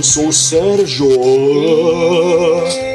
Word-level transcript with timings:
eu 0.00 0.04
sou 0.04 0.28
o 0.28 0.32
Sérgio. 0.32 1.06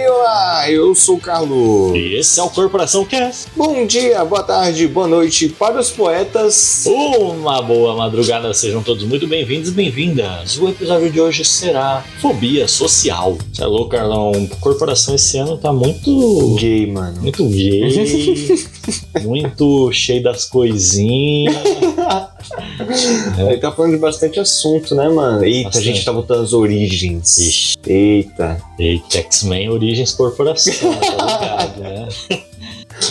Olá, 0.10 0.72
eu 0.72 0.96
sou 0.96 1.18
o 1.18 1.20
Carlos. 1.20 1.96
E 1.96 2.16
esse 2.16 2.40
é 2.40 2.44
o 2.44 2.50
Corporação 2.50 3.06
Cast. 3.06 3.46
Bom 3.56 3.86
dia, 3.86 4.26
boa 4.26 4.42
tarde, 4.42 4.88
boa 4.88 5.08
noite 5.08 5.50
para 5.50 5.80
os 5.80 5.92
poetas. 5.92 6.84
Uma 6.88 7.62
boa 7.62 7.96
madrugada, 7.96 8.52
sejam 8.56 8.82
todos 8.82 9.04
muito 9.04 9.28
bem-vindos 9.28 9.70
e 9.70 9.74
bem-vindas. 9.74 10.58
O 10.58 10.68
episódio 10.68 11.12
de 11.12 11.22
hoje 11.22 11.46
será 11.46 12.04
Fobia 12.20 12.68
Social. 12.68 13.38
Você 13.54 13.62
é 13.62 13.68
louco, 13.68 13.92
Carlão? 13.92 14.32
Corporação 14.60 15.14
esse 15.14 15.38
ano 15.38 15.60
tá 15.60 15.72
muito. 15.72 16.56
Gay, 16.56 16.88
mano. 16.88 17.22
Muito 17.22 17.48
gay. 17.48 18.66
muito 19.22 19.92
cheio 19.92 20.22
das 20.24 20.46
coisinhas. 20.46 21.56
Ele 23.38 23.58
tá 23.58 23.72
falando 23.72 23.94
de 23.94 23.98
bastante 23.98 24.40
assunto, 24.40 24.94
né, 24.96 25.10
mano? 25.10 25.44
Eita, 25.44 25.70
Bastante. 25.70 25.90
a 25.90 25.94
gente 25.94 26.06
tá 26.06 26.12
voltando 26.12 26.42
às 26.44 26.54
origens. 26.54 27.38
Ixi. 27.38 27.76
Eita. 27.86 28.62
Eita, 28.80 29.18
X-Men 29.20 29.70
Origens 29.70 30.12
Corporação, 30.12 30.74
tá 30.96 31.66
ligado, 31.66 31.80
né? 31.82 32.08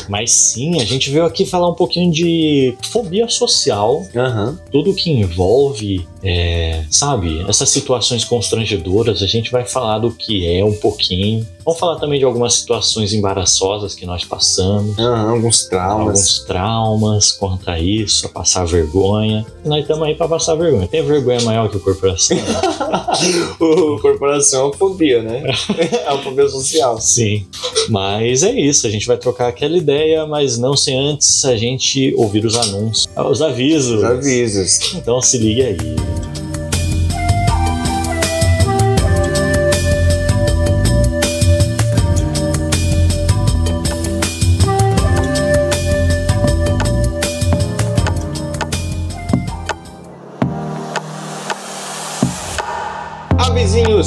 Mas 0.09 0.31
sim, 0.31 0.81
a 0.81 0.85
gente 0.85 1.11
veio 1.11 1.25
aqui 1.25 1.45
falar 1.45 1.69
um 1.69 1.75
pouquinho 1.75 2.11
de 2.11 2.75
fobia 2.91 3.29
social, 3.29 4.07
Aham. 4.17 4.59
tudo 4.73 4.95
que 4.95 5.11
envolve, 5.11 6.07
é, 6.25 6.83
sabe, 6.91 7.45
essas 7.47 7.69
situações 7.69 8.25
constrangedoras, 8.25 9.23
a 9.23 9.27
gente 9.27 9.51
vai 9.51 9.67
falar 9.67 9.99
do 9.99 10.11
que 10.11 10.49
é 10.49 10.65
um 10.65 10.73
pouquinho. 10.73 11.47
Vamos 11.63 11.79
falar 11.79 11.97
também 11.97 12.19
de 12.19 12.25
algumas 12.25 12.55
situações 12.55 13.13
embaraçosas 13.13 13.95
que 13.95 14.07
nós 14.07 14.25
passamos, 14.25 14.99
Aham, 14.99 15.31
alguns 15.31 15.65
traumas. 15.67 16.07
alguns 16.07 16.39
traumas 16.45 17.33
quanto 17.33 17.71
a 17.71 17.79
isso, 17.79 18.27
a 18.27 18.31
passar 18.31 18.67
vergonha. 18.67 19.45
Nós 19.65 19.83
estamos 19.83 20.07
aí 20.07 20.15
para 20.15 20.29
passar 20.29 20.55
vergonha. 20.55 20.87
Tem 20.89 21.03
vergonha 21.03 21.41
maior 21.43 21.69
que 21.69 21.77
o 21.77 21.81
corporação? 21.81 22.37
o 23.61 23.99
corporação 24.01 24.61
é 24.61 24.65
uma 24.65 24.73
fobia, 24.73 25.23
né? 25.23 25.43
é 26.07 26.11
uma 26.11 26.23
fobia 26.23 26.49
social. 26.49 26.99
Sim. 27.01 27.47
Mas 27.91 28.43
é 28.43 28.53
isso, 28.53 28.87
a 28.87 28.91
gente 28.91 29.07
vai 29.07 29.19
trocar 29.19 29.49
aquela 29.49 29.77
ideia, 29.77 30.27
mas 30.27 30.57
não 30.57 30.75
sem 30.77 30.99
antes 30.99 31.45
a 31.45 31.57
gente 31.57 32.15
ouvir 32.17 32.47
os 32.47 32.57
anúncios, 32.57 33.09
os 33.15 33.43
avisos. 33.43 33.99
Os 33.99 34.05
avisos. 34.05 34.95
Então 34.95 35.21
se 35.21 35.37
liga 35.39 35.65
aí. 35.65 36.14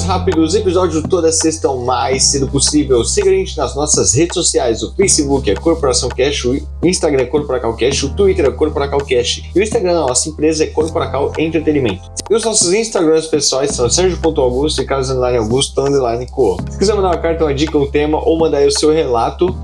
Avisinhos 0.08 0.18
rápidos, 0.18 0.56
episódio 0.56 1.08
toda 1.08 1.32
sexta 1.32 1.70
o 1.70 1.86
mais 1.86 2.24
cedo 2.24 2.48
possível. 2.48 3.04
Siga 3.04 3.30
a 3.30 3.34
gente 3.34 3.58
nas 3.58 3.76
nossas 3.76 4.14
redes 4.14 4.34
sociais. 4.34 4.82
O 4.82 4.94
Facebook 4.96 5.50
é 5.50 5.56
Corporação 5.56 6.10
Cash, 6.10 6.46
o 6.46 6.58
Instagram 6.84 7.24
é 7.24 7.26
Corporacal 7.26 7.76
Cash, 7.76 8.04
o 8.04 8.10
Twitter 8.16 8.46
é 8.46 8.52
Corporacal 8.52 9.00
Cash 9.00 9.44
e 9.54 9.60
o 9.60 9.62
Instagram 9.62 9.94
da 9.94 10.02
nossa 10.02 10.30
empresa 10.30 10.64
é 10.64 10.68
Corporacal 10.68 11.34
Entretenimento. 11.38 12.10
E 12.30 12.34
os 12.36 12.44
nossos 12.44 12.74
Instagrams 12.74 13.28
pessoais 13.28 13.72
são 13.72 13.90
Sérgio.augusto 13.90 14.82
e 14.82 14.86
Carlos 14.86 15.10
Underline 15.10 15.38
Augusto 15.38 15.82
Underline 15.82 16.26
Co. 16.28 16.58
Se 16.70 16.78
quiser 16.78 16.96
mandar 16.96 17.10
uma 17.10 17.18
carta, 17.18 17.44
uma 17.44 17.54
dica, 17.54 17.78
um 17.78 17.90
tema 17.90 18.20
ou 18.24 18.40
mandar 18.40 18.60
aí 18.60 18.68
o 18.68 18.72
seu 18.72 18.92
relato, 18.92 19.56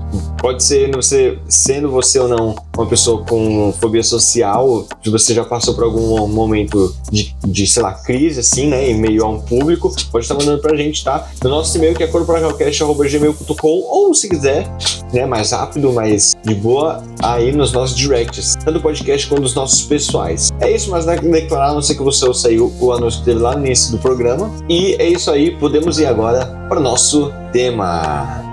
pode 0.44 0.62
ser 0.62 0.94
você, 0.94 1.38
sendo 1.48 1.90
você 1.90 2.18
ou 2.18 2.28
não 2.28 2.54
uma 2.76 2.84
pessoa 2.84 3.24
com 3.24 3.72
fobia 3.80 4.02
social, 4.02 4.86
se 5.02 5.08
você 5.08 5.32
já 5.32 5.42
passou 5.42 5.72
por 5.72 5.84
algum 5.84 6.28
momento 6.28 6.94
de, 7.10 7.34
de 7.46 7.66
sei 7.66 7.82
lá, 7.82 7.94
crise, 7.94 8.40
assim, 8.40 8.68
né, 8.68 8.90
em 8.90 8.94
meio 8.94 9.24
a 9.24 9.28
um 9.30 9.40
público, 9.40 9.90
pode 10.12 10.26
estar 10.26 10.34
mandando 10.34 10.60
pra 10.60 10.76
gente, 10.76 11.02
tá? 11.02 11.30
No 11.42 11.48
nosso 11.48 11.74
e-mail 11.78 11.94
que 11.94 12.02
é 12.02 12.06
corporacalcast.gmail.com 12.08 13.68
ou 13.68 14.12
se 14.12 14.28
quiser, 14.28 14.70
né, 15.14 15.24
mais 15.24 15.52
rápido, 15.52 15.90
mais 15.94 16.34
de 16.44 16.54
boa, 16.54 17.02
aí 17.22 17.50
nos 17.50 17.72
nossos 17.72 17.96
directs, 17.96 18.54
tanto 18.56 18.72
do 18.72 18.82
podcast 18.82 19.26
quanto 19.26 19.40
dos 19.40 19.54
nossos 19.54 19.80
pessoais. 19.80 20.50
É 20.60 20.70
isso, 20.70 20.90
mas 20.90 21.06
não 21.06 21.14
declarar, 21.16 21.72
não 21.72 21.80
ser 21.80 21.94
que 21.94 22.02
você 22.02 22.22
ouça 22.26 22.48
aí 22.48 22.60
o, 22.60 22.70
o 22.80 22.92
anúncio 22.92 23.20
que 23.20 23.24
teve 23.24 23.40
lá 23.40 23.56
no 23.56 23.64
início 23.64 23.92
do 23.92 23.98
programa. 23.98 24.50
E 24.68 24.94
é 24.98 25.08
isso 25.08 25.30
aí, 25.30 25.52
podemos 25.52 25.98
ir 25.98 26.04
agora 26.04 26.44
para 26.68 26.78
o 26.78 26.82
nosso 26.82 27.32
tema. 27.50 28.52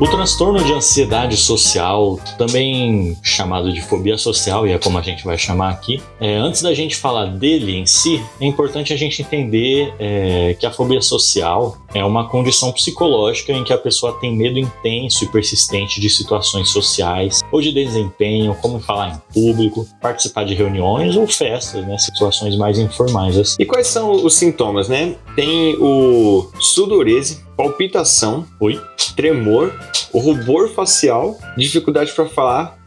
O 0.00 0.06
transtorno 0.06 0.62
de 0.62 0.72
ansiedade 0.72 1.36
social, 1.36 2.20
também 2.38 3.18
chamado 3.20 3.72
de 3.72 3.82
fobia 3.82 4.16
social, 4.16 4.64
e 4.64 4.70
é 4.70 4.78
como 4.78 4.96
a 4.96 5.02
gente 5.02 5.24
vai 5.24 5.36
chamar 5.36 5.70
aqui, 5.70 6.00
é, 6.20 6.36
antes 6.36 6.62
da 6.62 6.72
gente 6.72 6.94
falar 6.94 7.26
dele 7.26 7.76
em 7.76 7.84
si, 7.84 8.22
é 8.40 8.46
importante 8.46 8.92
a 8.92 8.96
gente 8.96 9.20
entender 9.22 9.92
é, 9.98 10.54
que 10.54 10.64
a 10.64 10.70
fobia 10.70 11.02
social 11.02 11.76
é 11.92 12.04
uma 12.04 12.28
condição 12.28 12.70
psicológica 12.70 13.52
em 13.52 13.64
que 13.64 13.72
a 13.72 13.78
pessoa 13.78 14.12
tem 14.20 14.36
medo 14.36 14.56
intenso 14.56 15.24
e 15.24 15.26
persistente 15.26 16.00
de 16.00 16.08
situações 16.08 16.68
sociais 16.68 17.40
ou 17.50 17.60
de 17.60 17.72
desempenho, 17.72 18.54
como 18.62 18.78
falar 18.78 19.16
em 19.16 19.34
público, 19.34 19.84
participar 20.00 20.44
de 20.44 20.54
reuniões 20.54 21.16
ou 21.16 21.26
festas, 21.26 21.84
né, 21.84 21.98
situações 21.98 22.56
mais 22.56 22.78
informais 22.78 23.36
assim. 23.36 23.56
E 23.58 23.66
quais 23.66 23.88
são 23.88 24.12
os 24.12 24.34
sintomas, 24.34 24.88
né? 24.88 25.16
Tem 25.34 25.76
o 25.80 26.48
sudorese, 26.60 27.47
palpitação, 27.58 28.46
Oi? 28.60 28.80
tremor, 29.16 29.74
rubor 30.14 30.68
facial, 30.68 31.36
dificuldade 31.56 32.12
para 32.12 32.26
falar 32.26 32.78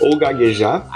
ou 0.00 0.16
gaguejar, 0.16 0.88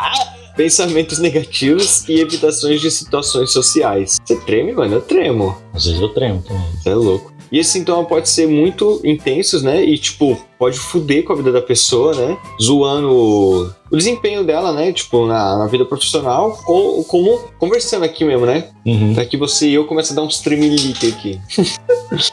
pensamentos 0.56 1.18
negativos 1.18 2.08
e 2.08 2.18
evitações 2.18 2.80
de 2.80 2.90
situações 2.90 3.52
sociais. 3.52 4.16
Você 4.24 4.40
treme, 4.40 4.72
mano? 4.72 4.94
Eu 4.94 5.02
tremo. 5.02 5.58
Às 5.74 5.84
vezes 5.84 6.00
eu 6.00 6.08
tremo 6.08 6.42
também. 6.42 6.64
Você 6.82 6.88
é 6.88 6.94
louco. 6.94 7.36
E 7.52 7.58
esse 7.58 7.72
sintoma 7.72 8.02
pode 8.04 8.30
ser 8.30 8.48
muito 8.48 9.00
intensos, 9.04 9.62
né? 9.62 9.84
E, 9.84 9.98
tipo, 9.98 10.36
pode 10.58 10.78
fuder 10.78 11.22
com 11.22 11.34
a 11.34 11.36
vida 11.36 11.52
da 11.52 11.62
pessoa, 11.62 12.14
né? 12.14 12.36
Zoando 12.60 13.72
o 13.90 13.96
desempenho 13.96 14.44
dela, 14.44 14.72
né? 14.72 14.92
Tipo, 14.92 15.26
na, 15.26 15.58
na 15.58 15.66
vida 15.66 15.84
profissional, 15.84 16.58
ou 16.66 17.04
como 17.04 17.38
conversando 17.58 18.04
aqui 18.04 18.24
mesmo, 18.24 18.46
né? 18.46 18.68
Uhum. 18.84 19.12
Daqui 19.14 19.36
você 19.36 19.68
e 19.68 19.74
eu 19.74 19.84
começa 19.84 20.12
a 20.12 20.16
dar 20.16 20.22
uns 20.22 20.40
tremelique 20.40 21.08
aqui. 21.08 21.40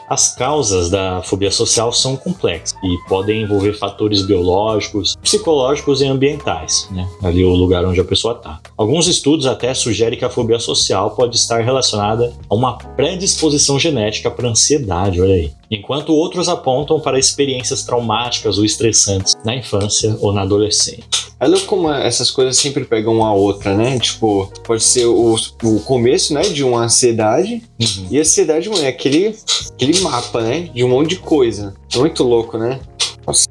As 0.07 0.35
causas 0.35 0.89
da 0.89 1.21
fobia 1.23 1.51
social 1.51 1.91
são 1.91 2.15
complexas 2.15 2.77
e 2.83 3.09
podem 3.09 3.41
envolver 3.41 3.73
fatores 3.73 4.21
biológicos, 4.21 5.15
psicológicos 5.21 6.01
e 6.01 6.05
ambientais, 6.05 6.87
né? 6.91 7.07
Ali 7.23 7.43
o 7.43 7.49
lugar 7.49 7.83
onde 7.85 7.99
a 7.99 8.03
pessoa 8.03 8.35
está. 8.35 8.59
Alguns 8.77 9.07
estudos 9.07 9.45
até 9.45 9.73
sugerem 9.73 10.17
que 10.17 10.25
a 10.25 10.29
fobia 10.29 10.59
social 10.59 11.11
pode 11.11 11.35
estar 11.35 11.63
relacionada 11.63 12.33
a 12.49 12.55
uma 12.55 12.77
predisposição 12.77 13.79
genética 13.79 14.29
para 14.29 14.47
ansiedade, 14.47 15.19
olha 15.19 15.33
aí. 15.33 15.51
Enquanto 15.71 16.13
outros 16.13 16.47
apontam 16.47 16.99
para 16.99 17.17
experiências 17.17 17.83
traumáticas 17.83 18.59
ou 18.59 18.65
estressantes 18.65 19.33
na 19.43 19.55
infância 19.55 20.15
ou 20.21 20.31
na 20.31 20.43
adolescência. 20.43 21.03
É 21.43 21.47
louco 21.47 21.65
como 21.65 21.91
essas 21.91 22.31
coisas 22.31 22.55
sempre 22.55 22.85
pegam 22.85 23.15
uma 23.15 23.27
a 23.27 23.33
outra, 23.33 23.75
né? 23.75 23.99
Tipo, 23.99 24.51
pode 24.63 24.83
ser 24.83 25.05
o, 25.05 25.35
o 25.63 25.79
começo, 25.81 26.33
né, 26.33 26.41
de 26.41 26.63
uma 26.63 26.83
ansiedade. 26.83 27.63
Uhum. 27.81 28.07
E 28.09 28.17
a 28.17 28.21
ansiedade, 28.21 28.69
mano, 28.69 28.83
é 28.83 28.87
aquele, 28.87 29.35
aquele 29.73 29.99
mapa, 29.99 30.41
né? 30.41 30.69
De 30.73 30.83
um 30.83 30.89
monte 30.89 31.09
de 31.09 31.15
coisa. 31.17 31.73
É 31.93 31.97
muito 31.97 32.23
louco, 32.23 32.57
né? 32.57 32.79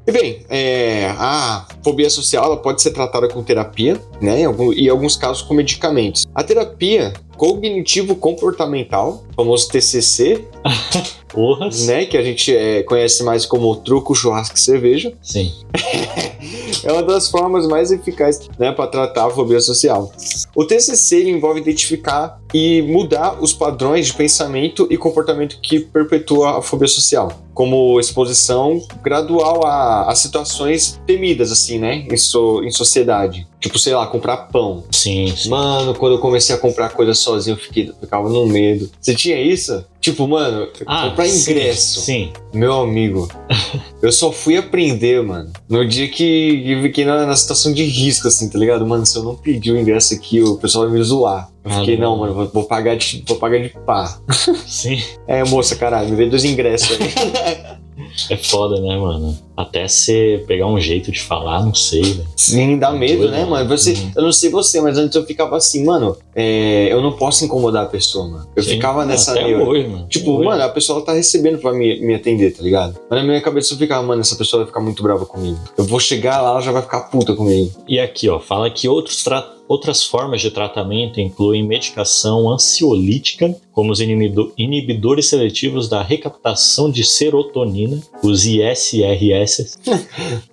E 0.07 0.11
bem, 0.11 0.45
é, 0.49 1.07
a 1.17 1.65
fobia 1.83 2.09
social 2.09 2.45
ela 2.45 2.57
pode 2.57 2.81
ser 2.81 2.91
tratada 2.91 3.27
com 3.27 3.41
terapia, 3.41 3.99
né? 4.23 4.41
E 4.75 4.85
em 4.85 4.89
alguns 4.89 5.15
casos 5.15 5.41
com 5.43 5.53
medicamentos. 5.53 6.25
A 6.33 6.43
terapia 6.43 7.13
cognitivo-comportamental, 7.37 9.23
famoso 9.35 9.67
TCC, 9.69 10.45
Porras? 11.33 11.87
né? 11.87 12.05
Que 12.05 12.15
a 12.17 12.23
gente 12.23 12.55
é, 12.55 12.83
conhece 12.83 13.23
mais 13.23 13.45
como 13.45 13.75
truco, 13.77 14.13
churrasco 14.13 14.55
e 14.55 14.59
cerveja. 14.59 15.13
Sim. 15.21 15.51
é 16.83 16.91
uma 16.91 17.01
das 17.03 17.29
formas 17.29 17.67
mais 17.67 17.91
eficazes 17.91 18.47
né, 18.59 18.71
para 18.71 18.87
tratar 18.87 19.25
a 19.25 19.29
fobia 19.31 19.59
social. 19.59 20.11
O 20.55 20.63
TCC 20.63 21.27
envolve 21.29 21.59
identificar 21.59 22.39
e 22.53 22.83
mudar 22.83 23.41
os 23.41 23.51
padrões 23.51 24.07
de 24.07 24.13
pensamento 24.13 24.87
e 24.91 24.97
comportamento 24.97 25.57
que 25.59 25.79
perpetua 25.79 26.59
a 26.59 26.61
fobia 26.61 26.87
social, 26.87 27.31
como 27.53 27.99
exposição 27.99 28.79
gradual 29.01 29.65
a, 29.65 30.11
a 30.11 30.13
situações 30.15 31.01
temidas, 31.07 31.51
assim, 31.51 31.79
né, 31.79 32.05
em, 32.11 32.17
so- 32.17 32.63
em 32.63 32.69
sociedade. 32.69 33.47
Tipo, 33.59 33.79
sei 33.79 33.95
lá, 33.95 34.05
comprar 34.13 34.37
pão. 34.37 34.83
Sim, 34.91 35.33
sim. 35.35 35.49
Mano, 35.49 35.95
quando 35.95 36.13
eu 36.13 36.19
comecei 36.19 36.53
a 36.55 36.57
comprar 36.59 36.89
coisa 36.89 37.13
sozinho, 37.15 37.55
eu 37.55 37.59
fiquei, 37.59 37.91
ficava 37.99 38.29
no 38.29 38.45
medo. 38.45 38.89
Você 39.01 39.15
tinha 39.15 39.41
isso? 39.41 39.83
Tipo, 39.99 40.27
mano, 40.27 40.67
comprar 40.67 41.25
sim, 41.25 41.51
ingresso. 41.51 42.01
Sim. 42.01 42.31
Meu 42.53 42.81
amigo, 42.81 43.27
eu 44.03 44.11
só 44.11 44.31
fui 44.31 44.55
aprender, 44.57 45.23
mano, 45.23 45.51
no 45.67 45.87
dia 45.87 46.07
que 46.09 46.63
eu 46.71 46.81
fiquei 46.83 47.05
na, 47.05 47.25
na 47.25 47.35
situação 47.35 47.73
de 47.73 47.83
risco, 47.85 48.27
assim, 48.27 48.49
tá 48.49 48.59
ligado? 48.59 48.85
Mano, 48.85 49.05
se 49.05 49.17
eu 49.17 49.23
não 49.23 49.35
pedir 49.35 49.71
o 49.71 49.77
ingresso 49.79 50.13
aqui, 50.13 50.41
o 50.41 50.57
pessoal 50.57 50.85
vai 50.89 50.97
me 50.97 51.03
zoar. 51.03 51.49
Eu 51.65 51.71
Ah, 51.71 51.79
fiquei, 51.79 51.97
não. 51.97 52.11
não, 52.11 52.17
mano, 52.17 52.33
vou, 52.33 52.47
vou 52.49 52.63
pagar 52.65 52.95
de, 52.95 53.23
vou 53.27 53.37
pagar 53.37 53.59
de 53.61 53.69
pá. 53.69 54.19
Sim. 54.67 55.01
É, 55.27 55.43
moça, 55.45 55.75
caralho, 55.75 56.09
me 56.09 56.15
vê 56.15 56.25
dois 56.27 56.43
ingressos 56.45 56.97
aí. 56.99 57.77
É 58.29 58.37
foda, 58.37 58.79
né, 58.79 58.97
mano? 58.97 59.37
Até 59.55 59.87
você 59.87 60.43
pegar 60.47 60.65
um 60.65 60.79
jeito 60.79 61.11
de 61.11 61.21
falar, 61.21 61.63
não 61.63 61.75
sei, 61.75 62.01
velho. 62.01 62.27
Sim, 62.35 62.77
dá 62.79 62.91
medo, 62.91 63.19
Doido, 63.19 63.31
né, 63.31 63.45
mano? 63.45 63.69
Você, 63.69 63.91
Uhum. 63.93 64.11
eu 64.15 64.23
não 64.23 64.31
sei 64.31 64.49
você, 64.49 64.81
mas 64.81 64.97
antes 64.97 65.15
eu 65.15 65.23
ficava 65.25 65.55
assim, 65.57 65.83
mano, 65.85 66.17
é, 66.35 66.87
eu 66.91 67.01
não 67.01 67.11
posso 67.11 67.45
incomodar 67.45 67.83
a 67.83 67.87
pessoa, 67.87 68.27
mano. 68.27 68.47
Eu 68.55 68.63
Sim. 68.63 68.69
ficava 68.71 69.05
nessa 69.05 69.31
Até 69.31 69.43
neura. 69.45 69.63
hoje, 69.63 69.87
mano. 69.87 70.07
Tipo, 70.07 70.35
Até 70.37 70.45
mano, 70.45 70.63
a 70.63 70.69
pessoa 70.69 71.01
tá 71.05 71.13
recebendo 71.13 71.59
pra 71.59 71.71
me, 71.71 71.99
me 72.01 72.15
atender, 72.15 72.51
tá 72.55 72.63
ligado? 72.63 72.97
Mas 73.09 73.19
na 73.19 73.25
minha 73.25 73.41
cabeça 73.41 73.73
eu 73.73 73.77
ficava, 73.77 74.01
mano, 74.05 74.21
essa 74.21 74.35
pessoa 74.35 74.61
vai 74.63 74.67
ficar 74.67 74.79
muito 74.79 75.03
brava 75.03 75.25
comigo. 75.25 75.59
Eu 75.77 75.83
vou 75.85 75.99
chegar 75.99 76.41
lá, 76.41 76.49
ela 76.49 76.61
já 76.61 76.71
vai 76.71 76.81
ficar 76.81 77.01
puta 77.01 77.35
comigo. 77.35 77.71
E 77.87 77.99
aqui, 77.99 78.27
ó, 78.29 78.39
fala 78.39 78.69
que 78.71 78.87
outros 78.89 79.23
tra- 79.23 79.47
outras 79.67 80.03
formas 80.03 80.41
de 80.41 80.51
tratamento 80.51 81.19
incluem 81.19 81.63
medicação 81.65 82.49
ansiolítica, 82.51 83.55
como 83.71 83.91
os 83.91 83.99
inibidores 83.99 85.27
seletivos 85.27 85.87
da 85.89 86.01
recaptação 86.01 86.89
de 86.91 87.03
serotonina, 87.03 87.99
os 88.23 88.45
ISRS, 88.45 89.77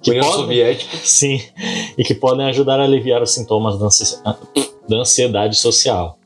que 0.02 0.10
União 0.10 0.24
podem, 0.24 0.40
Soviética. 0.42 0.96
sim, 1.02 1.40
e 1.98 2.04
que 2.04 2.14
podem 2.14 2.46
ajudar 2.46 2.80
a 2.80 2.84
aliviar 2.84 3.22
os 3.22 3.32
sintomas 3.32 3.78
da, 3.78 3.86
ansi- 3.86 4.18
da 4.88 4.96
ansiedade 4.96 5.56
social. 5.56 6.18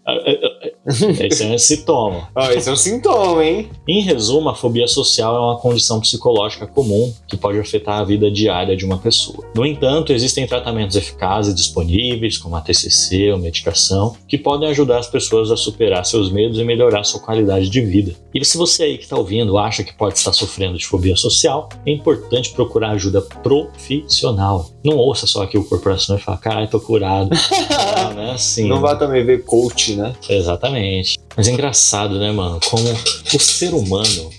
Esse 0.86 1.44
é 1.44 1.46
um 1.46 1.58
sintoma. 1.58 2.28
Ó, 2.34 2.50
esse 2.52 2.68
é 2.68 2.72
um 2.72 2.76
sintoma, 2.76 3.44
hein? 3.44 3.70
Em 3.88 4.02
resumo, 4.02 4.48
a 4.48 4.54
fobia 4.54 4.86
social 4.86 5.34
é 5.34 5.38
uma 5.38 5.58
condição 5.58 6.00
psicológica 6.00 6.66
comum 6.66 7.12
que 7.26 7.36
pode 7.36 7.58
afetar 7.58 8.00
a 8.00 8.04
vida 8.04 8.30
diária 8.30 8.76
de 8.76 8.84
uma 8.84 8.98
pessoa. 8.98 9.46
No 9.54 9.64
entanto, 9.64 10.12
existem 10.12 10.46
tratamentos 10.46 10.96
eficazes 10.96 11.54
disponíveis, 11.54 12.36
como 12.36 12.56
a 12.56 12.60
TCC 12.60 13.32
ou 13.32 13.38
medicação, 13.38 14.16
que 14.28 14.36
podem 14.36 14.68
ajudar 14.68 14.98
as 14.98 15.08
pessoas 15.08 15.50
a 15.50 15.56
superar 15.56 16.04
seus 16.04 16.30
medos 16.30 16.58
e 16.58 16.64
melhorar 16.64 17.04
sua 17.04 17.20
qualidade 17.20 17.68
de 17.70 17.80
vida. 17.80 18.14
E 18.34 18.44
se 18.44 18.58
você 18.58 18.84
aí 18.84 18.98
que 18.98 19.04
está 19.04 19.16
ouvindo 19.16 19.56
acha 19.56 19.84
que 19.84 19.94
pode 19.94 20.18
estar 20.18 20.32
sofrendo 20.32 20.76
de 20.76 20.86
fobia 20.86 21.16
social, 21.16 21.68
é 21.86 21.90
importante 21.90 22.52
procurar 22.52 22.90
ajuda 22.90 23.22
profissional. 23.22 24.70
Não 24.84 24.96
ouça 24.96 25.26
só 25.26 25.42
aqui 25.42 25.56
o 25.56 25.64
corporação 25.64 26.16
e 26.16 26.20
falar, 26.20 26.38
caralho, 26.38 26.68
tô 26.68 26.80
curado. 26.80 27.30
Não, 27.96 28.14
não 28.14 28.22
é 28.22 28.30
assim. 28.32 28.68
Não 28.68 28.80
vai 28.80 28.98
também 28.98 29.24
ver 29.24 29.44
coach, 29.44 29.94
né? 29.94 30.14
Exatamente. 30.28 30.73
Mas 31.36 31.48
é 31.48 31.52
engraçado, 31.52 32.18
né, 32.18 32.30
mano? 32.30 32.60
Como 32.68 32.84
o 33.34 33.38
ser 33.38 33.74
humano, 33.74 34.30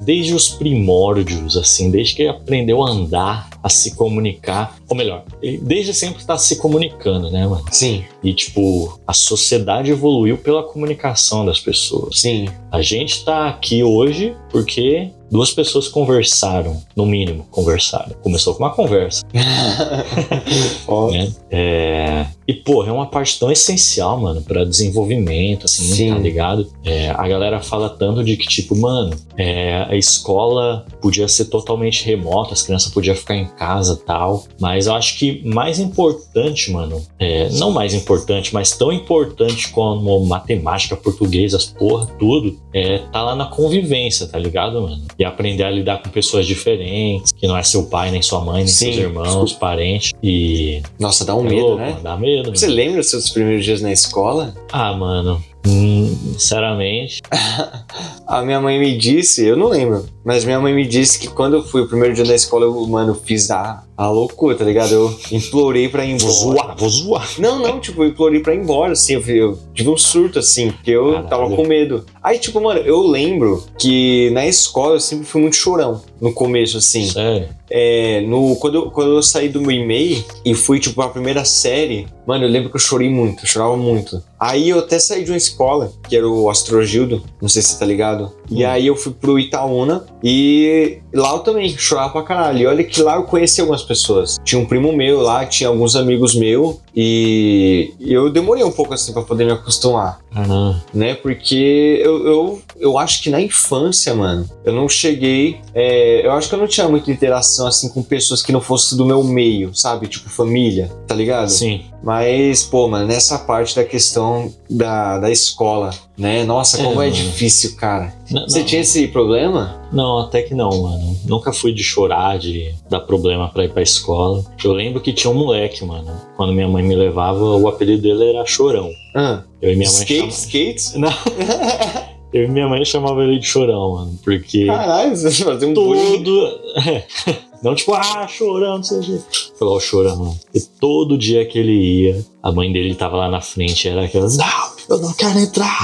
desde 0.00 0.34
os 0.34 0.48
primórdios, 0.48 1.56
assim, 1.56 1.90
desde 1.90 2.14
que 2.14 2.22
ele 2.22 2.30
aprendeu 2.30 2.82
a 2.82 2.90
andar, 2.90 3.50
a 3.62 3.68
se 3.68 3.94
comunicar, 3.94 4.76
ou 4.88 4.96
melhor, 4.96 5.24
ele 5.42 5.58
desde 5.58 5.92
sempre 5.94 6.20
está 6.20 6.36
se 6.38 6.56
comunicando, 6.56 7.30
né, 7.30 7.46
mano? 7.46 7.64
Sim, 7.70 8.04
E, 8.22 8.32
tipo, 8.32 8.98
a 9.06 9.12
sociedade 9.12 9.90
evoluiu 9.90 10.36
pela 10.38 10.62
comunicação 10.62 11.44
das 11.44 11.58
pessoas. 11.60 12.18
sim. 12.18 12.48
A 12.72 12.82
gente 12.82 13.24
tá 13.24 13.48
aqui 13.48 13.82
hoje 13.82 14.36
porque 14.50 15.10
duas 15.28 15.50
pessoas 15.50 15.88
conversaram, 15.88 16.80
no 16.94 17.04
mínimo, 17.04 17.46
conversaram. 17.50 18.14
Começou 18.22 18.54
com 18.54 18.62
uma 18.62 18.70
conversa. 18.70 19.24
Né? 21.12 21.32
É... 21.50 22.26
E, 22.46 22.52
porra, 22.54 22.88
é 22.88 22.92
uma 22.92 23.06
parte 23.06 23.38
tão 23.38 23.50
essencial, 23.50 24.18
mano, 24.20 24.42
pra 24.42 24.64
desenvolvimento, 24.64 25.66
assim, 25.66 25.84
Sim. 25.84 26.10
tá 26.12 26.18
ligado? 26.18 26.68
É, 26.84 27.10
a 27.10 27.28
galera 27.28 27.60
fala 27.60 27.88
tanto 27.88 28.24
de 28.24 28.36
que, 28.36 28.46
tipo, 28.46 28.76
mano, 28.76 29.16
é, 29.36 29.86
a 29.88 29.96
escola 29.96 30.84
podia 31.00 31.28
ser 31.28 31.44
totalmente 31.46 32.04
remota, 32.04 32.52
as 32.52 32.62
crianças 32.62 32.92
podiam 32.92 33.14
ficar 33.14 33.36
em 33.36 33.46
casa 33.50 33.96
tal. 33.96 34.44
Mas 34.58 34.86
eu 34.86 34.94
acho 34.94 35.18
que 35.18 35.42
mais 35.46 35.78
importante, 35.78 36.70
mano, 36.70 37.04
é, 37.18 37.48
não 37.50 37.70
mais 37.70 37.94
importante, 37.94 38.52
mas 38.54 38.72
tão 38.76 38.92
importante 38.92 39.68
como 39.70 40.24
matemática, 40.26 40.96
português, 40.96 41.54
as 41.54 41.66
porra, 41.66 42.06
tudo, 42.18 42.58
é 42.72 42.98
tá 43.12 43.22
lá 43.22 43.34
na 43.34 43.46
convivência, 43.46 44.26
tá 44.26 44.38
ligado, 44.38 44.82
mano? 44.82 45.02
E 45.18 45.24
aprender 45.24 45.64
a 45.64 45.70
lidar 45.70 46.02
com 46.02 46.10
pessoas 46.10 46.46
diferentes, 46.46 47.32
que 47.32 47.46
não 47.46 47.56
é 47.56 47.62
seu 47.62 47.84
pai, 47.86 48.10
nem 48.10 48.22
sua 48.22 48.40
mãe, 48.44 48.58
nem 48.58 48.66
Sim. 48.68 48.86
seus 48.86 48.96
irmãos, 48.96 49.52
parentes. 49.52 50.12
E 50.22 50.82
Nossa, 50.98 51.24
dá 51.24 51.34
um 51.34 51.46
é 51.46 51.50
medo, 51.50 51.60
louco, 51.60 51.76
né? 51.78 51.90
mano, 51.90 52.02
Dá 52.02 52.16
medo. 52.16 52.50
Você 52.56 52.66
mano. 52.66 52.76
lembra 52.76 52.96
dos 52.98 53.10
seus 53.10 53.30
primeiros 53.30 53.64
dias 53.64 53.80
na 53.80 53.92
escola? 53.92 54.54
Ah, 54.72 54.92
mano. 54.92 55.42
hum, 55.66 56.16
sinceramente. 56.38 57.20
A 58.30 58.42
minha 58.42 58.60
mãe 58.60 58.78
me 58.78 58.96
disse, 58.96 59.44
eu 59.44 59.56
não 59.56 59.66
lembro, 59.66 60.06
mas 60.24 60.44
minha 60.44 60.60
mãe 60.60 60.72
me 60.72 60.86
disse 60.86 61.18
que 61.18 61.26
quando 61.26 61.54
eu 61.56 61.64
fui 61.64 61.82
o 61.82 61.88
primeiro 61.88 62.14
dia 62.14 62.24
da 62.24 62.32
escola, 62.32 62.64
eu, 62.64 62.86
mano, 62.86 63.12
fiz 63.12 63.50
a, 63.50 63.82
a 63.96 64.08
loucura, 64.08 64.54
tá 64.56 64.64
ligado? 64.64 64.92
Eu 64.94 65.18
implorei 65.32 65.88
pra 65.88 66.04
ir 66.04 66.16
Vou 66.16 66.30
embora. 66.30 66.58
zoar, 66.62 66.76
vou 66.78 66.88
zoar. 66.88 67.28
Não, 67.40 67.58
não, 67.58 67.80
tipo, 67.80 68.04
eu 68.04 68.08
implorei 68.10 68.38
pra 68.38 68.54
ir 68.54 68.58
embora, 68.60 68.92
assim, 68.92 69.14
eu, 69.14 69.20
eu 69.26 69.58
tive 69.74 69.88
um 69.88 69.96
surto, 69.96 70.38
assim, 70.38 70.70
porque 70.70 70.92
eu 70.92 71.06
Caralho. 71.10 71.28
tava 71.28 71.50
com 71.56 71.66
medo. 71.66 72.06
Aí, 72.22 72.38
tipo, 72.38 72.60
mano, 72.60 72.78
eu 72.78 73.02
lembro 73.04 73.64
que 73.76 74.30
na 74.30 74.46
escola 74.46 74.94
eu 74.94 75.00
sempre 75.00 75.26
fui 75.26 75.40
muito 75.40 75.56
chorão, 75.56 76.00
no 76.20 76.32
começo, 76.32 76.76
assim. 76.78 77.06
Sério. 77.10 77.48
É, 77.72 78.20
no, 78.22 78.56
quando, 78.56 78.74
eu, 78.74 78.90
quando 78.90 79.12
eu 79.14 79.22
saí 79.22 79.48
do 79.48 79.60
meu 79.60 79.70
e-mail 79.70 80.24
e 80.44 80.54
fui, 80.54 80.78
tipo, 80.80 80.96
pra 80.96 81.08
primeira 81.08 81.44
série, 81.44 82.06
mano, 82.26 82.44
eu 82.44 82.48
lembro 82.48 82.68
que 82.68 82.74
eu 82.76 82.80
chorei 82.80 83.08
muito, 83.08 83.44
eu 83.44 83.48
chorava 83.48 83.76
muito. 83.76 84.20
Aí 84.38 84.68
eu 84.70 84.80
até 84.80 84.98
saí 84.98 85.22
de 85.24 85.30
uma 85.30 85.36
escola, 85.36 85.92
que 86.08 86.16
era 86.16 86.28
o 86.28 86.50
Astrogildo, 86.50 87.22
não 87.40 87.48
sei 87.48 87.62
se 87.62 87.68
você 87.68 87.78
tá 87.78 87.86
ligado. 87.86 88.19
E 88.50 88.64
Hum. 88.64 88.68
aí 88.68 88.86
eu 88.86 88.96
fui 88.96 89.12
pro 89.12 89.38
Itaúna 89.38 90.04
e 90.22 90.98
lá 91.12 91.32
eu 91.32 91.38
também 91.40 91.68
chorava 91.68 92.10
pra 92.12 92.22
caralho. 92.22 92.58
E 92.58 92.66
olha 92.66 92.84
que 92.84 93.00
lá 93.02 93.16
eu 93.16 93.22
conheci 93.24 93.60
algumas 93.60 93.82
pessoas. 93.82 94.36
Tinha 94.44 94.60
um 94.60 94.66
primo 94.66 94.92
meu 94.92 95.20
lá, 95.20 95.44
tinha 95.46 95.68
alguns 95.68 95.94
amigos 95.96 96.34
meus 96.34 96.76
e 96.94 97.92
eu 98.00 98.30
demorei 98.30 98.64
um 98.64 98.70
pouco 98.72 98.92
assim 98.94 99.12
pra 99.12 99.22
poder 99.22 99.44
me 99.44 99.52
acostumar 99.52 100.18
não. 100.34 100.80
né? 100.92 101.14
Porque 101.14 102.00
eu, 102.02 102.26
eu, 102.26 102.62
eu 102.78 102.98
acho 102.98 103.22
que 103.22 103.30
na 103.30 103.40
infância, 103.40 104.14
mano, 104.14 104.48
eu 104.64 104.72
não 104.72 104.88
cheguei. 104.88 105.60
é, 105.74 106.24
eu 106.26 106.32
acho 106.32 106.48
que 106.48 106.54
eu 106.54 106.58
não 106.58 106.66
tinha 106.66 106.88
muita 106.88 107.10
interação 107.10 107.66
assim 107.66 107.88
com 107.88 108.02
pessoas 108.02 108.42
que 108.42 108.52
não 108.52 108.60
fossem 108.60 108.96
do 108.96 109.04
meu 109.04 109.22
meio, 109.24 109.74
sabe? 109.74 110.06
Tipo 110.08 110.28
família, 110.30 110.90
tá 111.06 111.14
ligado? 111.14 111.48
Sim. 111.48 111.84
Mas, 112.02 112.62
pô, 112.62 112.88
mano, 112.88 113.06
nessa 113.06 113.38
parte 113.38 113.76
da 113.76 113.84
questão 113.84 114.52
da, 114.68 115.18
da 115.18 115.30
escola, 115.30 115.90
né? 116.16 116.44
Nossa, 116.44 116.80
É, 116.80 116.84
como 116.84 117.02
é, 117.02 117.10
mano. 117.10 117.12
difícil, 117.12 117.76
cara. 117.76 118.14
Não, 118.30 118.48
Você 118.48 118.60
não. 118.60 118.66
tinha 118.66 118.80
esse 118.82 119.08
problema? 119.08 119.80
Não, 119.92 120.18
até 120.20 120.42
que 120.42 120.54
não, 120.54 120.70
mano. 120.82 121.16
Nunca 121.26 121.52
fui 121.52 121.72
de 121.72 121.82
chorar, 121.82 122.38
de 122.38 122.74
dar 122.88 123.00
problema 123.00 123.48
pra 123.48 123.64
ir 123.64 123.70
pra 123.72 123.82
escola. 123.82 124.44
Eu 124.62 124.72
lembro 124.72 125.00
que 125.00 125.12
tinha 125.12 125.30
um 125.30 125.34
moleque, 125.34 125.84
mano. 125.84 126.10
Quando 126.36 126.52
minha 126.52 126.68
mãe 126.68 126.82
me 126.82 126.94
levava, 126.94 127.42
o 127.44 127.66
apelido 127.68 128.02
dele 128.02 128.30
era 128.36 128.44
Chorão. 128.46 128.90
Ah, 129.14 129.42
Eu 129.60 129.72
e 129.72 129.76
minha 129.76 129.90
mãe 129.90 129.98
skate, 130.00 130.18
chama... 130.20 130.28
skates? 130.32 130.94
Não. 130.96 131.12
Eu 132.32 132.44
e 132.44 132.48
minha 132.48 132.68
mãe 132.68 132.84
chamava 132.84 133.24
ele 133.24 133.40
de 133.40 133.46
Chorão, 133.46 133.94
mano. 133.94 134.18
Porque 134.22 134.66
Caralho, 134.66 135.16
você 135.16 135.30
fazia 135.44 135.66
um 135.68 135.74
todo. 135.74 136.60
Não 137.62 137.74
tipo, 137.74 137.92
ah, 137.92 138.26
chorão, 138.26 138.76
não 138.76 138.82
sei 138.82 138.98
o 139.00 139.02
quê. 139.02 139.18
Falou, 139.58 139.76
ó, 139.76 139.80
chorão. 139.80 140.34
E 140.54 140.60
todo 140.80 141.18
dia 141.18 141.44
que 141.44 141.58
ele 141.58 141.72
ia, 142.06 142.24
a 142.42 142.50
mãe 142.50 142.72
dele 142.72 142.94
tava 142.94 143.18
lá 143.18 143.28
na 143.28 143.42
frente, 143.42 143.86
era 143.86 144.06
aquela, 144.06 144.26
não, 144.30 144.69
eu 144.88 144.98
não 144.98 145.12
quero 145.12 145.38
entrar. 145.38 145.78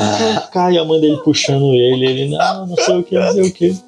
Cara, 0.52 0.72
e 0.72 0.78
a 0.78 0.84
mãe 0.84 1.00
dele 1.00 1.16
puxando 1.24 1.74
ele, 1.74 2.06
ele, 2.06 2.28
não, 2.28 2.66
não 2.66 2.76
sei 2.76 2.96
o 2.96 3.02
que, 3.02 3.18
não 3.18 3.32
sei 3.32 3.42
o 3.42 3.52
que. 3.52 3.78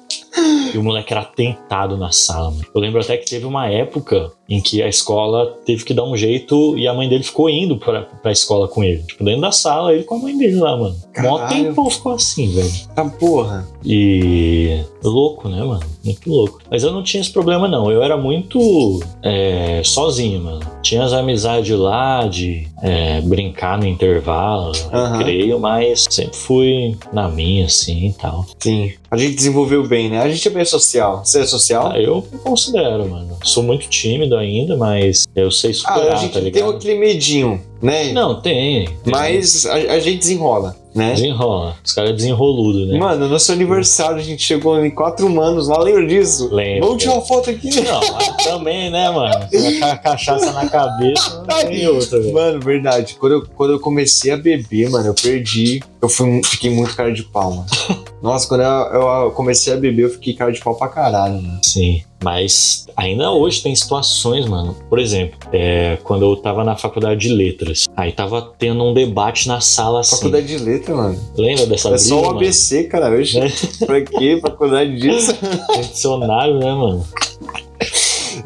E 0.73 0.77
o 0.77 0.83
moleque 0.83 1.13
era 1.13 1.23
tentado 1.23 1.97
na 1.97 2.11
sala, 2.11 2.51
mano. 2.51 2.65
Eu 2.73 2.81
lembro 2.81 3.01
até 3.01 3.17
que 3.17 3.29
teve 3.29 3.45
uma 3.45 3.67
época 3.67 4.31
em 4.49 4.61
que 4.61 4.81
a 4.81 4.87
escola 4.87 5.57
teve 5.65 5.83
que 5.83 5.93
dar 5.93 6.05
um 6.05 6.15
jeito 6.15 6.77
e 6.77 6.87
a 6.87 6.93
mãe 6.93 7.09
dele 7.09 7.23
ficou 7.23 7.49
indo 7.49 7.77
pra, 7.77 8.01
pra 8.01 8.31
escola 8.31 8.67
com 8.67 8.83
ele. 8.83 9.03
Tipo, 9.03 9.23
dentro 9.23 9.41
da 9.41 9.51
sala, 9.51 9.93
ele 9.93 10.03
com 10.03 10.15
a 10.15 10.19
mãe 10.19 10.37
dele 10.37 10.55
lá, 10.55 10.77
mano. 10.77 10.95
Mó 11.19 11.37
Caralho. 11.39 11.65
tempão 11.65 11.89
ficou 11.89 12.13
assim, 12.13 12.49
velho. 12.53 12.71
tá 12.95 13.03
porra. 13.05 13.67
E. 13.83 14.79
Louco, 15.03 15.47
né, 15.47 15.63
mano? 15.63 15.83
Muito 16.03 16.29
louco. 16.29 16.59
Mas 16.69 16.83
eu 16.83 16.91
não 16.91 17.03
tinha 17.03 17.21
esse 17.21 17.31
problema, 17.31 17.67
não. 17.67 17.91
Eu 17.91 18.03
era 18.03 18.17
muito 18.17 19.01
é, 19.23 19.81
sozinho, 19.83 20.41
mano. 20.41 20.59
Tinha 20.81 21.03
as 21.03 21.13
amizades 21.13 21.77
lá 21.77 22.27
de 22.27 22.67
é, 22.81 23.21
brincar 23.21 23.77
no 23.77 23.87
intervalo, 23.87 24.71
Aham. 24.91 25.19
creio, 25.19 25.59
mas 25.59 26.05
sempre 26.09 26.35
fui 26.37 26.97
na 27.11 27.27
minha, 27.29 27.65
assim 27.65 28.07
e 28.07 28.13
tal. 28.13 28.45
Sim. 28.59 28.91
A 29.09 29.17
gente 29.17 29.35
desenvolveu 29.35 29.87
bem, 29.87 30.09
né? 30.09 30.21
A 30.21 30.29
gente 30.29 30.45
é 30.47 30.51
bem 30.51 30.65
social. 30.65 31.23
Você 31.23 31.41
é 31.41 31.45
social? 31.45 31.91
Ah, 31.93 31.99
eu 31.99 32.21
considero, 32.43 33.07
mano. 33.09 33.37
Sou 33.43 33.63
muito 33.63 33.87
tímido 33.87 34.36
ainda, 34.37 34.75
mas 34.77 35.26
Eu 35.37 35.51
sei 35.51 35.69
Ah, 35.69 35.73
superar, 35.75 36.13
a 36.13 36.15
gente 36.15 36.33
tá 36.33 36.41
tem 36.51 36.63
aquele 36.63 36.95
medinho, 36.97 37.61
né? 37.79 38.11
Não, 38.11 38.41
tem. 38.41 38.85
tem. 38.85 39.13
Mas 39.13 39.67
a, 39.67 39.75
a 39.75 39.99
gente 39.99 40.17
desenrola, 40.17 40.75
né? 40.95 41.13
Desenrola. 41.13 41.75
Os 41.85 41.93
caras 41.93 42.15
desenroludo, 42.15 42.87
né? 42.87 42.97
Mano, 42.97 43.29
no 43.29 43.39
seu 43.39 43.53
aniversário 43.53 44.17
a 44.17 44.23
gente 44.23 44.41
chegou 44.41 44.83
em 44.83 44.89
quatro 44.89 45.29
manos 45.29 45.67
lá, 45.67 45.77
lembra 45.77 46.07
disso? 46.07 46.49
Lembro. 46.51 46.87
Vamos 46.87 47.03
tirar 47.03 47.13
uma 47.13 47.21
foto 47.21 47.51
aqui. 47.51 47.69
Não, 47.81 47.99
mas 48.13 48.45
também, 48.45 48.89
né, 48.89 49.11
mano? 49.11 49.47
Com 49.79 49.85
a 49.85 49.95
cachaça 49.97 50.51
na 50.53 50.67
cabeça, 50.67 51.45
não 51.47 51.69
tem 51.69 51.87
outra, 51.87 52.19
velho. 52.19 52.33
Mano, 52.33 52.59
verdade. 52.59 53.15
Quando 53.19 53.33
eu, 53.33 53.47
quando 53.55 53.73
eu 53.73 53.79
comecei 53.79 54.31
a 54.31 54.37
beber, 54.37 54.89
mano, 54.89 55.05
eu 55.05 55.13
perdi. 55.13 55.83
Eu 56.01 56.09
fui, 56.09 56.41
fiquei 56.45 56.71
muito 56.71 56.95
cara 56.95 57.13
de 57.13 57.21
pau, 57.21 57.51
mano. 57.51 57.65
Nossa, 58.23 58.47
quando 58.47 58.61
eu, 58.61 59.07
eu 59.25 59.31
comecei 59.31 59.71
a 59.71 59.77
beber, 59.77 60.05
eu 60.05 60.09
fiquei 60.09 60.33
cara 60.33 60.51
de 60.51 60.59
pau 60.61 60.73
pra 60.73 60.87
caralho, 60.87 61.35
mano. 61.35 61.59
Sim, 61.63 62.01
mas 62.23 62.87
ainda 62.95 63.29
hoje 63.31 63.61
tem 63.61 63.75
situações, 63.75 64.47
mano. 64.47 64.75
Por 64.89 64.97
exemplo, 64.97 65.26
é, 65.51 65.97
quando 66.03 66.23
eu 66.25 66.35
tava 66.35 66.63
na 66.63 66.75
faculdade 66.75 67.19
de 67.21 67.29
letras, 67.33 67.85
aí 67.95 68.11
tava 68.11 68.53
tendo 68.57 68.83
um 68.83 68.93
debate 68.93 69.47
na 69.47 69.59
sala 69.61 70.01
assim. 70.01 70.15
Faculdade 70.17 70.47
de 70.47 70.57
letra, 70.57 70.95
mano. 70.95 71.19
Lembra 71.37 71.65
dessa 71.65 71.87
É 71.89 71.91
brisa, 71.91 72.09
só 72.09 72.19
o 72.19 72.25
mano? 72.25 72.37
ABC, 72.37 72.83
cara. 72.85 73.09
Hoje, 73.11 73.39
Né? 73.39 73.51
pra 73.85 74.01
quê? 74.01 74.39
Faculdade 74.41 74.97
disso? 74.99 75.33
Dicionário, 75.91 76.59
né, 76.59 76.73
mano? 76.73 77.05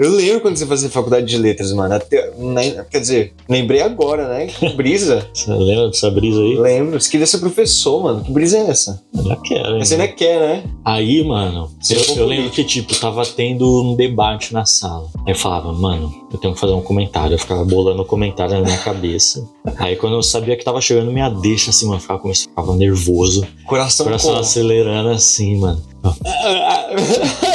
Eu 0.01 0.11
lembro 0.11 0.41
quando 0.41 0.57
você 0.57 0.65
fazia 0.65 0.89
faculdade 0.89 1.27
de 1.27 1.37
letras, 1.37 1.71
mano. 1.73 1.93
Até, 1.93 2.31
nem- 2.37 2.75
quer 2.89 2.99
dizer, 2.99 3.33
lembrei 3.47 3.81
agora, 3.81 4.27
né? 4.27 4.47
Que 4.47 4.69
brisa. 4.69 5.27
Você 5.33 5.51
lembra 5.51 5.87
dessa 5.89 6.09
brisa 6.09 6.39
aí? 6.41 6.55
Lembro. 6.57 6.99
Você 6.99 7.09
queria 7.09 7.27
ser 7.27 7.37
professor, 7.37 8.01
mano. 8.01 8.23
Que 8.23 8.31
brisa 8.31 8.57
é 8.57 8.69
essa? 8.69 9.01
Já 9.13 9.35
quero, 9.37 9.75
hein? 9.77 9.85
Você 9.85 9.93
ainda 9.93 10.07
quer, 10.07 10.39
né? 10.39 10.63
Aí, 10.83 11.23
mano, 11.23 11.69
Você 11.79 11.95
eu, 11.95 11.99
ficou 11.99 12.17
eu 12.17 12.25
lembro 12.27 12.49
que, 12.49 12.63
tipo, 12.63 12.95
tava 12.99 13.23
tendo 13.25 13.83
um 13.83 13.95
debate 13.95 14.53
na 14.53 14.65
sala. 14.65 15.07
Aí 15.27 15.33
eu 15.33 15.35
falava, 15.35 15.71
mano, 15.71 16.11
eu 16.33 16.39
tenho 16.39 16.53
que 16.55 16.59
fazer 16.59 16.73
um 16.73 16.81
comentário. 16.81 17.35
Eu 17.35 17.39
ficava 17.39 17.63
bolando 17.63 18.01
o 18.01 18.05
comentário 18.05 18.55
na 18.55 18.61
minha 18.61 18.77
cabeça. 18.79 19.47
Aí 19.77 19.95
quando 19.95 20.15
eu 20.15 20.23
sabia 20.23 20.57
que 20.57 20.63
tava 20.65 20.81
chegando 20.81 21.11
minha 21.11 21.29
deixa, 21.29 21.69
assim, 21.69 21.85
mano, 21.85 21.97
eu 21.97 22.01
ficava, 22.01 22.19
começava- 22.19 22.49
ficava 22.49 22.75
nervoso. 22.75 23.45
Coração, 23.67 24.05
Coração 24.07 24.31
como? 24.31 24.41
acelerando 24.41 25.09
assim, 25.09 25.57
mano. 25.57 25.81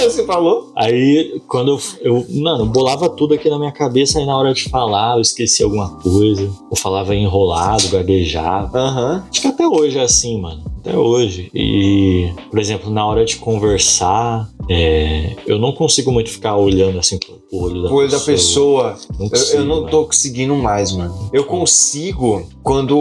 Você 0.04 0.24
falou? 0.24 0.72
Aí, 0.76 1.40
quando 1.48 1.72
eu, 1.72 1.80
eu, 2.00 2.26
mano, 2.40 2.66
bolava 2.66 3.08
tudo 3.08 3.34
aqui 3.34 3.48
na 3.48 3.58
minha 3.58 3.72
cabeça, 3.72 4.18
aí 4.18 4.26
na 4.26 4.36
hora 4.36 4.52
de 4.52 4.68
falar, 4.68 5.16
eu 5.16 5.20
esquecia 5.20 5.64
alguma 5.66 5.90
coisa. 5.90 6.42
Eu 6.42 6.76
falava 6.76 7.14
enrolado, 7.14 7.88
gaguejava. 7.88 8.78
Aham. 8.78 9.24
Acho 9.30 9.40
que 9.40 9.48
até 9.48 9.66
hoje 9.66 9.98
é 9.98 10.02
assim, 10.02 10.40
mano. 10.40 10.62
Até 10.86 10.96
hoje. 10.96 11.50
E, 11.52 12.30
por 12.48 12.60
exemplo, 12.60 12.90
na 12.90 13.04
hora 13.04 13.24
de 13.24 13.36
conversar, 13.36 14.48
é, 14.70 15.34
eu 15.46 15.58
não 15.58 15.72
consigo 15.72 16.12
muito 16.12 16.30
ficar 16.30 16.56
olhando 16.56 16.98
assim 16.98 17.18
pro, 17.18 17.36
olho 17.52 17.82
da 17.82 17.90
O 17.90 17.94
olho 17.94 18.08
da 18.10 18.20
pessoa. 18.20 18.92
pessoa. 18.92 19.16
Não 19.18 19.26
Eu, 19.26 19.30
consigo, 19.30 19.56
eu 19.58 19.64
não 19.64 19.76
mano. 19.76 19.88
tô 19.90 20.04
conseguindo 20.06 20.54
mais, 20.54 20.92
mano. 20.92 21.28
Eu 21.32 21.44
consigo 21.44 22.46
quando 22.62 22.94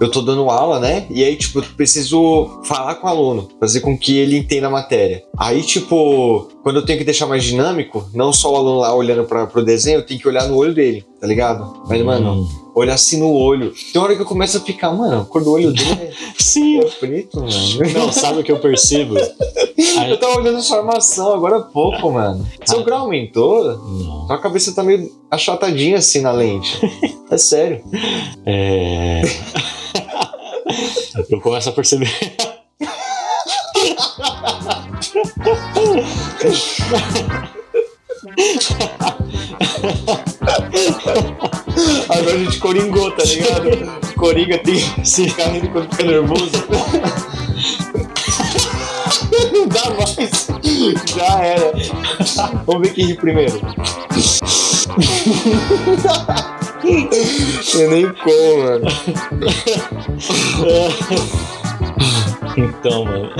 eu 0.00 0.10
tô 0.10 0.20
dando 0.20 0.50
aula, 0.50 0.78
né? 0.78 1.06
E 1.10 1.24
aí, 1.24 1.36
tipo, 1.36 1.60
eu 1.60 1.64
preciso 1.76 2.60
falar 2.64 2.96
com 2.96 3.06
o 3.06 3.10
aluno, 3.10 3.48
fazer 3.58 3.80
com 3.80 3.96
que 3.96 4.16
ele 4.18 4.36
entenda 4.36 4.66
a 4.66 4.70
matéria. 4.70 5.22
Aí, 5.38 5.62
tipo, 5.62 6.48
quando 6.62 6.76
eu 6.76 6.84
tenho 6.84 6.98
que 6.98 7.04
deixar 7.04 7.26
mais 7.26 7.42
dinâmico, 7.42 8.04
não 8.14 8.32
só 8.32 8.52
o 8.52 8.56
aluno 8.56 8.80
lá 8.80 8.94
olhando 8.94 9.24
pra, 9.24 9.46
pro 9.46 9.64
desenho, 9.64 9.98
eu 10.00 10.06
tenho 10.06 10.20
que 10.20 10.28
olhar 10.28 10.46
no 10.48 10.56
olho 10.56 10.74
dele, 10.74 11.04
tá 11.20 11.26
ligado? 11.26 11.82
Mas, 11.88 12.02
mano, 12.04 12.32
Hum. 12.42 12.69
Olhar 12.74 12.94
assim 12.94 13.18
no 13.18 13.32
olho. 13.32 13.72
Tem 13.92 14.00
hora 14.00 14.14
que 14.14 14.22
eu 14.22 14.26
começo 14.26 14.56
a 14.56 14.60
ficar, 14.60 14.90
mano, 14.92 15.22
a 15.22 15.24
cor 15.24 15.42
do 15.42 15.52
olho 15.52 15.72
dele 15.72 16.10
Sim. 16.38 16.78
é, 16.78 16.84
é 16.84 16.90
preto, 16.90 17.40
mano. 17.40 17.50
Não, 17.94 18.12
sabe 18.12 18.40
o 18.40 18.44
que 18.44 18.52
eu 18.52 18.58
percebo? 18.60 19.16
Aí- 19.18 20.10
Eu 20.10 20.18
tava 20.18 20.36
olhando 20.38 20.60
sua 20.62 20.78
armação 20.78 21.32
agora 21.32 21.56
há 21.58 21.62
pouco, 21.62 22.10
mano. 22.12 22.46
Seu 22.64 22.80
Ah. 22.80 22.82
grau 22.82 22.98
aumentou? 23.00 23.64
Não. 23.64 24.26
Sua 24.26 24.38
cabeça 24.38 24.72
tá 24.74 24.82
meio 24.82 25.10
achatadinha 25.30 25.98
assim 25.98 26.20
na 26.20 26.32
lente. 26.32 26.78
É 27.30 27.38
sério. 27.38 27.80
É. 28.44 29.22
eu 31.30 31.40
começo 31.40 31.68
a 31.68 31.72
perceber. 31.72 32.10
Agora 42.08 42.34
a 42.34 42.38
gente 42.38 42.58
coringou, 42.58 43.10
tá 43.12 43.24
ligado? 43.24 44.14
Coringa 44.16 44.58
tem 44.58 44.76
esse 45.02 45.30
carrinho 45.30 45.70
quando 45.70 45.90
fica 45.90 46.04
nervoso. 46.04 46.50
Não 49.52 49.66
dá 49.68 49.90
mais. 49.90 50.48
Já 51.16 51.40
era. 51.40 51.72
Vamos 52.66 52.82
ver 52.82 52.94
quem 52.94 53.06
ri 53.06 53.14
primeiro. 53.14 53.60
Eu 57.74 57.90
nem 57.90 58.12
como, 58.14 58.58
mano. 58.64 58.86
Então, 62.56 63.04
mano. 63.04 63.30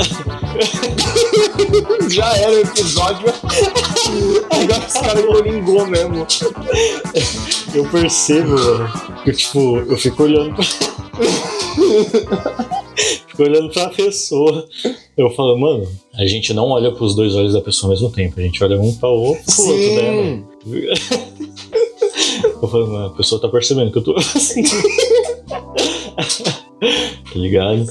Já 2.11 2.37
era 2.37 2.52
o 2.52 2.59
episódio. 2.61 3.29
Agora 4.50 4.87
os 4.87 4.93
caras 4.93 5.25
coringou 5.25 5.87
mesmo. 5.87 6.26
Eu 7.75 7.85
percebo, 7.90 8.50
mano. 8.50 8.93
Que, 9.25 9.33
tipo, 9.33 9.79
eu 9.79 9.97
fico 9.97 10.23
olhando 10.25 10.55
pra. 10.55 10.64
fico 13.29 13.43
olhando 13.43 13.73
pra 13.73 13.88
pessoa. 13.90 14.67
Eu 15.17 15.31
falo, 15.31 15.59
mano, 15.59 15.88
a 16.14 16.25
gente 16.26 16.52
não 16.55 16.69
olha 16.69 16.93
pros 16.93 17.14
dois 17.14 17.35
olhos 17.35 17.52
da 17.52 17.61
pessoa 17.61 17.88
ao 17.88 17.90
mesmo 17.97 18.11
tempo. 18.11 18.38
A 18.38 18.43
gente 18.43 18.62
olha 18.62 18.81
um 18.81 18.95
pra 18.95 19.09
outro, 19.09 19.43
pro 19.45 19.64
outro, 19.64 19.95
né, 19.95 20.11
mano? 20.11 20.49
Eu 22.62 22.69
falo, 22.69 22.87
mano, 22.87 23.07
a 23.07 23.11
pessoa 23.11 23.40
tá 23.40 23.49
percebendo 23.49 23.90
que 23.90 23.99
eu 23.99 24.02
tô 24.02 24.14
assim. 24.21 24.62
tá 26.23 27.35
ligado? 27.35 27.87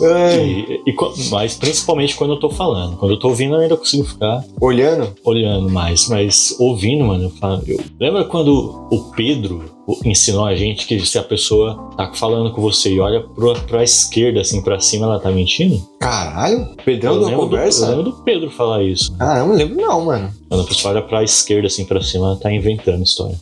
E, 0.00 0.82
e 0.86 0.94
mas 1.30 1.54
principalmente 1.54 2.14
quando 2.16 2.34
eu 2.34 2.40
tô 2.40 2.50
falando. 2.50 2.96
Quando 2.96 3.12
eu 3.12 3.18
tô 3.18 3.28
ouvindo, 3.28 3.54
eu 3.54 3.60
ainda 3.60 3.76
consigo 3.76 4.04
ficar 4.04 4.44
Olhando? 4.60 5.12
olhando 5.24 5.68
mais, 5.70 6.08
mas 6.08 6.54
ouvindo, 6.58 7.04
mano, 7.04 7.24
eu 7.24 7.30
falo, 7.30 7.62
eu- 7.66 7.80
lembra 8.00 8.24
quando 8.24 8.86
o 8.92 9.10
Pedro 9.16 9.64
ensinou 10.04 10.44
a 10.44 10.54
gente 10.56 10.86
que 10.86 10.98
se 11.06 11.16
a 11.18 11.22
pessoa 11.22 11.90
tá 11.96 12.10
falando 12.12 12.50
com 12.52 12.60
você 12.60 12.90
e 12.92 12.98
olha 13.00 13.20
pro, 13.20 13.54
pra 13.62 13.84
esquerda, 13.84 14.40
assim, 14.40 14.60
pra 14.60 14.80
cima, 14.80 15.06
ela 15.06 15.20
tá 15.20 15.30
mentindo? 15.30 15.80
Caralho? 16.00 16.68
Pedrão 16.84 17.14
eu 17.14 17.18
uma 17.20 17.26
lembro, 17.30 17.46
do, 17.46 17.56
eu 17.56 17.58
conversa? 17.58 17.88
lembro 17.88 18.02
do 18.04 18.12
Pedro 18.24 18.50
falar 18.50 18.82
isso. 18.82 19.16
Caramba, 19.16 19.48
não 19.48 19.54
lembro 19.56 19.76
não, 19.76 20.04
mano. 20.04 20.30
Quando 20.48 20.60
a 20.62 20.64
pessoa 20.64 20.92
olha 20.94 21.02
pra 21.02 21.22
esquerda, 21.22 21.68
assim, 21.68 21.84
pra 21.84 22.00
cima, 22.02 22.26
ela 22.26 22.36
tá 22.36 22.52
inventando 22.52 23.02
história. 23.02 23.36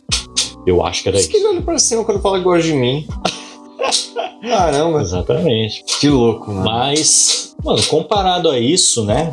Eu 0.67 0.85
acho 0.85 1.03
que 1.03 1.09
era 1.09 1.17
Por 1.17 1.21
isso 1.21 1.31
que 1.31 1.37
isso. 1.37 1.47
ele 1.47 1.55
olha 1.57 1.63
pra 1.63 1.79
cima 1.79 2.05
quando 2.05 2.21
fala 2.21 2.39
que 2.39 2.45
gosta 2.45 2.63
de 2.63 2.73
mim. 2.75 3.07
Caramba, 4.43 5.01
Exatamente. 5.01 5.85
que 6.01 6.09
louco, 6.09 6.51
mano. 6.51 6.65
Mas, 6.65 7.55
mano, 7.65 7.83
comparado 7.85 8.51
a 8.51 8.59
isso, 8.59 9.05
né? 9.05 9.33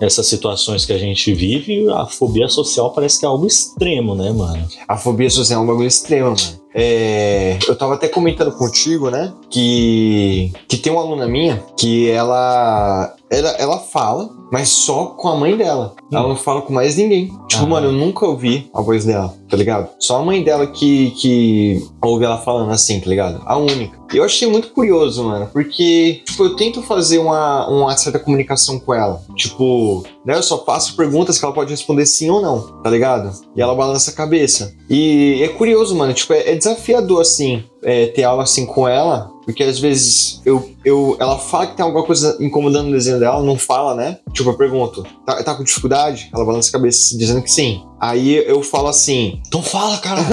Essas 0.00 0.26
situações 0.26 0.84
que 0.84 0.92
a 0.92 0.98
gente 0.98 1.32
vive, 1.32 1.88
a 1.90 2.06
fobia 2.06 2.48
social 2.48 2.90
parece 2.92 3.18
que 3.18 3.24
é 3.24 3.28
algo 3.28 3.46
extremo, 3.46 4.14
né, 4.14 4.30
mano? 4.30 4.66
A 4.86 4.96
fobia 4.96 5.28
social 5.30 5.60
é 5.60 5.64
um 5.64 5.66
bagulho 5.66 5.88
extremo, 5.88 6.28
mano. 6.30 6.62
É, 6.74 7.58
eu 7.68 7.76
tava 7.76 7.94
até 7.94 8.08
comentando 8.08 8.52
contigo, 8.52 9.10
né? 9.10 9.32
Que, 9.50 10.52
que 10.66 10.78
tem 10.78 10.92
uma 10.92 11.02
aluna 11.02 11.26
minha 11.26 11.62
que 11.76 12.08
ela, 12.10 13.14
ela. 13.32 13.50
Ela 13.62 13.78
fala, 13.78 14.30
mas 14.52 14.68
só 14.68 15.06
com 15.06 15.28
a 15.28 15.36
mãe 15.36 15.56
dela. 15.56 15.94
Ela 16.12 16.28
não 16.28 16.36
fala 16.36 16.62
com 16.62 16.72
mais 16.72 16.96
ninguém. 16.96 17.28
Tipo, 17.48 17.62
Aham. 17.62 17.68
mano, 17.68 17.86
eu 17.88 17.92
nunca 17.92 18.26
ouvi 18.26 18.70
a 18.74 18.82
voz 18.82 19.04
dela, 19.04 19.34
tá 19.48 19.56
ligado? 19.56 19.88
Só 19.98 20.18
a 20.18 20.24
mãe 20.24 20.42
dela 20.42 20.66
que, 20.66 21.10
que 21.12 21.82
ouve 22.02 22.24
ela 22.24 22.38
falando 22.38 22.70
assim, 22.70 23.00
tá 23.00 23.08
ligado? 23.08 23.42
A 23.46 23.56
única. 23.56 23.98
E 24.12 24.18
eu 24.18 24.24
achei 24.24 24.46
muito 24.46 24.68
curioso, 24.68 25.24
mano, 25.24 25.48
porque, 25.52 26.20
tipo, 26.26 26.44
eu 26.44 26.54
tento 26.54 26.82
fazer 26.82 27.18
uma, 27.18 27.66
uma 27.68 27.96
certa 27.96 28.18
comunicação 28.18 28.78
com 28.78 28.92
ela. 28.92 29.22
Tipo, 29.34 30.04
né, 30.24 30.36
eu 30.36 30.42
só 30.42 30.62
faço 30.64 30.94
perguntas 30.96 31.38
que 31.38 31.44
ela 31.44 31.54
pode 31.54 31.70
responder 31.70 32.04
sim 32.04 32.28
ou 32.28 32.42
não, 32.42 32.82
tá 32.82 32.90
ligado? 32.90 33.32
E 33.56 33.62
ela 33.62 33.74
balança 33.74 34.10
a 34.10 34.14
cabeça. 34.14 34.74
E 34.90 35.40
é 35.42 35.48
curioso, 35.48 35.96
mano, 35.96 36.12
tipo, 36.12 36.34
é, 36.34 36.50
é 36.50 36.54
desafiador, 36.54 37.22
assim, 37.22 37.64
é, 37.82 38.06
ter 38.06 38.22
aula 38.24 38.42
assim 38.42 38.66
com 38.66 38.86
ela, 38.86 39.30
porque 39.44 39.62
às 39.62 39.78
vezes 39.78 40.40
eu, 40.44 40.70
eu, 40.84 41.16
ela 41.20 41.38
fala 41.38 41.66
que 41.66 41.76
tem 41.76 41.84
alguma 41.84 42.04
coisa 42.04 42.36
incomodando 42.40 42.86
no 42.86 42.92
desenho 42.92 43.18
dela, 43.18 43.42
não 43.42 43.58
fala, 43.58 43.94
né? 43.94 44.18
Tipo, 44.32 44.50
eu 44.50 44.56
pergunto, 44.56 45.04
tá, 45.26 45.42
tá 45.42 45.54
com 45.54 45.64
dificuldade? 45.64 46.30
Ela 46.32 46.44
balança 46.44 46.68
a 46.68 46.72
cabeça 46.72 47.16
dizendo 47.16 47.42
que 47.42 47.50
sim. 47.50 47.82
Aí 48.00 48.36
eu 48.48 48.62
falo 48.62 48.88
assim, 48.88 49.40
então 49.46 49.62
fala, 49.62 49.98
cara. 49.98 50.20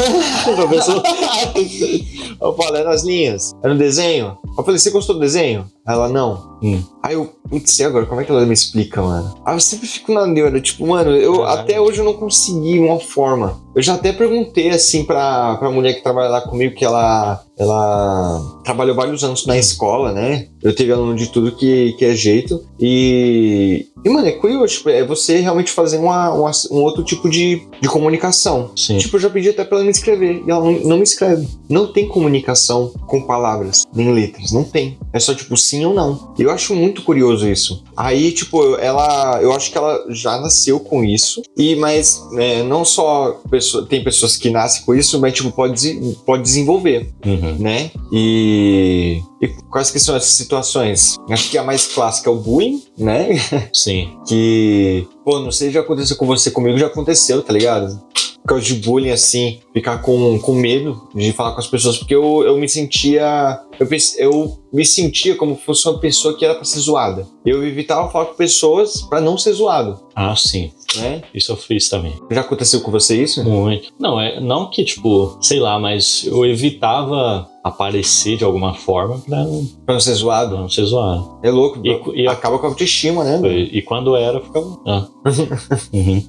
Eu 2.42 2.54
falo, 2.54 2.78
é 2.78 2.84
nas 2.84 3.04
linhas, 3.04 3.52
é 3.62 3.68
no 3.68 3.78
desenho. 3.78 4.38
Eu 4.58 4.64
falei, 4.64 4.80
você 4.80 4.90
gostou 4.90 5.16
do 5.16 5.22
desenho? 5.22 5.66
Aí 5.90 5.96
ela, 5.96 6.08
não. 6.08 6.60
Hum. 6.62 6.84
Aí 7.02 7.16
eu, 7.16 7.34
putz, 7.50 7.80
e 7.80 7.84
agora? 7.84 8.06
Como 8.06 8.22
é 8.22 8.24
que 8.26 8.30
ela 8.32 8.46
me 8.46 8.54
explica, 8.54 9.02
mano? 9.02 9.34
Aí 9.46 9.56
eu 9.56 9.60
sempre 9.60 9.88
fico 9.88 10.14
na 10.14 10.28
neura, 10.28 10.60
tipo, 10.62 10.86
mano, 10.86 11.12
eu 11.12 11.38
Caralho. 11.40 11.60
até 11.62 11.82
hoje 11.82 12.00
eu 12.00 12.06
não 12.06 12.14
consegui 12.14 12.78
uma 12.80 13.00
forma. 13.00 13.58
Eu 13.76 13.82
já 13.82 13.96
até 13.96 14.12
perguntei, 14.12 14.70
assim, 14.70 15.04
pra, 15.06 15.56
pra 15.56 15.72
mulher 15.72 15.94
que 15.94 16.04
trabalha 16.04 16.30
lá 16.30 16.42
comigo, 16.42 16.76
que 16.76 16.84
ela, 16.84 17.42
ela 17.58 18.60
trabalhou 18.64 18.94
vários 18.96 19.24
anos 19.24 19.46
na 19.46 19.58
escola, 19.58 20.12
né? 20.12 20.48
Eu 20.62 20.76
teve 20.76 20.92
aluno 20.92 21.16
de 21.16 21.28
tudo 21.28 21.56
que, 21.56 21.94
que 21.94 22.04
é 22.04 22.14
jeito. 22.14 22.62
E, 22.78 23.86
e, 24.04 24.10
mano, 24.10 24.28
é 24.28 24.32
curioso, 24.34 24.74
tipo, 24.74 24.90
é 24.90 25.04
você 25.06 25.38
realmente 25.40 25.72
fazer 25.72 25.98
uma, 25.98 26.34
uma- 26.34 26.52
um 26.72 26.82
outro 26.82 27.04
tipo 27.04 27.30
de, 27.30 27.62
de 27.82 27.88
comunicação. 27.88 28.72
Sim. 28.76 28.98
Tipo, 28.98 29.16
eu 29.16 29.22
já 29.22 29.30
pedi 29.30 29.50
até 29.50 29.64
pra 29.64 29.78
ela 29.78 29.86
me 29.86 29.92
escrever. 29.92 30.44
E 30.46 30.52
ela 30.52 30.64
não, 30.64 30.72
não 30.82 30.98
me 30.98 31.04
escreve. 31.04 31.48
Não 31.70 31.88
tem 31.94 32.08
comunicação 32.08 32.92
com 33.08 33.22
palavras, 33.22 33.86
nem 33.96 34.12
letras. 34.12 34.52
Não 34.52 34.64
tem. 34.66 34.98
É 35.14 35.20
só, 35.20 35.34
tipo, 35.34 35.56
sim 35.56 35.79
ou 35.86 35.94
não. 35.94 36.34
E 36.38 36.42
eu 36.44 36.52
acho 36.52 36.74
muito 36.76 37.02
curioso 37.04 37.48
isso. 37.50 37.84
Aí, 37.96 38.32
tipo, 38.32 38.62
eu- 38.64 38.78
ela. 38.80 39.40
Eu 39.42 39.52
acho 39.54 39.72
que 39.72 39.78
ela 39.78 40.06
já 40.10 40.40
nasceu 40.40 40.80
com 40.80 41.04
isso. 41.04 41.42
E, 41.58 41.76
mas, 41.76 42.22
né, 42.32 42.64
não 42.64 42.84
só 42.86 43.40
pessoa- 43.50 43.86
tem 43.86 44.04
pessoas 44.04 44.38
que 44.38 44.50
nascem 44.50 44.84
com 44.86 44.96
isso, 44.96 45.20
mas, 45.20 45.34
tipo, 45.34 45.52
pode, 45.52 46.16
pode 46.26 46.44
desenvolver 46.44 47.10
Uhum. 47.26 47.56
né? 47.60 47.92
E, 48.12 49.22
e 49.42 49.48
quais 49.70 49.92
que 49.92 50.00
são 50.00 50.16
essas 50.16 50.32
situações? 50.32 51.18
Acho 51.30 51.50
que 51.50 51.58
a 51.58 51.64
mais 51.64 51.88
clássica 51.88 52.30
é 52.30 52.34
o 52.34 52.38
bullying, 52.38 52.82
né? 52.98 53.30
Sim. 53.74 54.16
Que, 54.28 55.08
pô, 55.26 55.40
não 55.40 55.52
sei 55.52 55.68
se 55.68 55.74
já 55.74 55.82
aconteceu 55.82 56.16
com 56.16 56.26
você, 56.26 56.52
comigo 56.52 56.78
já 56.78 56.88
aconteceu, 56.88 57.42
tá 57.42 57.52
ligado? 57.54 58.00
Por 58.42 58.48
causa 58.56 58.64
de 58.64 58.76
bullying, 58.76 59.10
assim, 59.12 59.60
ficar 59.74 59.98
com, 60.02 60.40
com 60.40 60.54
medo 60.56 61.08
de 61.14 61.32
falar 61.34 61.52
com 61.52 61.60
as 61.60 61.68
pessoas, 61.68 61.98
porque 61.98 62.16
eu, 62.16 62.44
eu 62.44 62.58
me 62.58 62.68
sentia. 62.70 63.60
Eu, 63.80 63.88
eu 64.18 64.60
me 64.74 64.86
sentia 64.86 65.36
como 65.36 65.56
se 65.56 65.62
fosse 65.64 65.88
uma 65.88 66.00
pessoa 66.00 66.36
que 66.38 66.44
era 66.46 66.56
pra 66.56 66.64
ser 66.66 66.80
zoada. 66.80 67.26
Eu 67.46 67.66
evitava 67.66 68.10
falar 68.12 68.26
com 68.26 68.34
pessoas 68.36 69.02
pra 69.04 69.22
não 69.22 69.38
ser 69.38 69.54
zoado, 69.54 70.00
Ah, 70.16 70.36
sim. 70.36 70.72
né? 70.98 71.22
Isso 71.34 71.52
eu 71.52 71.56
fiz 71.56 71.88
também. 71.90 72.14
Já 72.30 72.42
aconteceu 72.42 72.82
com 72.82 72.92
você 72.92 73.22
isso? 73.22 73.44
Muito. 73.44 73.92
Não, 74.00 74.20
é 74.20 74.40
não 74.40 74.70
que, 74.70 74.84
tipo, 74.84 75.38
sei 75.42 75.60
lá, 75.60 75.80
mas 75.80 76.24
eu 76.26 76.46
evitava 76.46 77.48
aparecer 77.64 78.38
de 78.38 78.44
alguma 78.44 78.74
forma 78.74 79.20
pra 79.20 79.44
não, 79.44 79.66
Pra 79.86 79.94
não 79.96 80.00
ser 80.02 80.12
pra 80.12 80.20
zoado? 80.20 80.58
não 80.58 80.70
ser 80.70 80.84
zoado. 80.86 81.40
É 81.44 81.50
louco, 81.52 81.80
E- 81.86 82.22
e- 82.24 82.28
acaba 82.28 82.58
com 82.60 82.66
a 82.66 82.70
autoestima, 82.70 83.24
né? 83.24 83.40
E, 83.50 83.80
e 83.80 83.82
quando 83.82 84.16
era, 84.16 84.40
ficava. 84.42 84.78
Ah. 84.86 85.08
Uhum. 85.94 86.24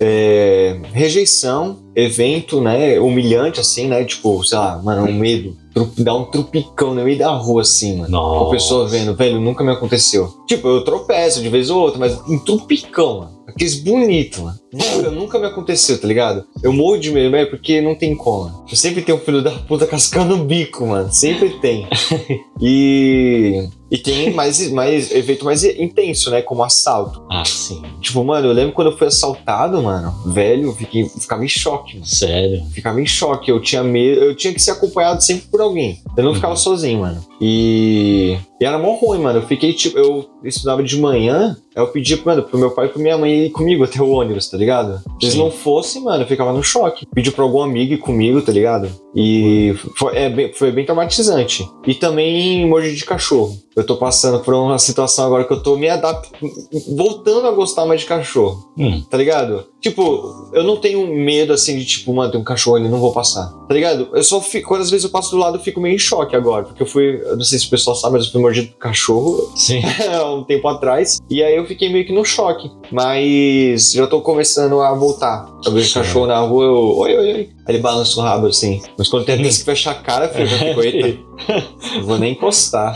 é, 0.00 0.80
rejeição, 0.92 1.78
evento, 1.94 2.60
né, 2.60 2.98
humilhante, 3.00 3.60
assim, 3.60 3.86
né, 3.86 4.04
tipo, 4.04 4.42
sei 4.44 4.58
lá, 4.58 4.80
mano, 4.82 5.02
um 5.02 5.14
medo, 5.14 5.56
dar 5.98 6.14
um 6.16 6.24
trupicão 6.24 6.94
no 6.94 7.02
meio 7.04 7.18
da 7.18 7.30
rua, 7.30 7.62
assim, 7.62 7.98
mano. 7.98 8.10
Nossa. 8.10 8.38
Com 8.38 8.46
a 8.46 8.50
pessoa 8.50 8.88
vendo, 8.88 9.14
velho, 9.14 9.40
nunca 9.40 9.64
me 9.64 9.72
aconteceu. 9.72 10.32
Tipo, 10.46 10.68
eu 10.68 10.84
tropeço 10.84 11.42
de 11.42 11.48
vez 11.48 11.70
ou 11.70 11.80
outra, 11.80 11.98
mas 11.98 12.20
um 12.28 12.38
trupicão, 12.38 13.18
mano. 13.20 13.39
Aqueles 13.46 13.76
bonitos, 13.76 14.38
mano. 14.38 14.58
Nunca, 14.72 15.10
nunca 15.10 15.38
me 15.38 15.46
aconteceu, 15.46 16.00
tá 16.00 16.06
ligado? 16.06 16.44
Eu 16.62 16.72
morro 16.72 16.98
de 16.98 17.10
medo, 17.10 17.30
velho, 17.32 17.50
porque 17.50 17.80
não 17.80 17.94
tem 17.94 18.14
como. 18.14 18.64
Eu 18.70 18.76
sempre 18.76 19.02
tenho 19.02 19.18
um 19.18 19.20
filho 19.20 19.42
da 19.42 19.50
puta 19.50 19.86
cascando 19.86 20.34
o 20.34 20.44
bico, 20.44 20.86
mano. 20.86 21.12
Sempre 21.12 21.50
tem. 21.60 21.88
E. 22.62 23.68
E 23.90 23.98
tem 23.98 24.32
mais, 24.34 24.70
mais 24.70 25.10
evento 25.10 25.44
mais 25.46 25.64
intenso, 25.64 26.30
né? 26.30 26.42
Como 26.42 26.62
assalto. 26.62 27.24
Ah, 27.28 27.42
sim. 27.44 27.82
Tipo, 28.00 28.22
mano, 28.22 28.46
eu 28.46 28.52
lembro 28.52 28.72
quando 28.72 28.90
eu 28.90 28.98
fui 28.98 29.06
assaltado, 29.06 29.82
mano, 29.82 30.14
velho, 30.26 30.68
eu 30.68 30.74
fiquei, 30.74 31.08
ficava 31.08 31.42
em 31.42 31.48
choque, 31.48 31.94
mano. 31.94 32.06
Sério. 32.06 32.64
Ficava 32.66 33.00
em 33.00 33.06
choque. 33.06 33.50
Eu 33.50 33.60
tinha 33.60 33.82
medo, 33.82 34.20
eu 34.20 34.36
tinha 34.36 34.52
que 34.52 34.60
ser 34.60 34.72
acompanhado 34.72 35.22
sempre 35.22 35.48
por 35.48 35.60
alguém. 35.60 36.00
Eu 36.16 36.22
não 36.22 36.34
ficava 36.34 36.54
sozinho, 36.54 37.00
mano. 37.00 37.24
E. 37.40 38.38
E 38.60 38.64
era 38.64 38.78
mó 38.78 38.92
ruim, 38.94 39.20
mano. 39.20 39.38
Eu 39.38 39.46
fiquei, 39.46 39.72
tipo, 39.72 39.98
eu 39.98 40.28
estudava 40.44 40.82
de 40.82 41.00
manhã, 41.00 41.56
eu 41.74 41.88
pedi, 41.88 42.20
mano, 42.22 42.42
pro 42.42 42.58
meu 42.58 42.70
pai 42.70 42.86
e 42.86 42.88
pra 42.90 43.00
minha 43.00 43.16
mãe 43.16 43.46
ir 43.46 43.50
comigo 43.50 43.84
até 43.84 44.02
o 44.02 44.10
ônibus, 44.10 44.50
tá 44.50 44.58
ligado? 44.58 44.98
Se 44.98 45.26
eles 45.26 45.34
não 45.34 45.50
fossem, 45.50 46.02
mano, 46.02 46.24
eu 46.24 46.26
ficava 46.26 46.52
no 46.52 46.62
choque. 46.62 47.06
Pedi 47.14 47.30
pra 47.30 47.42
algum 47.42 47.62
amigo 47.62 47.94
ir 47.94 47.98
comigo, 47.98 48.42
tá 48.42 48.52
ligado? 48.52 48.90
E 49.14 49.74
foi, 49.96 50.14
é 50.16 50.28
bem, 50.28 50.52
foi 50.52 50.70
bem 50.70 50.84
traumatizante. 50.84 51.66
E 51.86 51.94
também 51.94 52.66
mordi 52.68 52.94
de 52.94 53.04
cachorro. 53.04 53.56
Eu 53.74 53.86
tô 53.86 53.96
passando 53.96 54.40
por 54.40 54.52
uma 54.52 54.78
situação 54.78 55.24
agora 55.24 55.44
que 55.44 55.52
eu 55.52 55.62
tô 55.62 55.76
me 55.76 55.88
adaptando, 55.88 56.52
voltando 56.94 57.46
a 57.46 57.52
gostar 57.52 57.86
mais 57.86 58.00
de 58.00 58.06
cachorro 58.06 58.72
Hum, 58.76 59.02
tá 59.08 59.16
ligado? 59.16 59.64
Tipo, 59.80 60.50
eu 60.52 60.62
não 60.62 60.76
tenho 60.76 61.06
medo 61.06 61.52
assim 61.52 61.78
de 61.78 61.86
tipo, 61.86 62.12
mano, 62.12 62.30
tem 62.30 62.40
um 62.40 62.44
cachorro 62.44 62.76
ali, 62.76 62.88
não 62.88 62.98
vou 62.98 63.12
passar. 63.12 63.48
Tá 63.66 63.74
ligado? 63.74 64.08
Eu 64.12 64.22
só 64.22 64.40
fico, 64.40 64.68
quando 64.68 64.82
às 64.82 64.90
vezes 64.90 65.04
eu 65.04 65.10
passo 65.10 65.30
do 65.30 65.38
lado, 65.38 65.56
eu 65.56 65.60
fico 65.60 65.80
meio 65.80 65.94
em 65.94 65.98
choque 65.98 66.36
agora, 66.36 66.64
porque 66.64 66.82
eu 66.82 66.86
fui, 66.86 67.20
eu 67.24 67.36
não 67.36 67.44
sei 67.44 67.58
se 67.58 67.66
o 67.66 67.70
pessoal 67.70 67.96
sabe, 67.96 68.14
mas 68.14 68.26
eu 68.26 68.32
fui 68.32 68.40
mordido 68.42 68.68
por 68.68 68.78
cachorro 68.78 69.52
sim. 69.56 69.80
um 70.36 70.44
tempo 70.44 70.68
atrás, 70.68 71.18
e 71.30 71.42
aí 71.42 71.56
eu 71.56 71.64
fiquei 71.66 71.90
meio 71.90 72.06
que 72.06 72.12
no 72.12 72.24
choque. 72.24 72.70
Mas 72.92 73.92
já 73.92 74.06
tô 74.06 74.20
começando 74.20 74.80
a 74.80 74.92
voltar. 74.94 75.48
Eu 75.64 75.72
vejo 75.72 75.94
cachorro 75.94 76.26
na 76.26 76.40
rua, 76.40 76.64
eu, 76.64 76.98
oi, 76.98 77.16
oi, 77.16 77.32
oi. 77.32 77.50
Aí 77.66 77.74
ele 77.74 77.78
balança 77.78 78.18
o 78.20 78.22
rabo 78.22 78.48
assim. 78.48 78.82
Mas 78.98 79.08
quando 79.08 79.24
tem 79.24 79.34
aqueles 79.36 79.58
que 79.58 79.64
fecha 79.64 79.92
a 79.92 79.94
cara, 79.94 80.28
filho, 80.28 80.44
eu 80.44 80.48
já 80.48 80.58
fico, 80.58 80.82
eita, 80.82 81.20
não 81.96 82.04
vou 82.04 82.18
nem 82.18 82.32
encostar. 82.32 82.94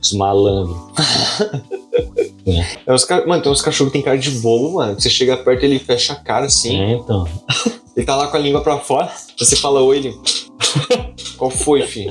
Os 0.00 0.12
malandros. 0.12 0.76
É, 2.86 2.92
os 2.92 3.04
ca- 3.04 3.24
Mano, 3.26 3.42
tem 3.42 3.52
uns 3.52 3.62
cachorros 3.62 3.92
que 3.92 3.98
tem 3.98 4.04
cara 4.04 4.18
de 4.18 4.30
bobo, 4.32 4.74
mano. 4.74 4.96
que 4.96 5.02
Você 5.02 5.10
chega 5.10 5.36
perto, 5.36 5.64
ele 5.64 5.78
fecha 5.78 6.12
a 6.12 6.16
cara 6.16 6.46
assim. 6.46 6.78
É, 6.80 6.92
então. 6.92 7.26
Ele 7.94 8.06
tá 8.06 8.16
lá 8.16 8.26
com 8.28 8.38
a 8.38 8.40
língua 8.40 8.62
pra 8.62 8.78
fora, 8.78 9.12
você 9.38 9.54
fala 9.54 9.82
oi, 9.82 9.98
ele. 9.98 10.14
Qual 11.36 11.50
foi, 11.50 11.82
filho? 11.82 12.10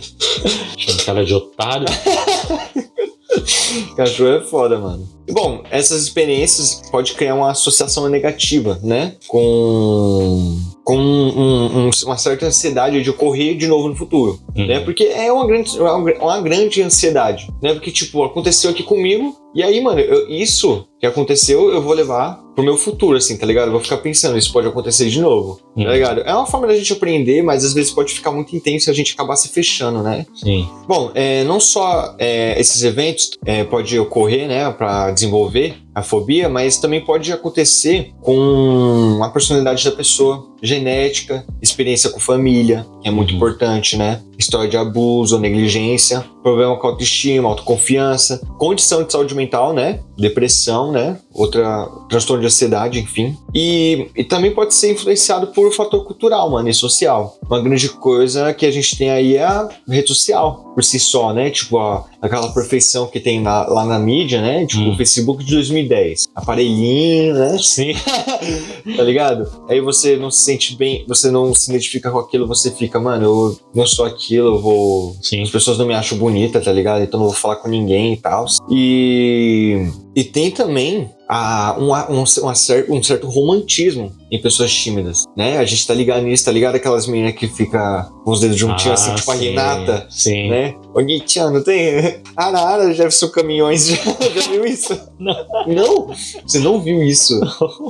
Chama 0.78 1.04
cara 1.04 1.26
de 1.26 1.34
otário. 1.34 1.88
Cachorro 3.98 4.30
é 4.30 4.42
foda, 4.42 4.78
mano. 4.78 5.10
Bom, 5.32 5.64
essas 5.72 6.04
experiências 6.04 6.84
pode 6.92 7.14
criar 7.14 7.34
uma 7.34 7.50
associação 7.52 8.08
negativa, 8.10 8.80
né? 8.84 9.16
Com, 9.28 10.60
com 10.84 10.98
um- 10.98 11.88
um- 11.88 11.90
uma 12.06 12.18
certa 12.18 12.46
ansiedade 12.48 13.02
de 13.04 13.10
ocorrer 13.10 13.56
de 13.56 13.68
novo 13.68 13.88
no 13.90 13.96
futuro, 13.96 14.40
Uhum. 14.56 14.66
né? 14.68 14.80
Porque 14.80 15.04
é 15.04 15.32
uma 15.32 15.46
grande, 15.46 15.80
uma, 15.80 15.96
uma 15.96 16.42
grande 16.42 16.82
ansiedade, 16.82 17.48
né? 17.62 17.74
Porque, 17.74 17.92
tipo, 17.92 18.24
aconteceu 18.24 18.70
aqui 18.72 18.84
comigo, 18.84 19.36
e 19.54 19.62
aí, 19.62 19.80
mano, 19.82 20.00
eu- 20.00 20.30
isso 20.30 20.86
que 21.00 21.06
aconteceu, 21.06 21.70
eu 21.72 21.82
vou 21.82 21.94
levar 21.94 22.40
pro 22.56 22.64
meu 22.64 22.78
futuro, 22.78 23.18
assim, 23.18 23.38
tá 23.38 23.46
ligado? 23.46 23.68
Eu 23.68 23.72
vou 23.74 23.82
ficar 23.82 23.98
pensando, 23.98 24.38
isso 24.38 24.52
pode 24.52 24.68
acontecer 24.68 25.08
de 25.10 25.22
novo, 25.22 25.60
Uhum. 25.76 25.86
tá 25.86 25.92
ligado? 25.94 26.22
É 26.22 26.34
uma 26.34 26.46
forma 26.46 26.68
da 26.68 26.76
gente 26.76 26.92
aprender, 26.94 27.42
mas 27.42 27.64
às 27.64 27.74
vezes 27.74 27.92
pode 27.92 28.14
ficar 28.14 28.32
muito 28.32 28.56
intenso 28.56 28.90
e 28.90 28.92
a 28.92 28.94
gente 28.94 29.14
acabar 29.14 29.36
se 29.36 29.50
fechando, 29.50 30.02
né? 30.04 30.26
Sim. 30.36 30.68
Bom, 30.88 31.12
é, 31.16 31.44
não 31.44 31.60
só 31.60 32.16
é, 32.20 32.60
esses 32.60 32.84
eventos 32.84 33.32
é, 33.46 33.64
pode 33.64 33.98
ocorrer, 34.00 34.48
né, 34.48 34.70
para 34.72 35.12
desenvolver 35.12 35.76
a 35.94 36.02
fobia, 36.02 36.48
mas 36.50 36.78
também 36.78 37.02
pode 37.02 37.32
acontecer 37.34 38.14
com 38.22 39.20
a 39.24 39.30
personalidade 39.30 39.84
da 39.84 39.92
pessoa, 39.92 40.50
genética, 40.64 41.44
experiência 41.62 42.10
com 42.12 42.20
família, 42.20 42.86
que 43.02 43.08
é 43.08 43.12
muito 43.12 43.32
Uhum. 43.32 43.38
importante, 43.38 43.98
né? 43.98 44.22
História 44.38 44.70
de 44.70 44.78
abuso 44.78 45.36
ou 45.36 45.42
negligência, 45.42 46.24
problema 46.44 46.76
com 46.78 46.86
autoestima, 46.88 47.50
autoconfiança, 47.50 48.40
condição 48.60 49.04
de 49.04 49.12
saúde 49.12 49.34
mental, 49.36 49.74
né? 49.74 50.00
Depressão, 50.18 50.92
né? 50.92 51.18
Outra 51.34 51.88
transtorno 52.10 52.42
de 52.42 52.48
ansiedade, 52.48 53.00
enfim. 53.00 53.36
E, 53.56 54.08
e 54.16 54.24
também 54.24 54.52
pode 54.54 54.74
ser 54.76 54.92
influenciado 54.92 55.48
por 55.48 55.72
fator 55.74 56.04
cultural, 56.06 56.50
mano, 56.52 56.70
e 56.70 56.74
social. 56.74 57.38
Uma 57.50 57.60
grande 57.62 57.90
coisa 57.90 58.54
que 58.54 58.66
a 58.66 58.72
gente 58.72 58.96
tem 58.98 59.10
aí 59.10 59.36
é 59.38 59.44
a 59.44 59.68
rede 59.88 60.08
social, 60.10 60.72
por 60.76 60.84
si 60.84 61.00
só, 61.00 61.34
né? 61.34 61.50
Tipo, 61.50 61.80
a- 61.80 62.06
aquela 62.22 62.50
perfeição 62.54 63.08
que 63.08 63.20
tem 63.20 63.40
na- 63.42 63.66
lá 63.68 63.84
na 63.86 63.98
mídia, 63.98 64.42
né? 64.42 64.66
Tipo, 64.68 64.84
Hum. 64.84 64.92
o 64.94 64.98
Facebook 64.98 65.44
de 65.44 65.56
2010. 65.88 66.30
Aparelhinho, 66.36 67.34
né? 67.34 67.58
Sim. 67.60 67.94
tá 68.96 69.04
ligado? 69.04 69.50
Aí 69.70 69.80
você 69.80 70.18
não 70.18 70.32
se 70.32 70.44
sente 70.44 70.76
bem, 70.76 71.06
você 71.08 71.30
não 71.32 71.54
se 71.54 71.70
identifica 71.70 72.12
com 72.12 72.20
aquilo, 72.20 72.48
você 72.48 72.72
fica, 72.72 73.00
mano, 73.00 73.24
eu 73.24 73.60
não 73.74 73.86
sou 73.86 74.06
aquilo, 74.06 74.56
eu 74.56 74.60
vou. 74.60 75.16
Sim. 75.22 75.42
As 75.42 75.50
pessoas 75.50 75.78
não 75.78 75.86
me 75.86 75.94
acham 75.94 76.18
bonita, 76.18 76.62
tá 76.62 76.72
ligado? 76.72 77.04
Então 77.04 77.20
não 77.20 77.28
vou 77.28 77.36
falar 77.36 77.58
com 77.58 77.68
ninguém 77.68 78.14
e 78.14 78.18
tal. 78.18 78.46
E. 78.70 79.88
E 80.16 80.24
tem 80.24 80.52
também 80.52 81.10
a, 81.28 81.78
um, 81.80 81.94
um, 82.14 82.24
uma 82.42 82.56
cer- 82.56 82.86
um 82.90 83.02
certo 83.02 83.28
romantismo 83.28 84.12
em 84.30 84.42
pessoas 84.42 84.74
tímidas, 84.74 85.24
né? 85.38 85.58
A 85.58 85.64
gente 85.64 85.88
tá 85.88 85.94
ligado 85.94 86.24
nisso, 86.24 86.44
tá 86.44 86.52
ligado? 86.52 86.76
Aquelas 86.76 87.08
meninas 87.08 87.34
que 87.36 87.48
fica 87.48 88.10
com 88.26 88.32
os 88.32 88.42
dedos 88.42 88.58
juntinhos 88.58 89.00
assim, 89.02 89.16
tipo 89.16 89.32
a 89.32 89.34
Ah, 89.34 89.38
sim. 89.38 89.44
Renata, 89.46 90.08
Sim. 90.10 90.50
né? 90.50 90.76
Ô, 90.94 91.00
Nietzsche, 91.00 91.40
não 91.40 91.64
tem? 91.64 92.20
Arara, 92.36 92.90
Jefferson 92.94 93.30
Caminhões, 93.30 93.88
já, 93.88 93.96
já 94.36 94.52
viu 94.52 94.66
isso? 94.66 95.00
Não. 95.18 95.36
Não? 95.68 96.08
Você 96.46 96.60
não 96.60 96.82
viu 96.82 97.02
isso? 97.02 97.40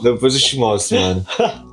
Depois 0.03 0.35
eu 0.35 0.39
te 0.39 0.57
mostro, 0.57 0.99
mano. 0.99 1.25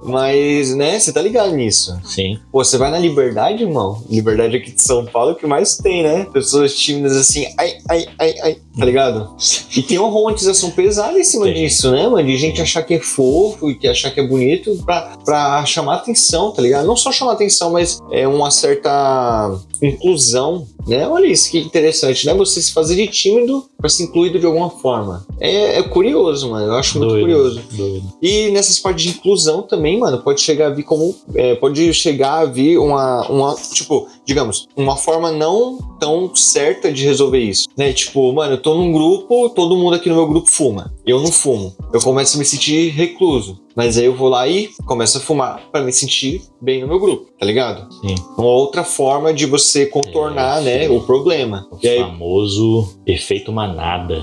Mas, 0.05 0.75
né, 0.75 0.99
você 0.99 1.13
tá 1.13 1.21
ligado 1.21 1.53
nisso. 1.55 1.99
Sim. 2.05 2.39
Pô, 2.51 2.65
você 2.65 2.79
vai 2.79 2.91
na 2.91 2.99
Liberdade, 2.99 3.65
irmão? 3.65 4.03
Liberdade 4.09 4.57
aqui 4.57 4.71
de 4.73 4.83
São 4.83 5.05
Paulo, 5.05 5.31
é 5.31 5.33
o 5.35 5.37
que 5.37 5.47
mais 5.47 5.77
tem, 5.77 6.03
né? 6.03 6.27
Pessoas 6.33 6.75
tímidas 6.75 7.17
assim, 7.17 7.47
ai, 7.59 7.75
ai, 7.91 8.07
ai, 8.19 8.35
ai, 8.43 8.57
tá 8.79 8.85
ligado? 8.85 9.31
E 9.77 9.83
tem 9.83 9.99
uma 9.99 10.09
romantização 10.09 10.71
pesada 10.71 11.19
em 11.19 11.25
cima 11.25 11.47
Tem. 11.47 11.55
disso, 11.55 11.91
né, 11.91 12.07
mano? 12.07 12.25
De 12.27 12.37
gente 12.37 12.63
achar 12.63 12.83
que 12.83 12.95
é 12.95 13.01
fofo 13.01 13.69
e 13.71 13.75
que 13.75 13.89
achar 13.89 14.11
que 14.11 14.21
é 14.21 14.27
bonito 14.27 14.77
pra, 14.85 15.17
pra 15.25 15.65
chamar 15.67 15.97
atenção, 15.97 16.53
tá 16.53 16.63
ligado? 16.63 16.87
Não 16.87 16.97
só 16.97 17.11
chamar 17.11 17.33
atenção, 17.33 17.73
mas 17.73 17.99
é 18.13 18.27
uma 18.27 18.51
certa 18.51 19.59
inclusão 19.87 20.67
né? 20.89 21.07
Olha 21.07 21.27
isso 21.27 21.51
que 21.51 21.59
interessante, 21.59 22.25
né? 22.27 22.33
Você 22.35 22.63
se 22.63 22.73
fazer 22.73 22.97
de 22.97 23.07
tímido 23.09 23.65
pra 23.77 23.91
ser 23.91 24.05
incluído 24.05 24.41
de 24.41 24.47
alguma 24.47 24.71
forma. 24.71 25.27
É, 25.39 25.79
é 25.79 25.83
curioso, 25.83 26.51
mano. 26.51 26.67
Eu 26.67 26.75
acho 26.75 26.99
muito 26.99 27.11
Doido, 27.11 27.25
curioso. 27.25 27.63
Doido. 27.73 28.13
E 28.23 28.51
nessas 28.51 28.79
partes 28.79 29.05
de 29.05 29.11
inclusão 29.11 29.63
também, 29.63 29.99
mano, 29.99 30.19
pode 30.23 30.41
chegar 30.41 30.69
a 30.69 30.71
vir 30.71 30.85
como. 30.85 31.15
é, 31.35 31.55
pode 31.55 31.93
chegar 31.93 32.39
a 32.39 32.45
vir 32.47 32.79
uma, 32.79 33.29
uma. 33.29 33.55
Tipo, 33.75 34.09
digamos, 34.25 34.67
uma 34.75 34.97
forma 34.97 35.31
não 35.31 35.79
tão 36.01 36.35
certa 36.35 36.91
de 36.91 37.05
resolver 37.05 37.41
isso. 37.41 37.69
Né? 37.77 37.93
Tipo, 37.93 38.33
mano, 38.33 38.55
eu 38.55 38.63
tô 38.63 38.75
num 38.75 38.91
grupo, 38.91 39.51
todo 39.51 39.77
mundo 39.77 39.95
aqui 39.95 40.09
no 40.09 40.15
meu 40.15 40.27
grupo 40.27 40.51
fuma. 40.51 40.95
Eu 41.07 41.21
não 41.21 41.31
fumo. 41.31 41.77
Eu 41.93 42.01
começo 42.01 42.37
a 42.37 42.39
me 42.39 42.45
sentir 42.47 42.91
recluso. 42.91 43.59
Mas 43.77 43.97
aí 43.97 44.07
eu 44.07 44.17
vou 44.17 44.29
lá 44.29 44.49
e 44.49 44.71
começo 44.87 45.19
a 45.19 45.21
fumar 45.21 45.63
pra 45.71 45.81
me 45.81 45.93
sentir 45.93 46.43
bem 46.61 46.81
no 46.81 46.89
meu 46.89 46.99
grupo, 46.99 47.27
tá 47.39 47.47
ligado? 47.47 47.93
Sim. 48.01 48.15
Uma 48.37 48.49
outra 48.49 48.83
forma 48.85 49.33
de 49.33 49.47
você 49.47 49.87
contornar, 49.87 50.61
É, 50.67 50.81
né, 50.87 50.89
o 50.91 51.01
problema. 51.01 51.67
O 51.71 51.79
E 51.83 51.89
aí, 51.89 51.99
famoso 52.01 52.99
efeito 53.07 53.53
manada. 53.53 54.23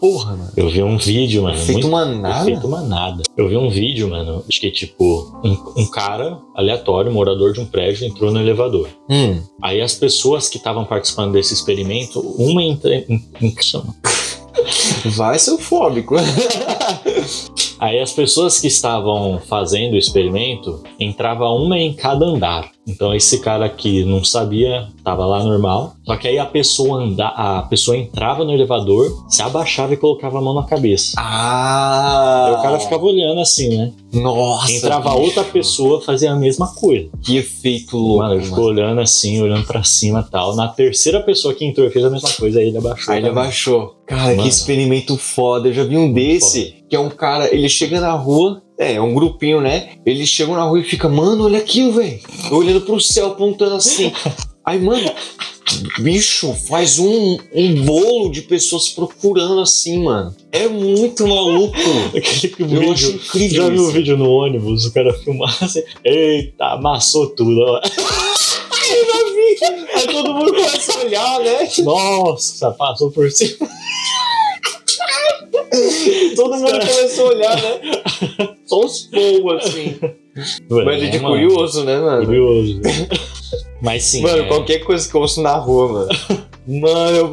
porra, 0.00 0.36
mano. 0.36 0.50
Eu 0.56 0.68
vi 0.68 0.82
um 0.82 0.96
vídeo, 0.98 1.42
mano. 1.42 1.56
Feito 1.58 1.72
muito- 1.74 1.88
uma 1.88 2.04
nada. 2.04 2.50
Efeito 2.50 2.68
manada. 2.68 3.22
Eu 3.36 3.48
vi 3.48 3.56
um 3.56 3.68
vídeo, 3.70 4.08
mano, 4.08 4.42
acho 4.48 4.60
que 4.60 4.70
tipo, 4.70 5.40
um, 5.44 5.82
um 5.82 5.86
cara 5.86 6.38
aleatório, 6.54 7.12
morador 7.12 7.52
de 7.52 7.60
um 7.60 7.66
prédio, 7.66 8.06
entrou 8.06 8.30
no 8.32 8.40
elevador. 8.40 8.88
Hum. 9.10 9.40
Aí 9.62 9.80
as 9.80 9.94
pessoas 9.94 10.48
que 10.48 10.56
estavam 10.56 10.84
participando 10.84 11.32
desse 11.32 11.54
experimento, 11.54 12.20
uma 12.20 12.62
entra 12.62 13.04
Vai 15.04 15.38
ser 15.38 15.56
fóbico. 15.58 16.16
Aí 17.86 18.00
as 18.00 18.10
pessoas 18.10 18.58
que 18.58 18.66
estavam 18.66 19.38
fazendo 19.38 19.92
o 19.92 19.96
experimento 19.96 20.82
entrava 20.98 21.48
uma 21.50 21.78
em 21.78 21.92
cada 21.92 22.26
andar. 22.26 22.72
Então 22.84 23.14
esse 23.14 23.40
cara 23.40 23.68
que 23.68 24.04
não 24.04 24.24
sabia 24.24 24.88
tava 25.04 25.24
lá 25.24 25.42
normal. 25.44 25.94
Só 26.04 26.16
que 26.16 26.26
aí 26.26 26.36
a 26.38 26.46
pessoa 26.46 27.02
anda, 27.02 27.28
a 27.28 27.62
pessoa 27.62 27.96
entrava 27.96 28.44
no 28.44 28.52
elevador, 28.52 29.24
se 29.28 29.40
abaixava 29.40 29.94
e 29.94 29.96
colocava 29.96 30.38
a 30.38 30.40
mão 30.40 30.54
na 30.54 30.64
cabeça. 30.64 31.14
ah! 31.16 32.46
Aí 32.46 32.52
o 32.54 32.62
cara 32.62 32.80
ficava 32.80 33.04
olhando 33.04 33.40
assim, 33.40 33.76
né? 33.76 33.92
Nossa! 34.12 34.72
Entrava 34.72 35.10
bicho. 35.10 35.22
outra 35.22 35.44
pessoa, 35.44 36.00
fazia 36.00 36.32
a 36.32 36.36
mesma 36.36 36.74
coisa. 36.74 37.08
Que 37.22 37.36
efeito 37.36 37.96
louco, 37.96 38.18
Mano, 38.18 38.34
ele 38.34 38.44
ficou 38.44 38.64
olhando 38.64 39.00
assim, 39.00 39.40
olhando 39.40 39.64
pra 39.64 39.84
cima 39.84 40.24
e 40.26 40.30
tal. 40.30 40.56
Na 40.56 40.68
terceira 40.68 41.20
pessoa 41.20 41.54
que 41.54 41.64
entrou 41.64 41.90
fez 41.90 42.04
a 42.04 42.10
mesma 42.10 42.30
coisa, 42.30 42.58
aí 42.58 42.68
ele 42.68 42.78
abaixou. 42.78 43.14
Aí 43.14 43.20
ele 43.20 43.28
abaixou. 43.28 43.96
Cara, 44.06 44.30
Mano. 44.30 44.42
que 44.42 44.48
experimento 44.48 45.16
foda. 45.16 45.68
Eu 45.68 45.72
já 45.72 45.84
vi 45.84 45.96
um 45.96 46.12
desse, 46.12 46.75
que 46.88 46.96
é 46.96 47.00
um 47.00 47.10
cara, 47.10 47.52
ele 47.54 47.68
chega 47.68 48.00
na 48.00 48.12
rua, 48.12 48.62
é, 48.78 48.94
é 48.94 49.00
um 49.00 49.14
grupinho, 49.14 49.60
né? 49.60 49.90
Eles 50.04 50.28
chegam 50.28 50.54
na 50.54 50.62
rua 50.64 50.80
e 50.80 50.84
fica, 50.84 51.08
mano, 51.08 51.44
olha 51.44 51.58
aquilo, 51.58 51.92
velho. 51.92 52.20
Olhando 52.50 52.80
pro 52.82 53.00
céu, 53.00 53.28
apontando 53.28 53.74
assim. 53.76 54.12
Aí, 54.64 54.78
mano, 54.80 55.10
bicho, 56.00 56.52
faz 56.68 56.98
um, 56.98 57.38
um 57.54 57.84
bolo 57.84 58.30
de 58.30 58.42
pessoas 58.42 58.88
procurando 58.88 59.60
assim, 59.60 60.02
mano. 60.04 60.34
É 60.52 60.68
muito 60.68 61.26
maluco. 61.26 61.76
Aquele 62.16 62.54
Eu 62.58 62.66
vídeo, 62.80 62.92
acho 62.92 63.10
incrível 63.12 63.62
Já 63.62 63.68
viu 63.68 63.80
o 63.80 63.84
isso. 63.84 63.92
vídeo 63.92 64.16
no 64.16 64.30
ônibus, 64.30 64.84
o 64.86 64.92
cara 64.92 65.12
filmar 65.14 65.56
assim, 65.62 65.82
eita, 66.04 66.64
amassou 66.66 67.28
tudo. 67.28 67.60
ó. 67.60 67.80
Aí 69.94 70.06
todo 70.06 70.34
mundo 70.34 70.52
começa 70.54 70.92
a 70.98 71.02
olhar, 71.04 71.40
né? 71.40 71.68
Nossa, 71.82 72.70
passou 72.72 73.10
por 73.10 73.30
cima. 73.30 73.68
Todo 76.36 76.56
mundo 76.56 76.70
começa 76.70 77.22
a 77.22 77.24
olhar, 77.24 77.56
né? 77.56 77.80
Só 78.66 78.84
os 78.84 79.06
fogos, 79.06 79.64
assim. 79.64 79.96
Mas 80.68 81.02
é 81.02 81.06
de 81.06 81.18
mano, 81.18 81.34
curioso, 81.34 81.84
né, 81.84 81.98
mano? 81.98 82.26
Curioso. 82.26 82.80
Mas 83.80 84.04
sim. 84.04 84.22
Mano, 84.22 84.42
é, 84.42 84.48
qualquer 84.48 84.78
coisa 84.80 85.08
que 85.08 85.14
eu 85.14 85.20
ouço 85.20 85.42
na 85.42 85.54
rua, 85.54 85.88
mano. 85.88 86.08
Mano, 86.66 87.16
eu, 87.16 87.32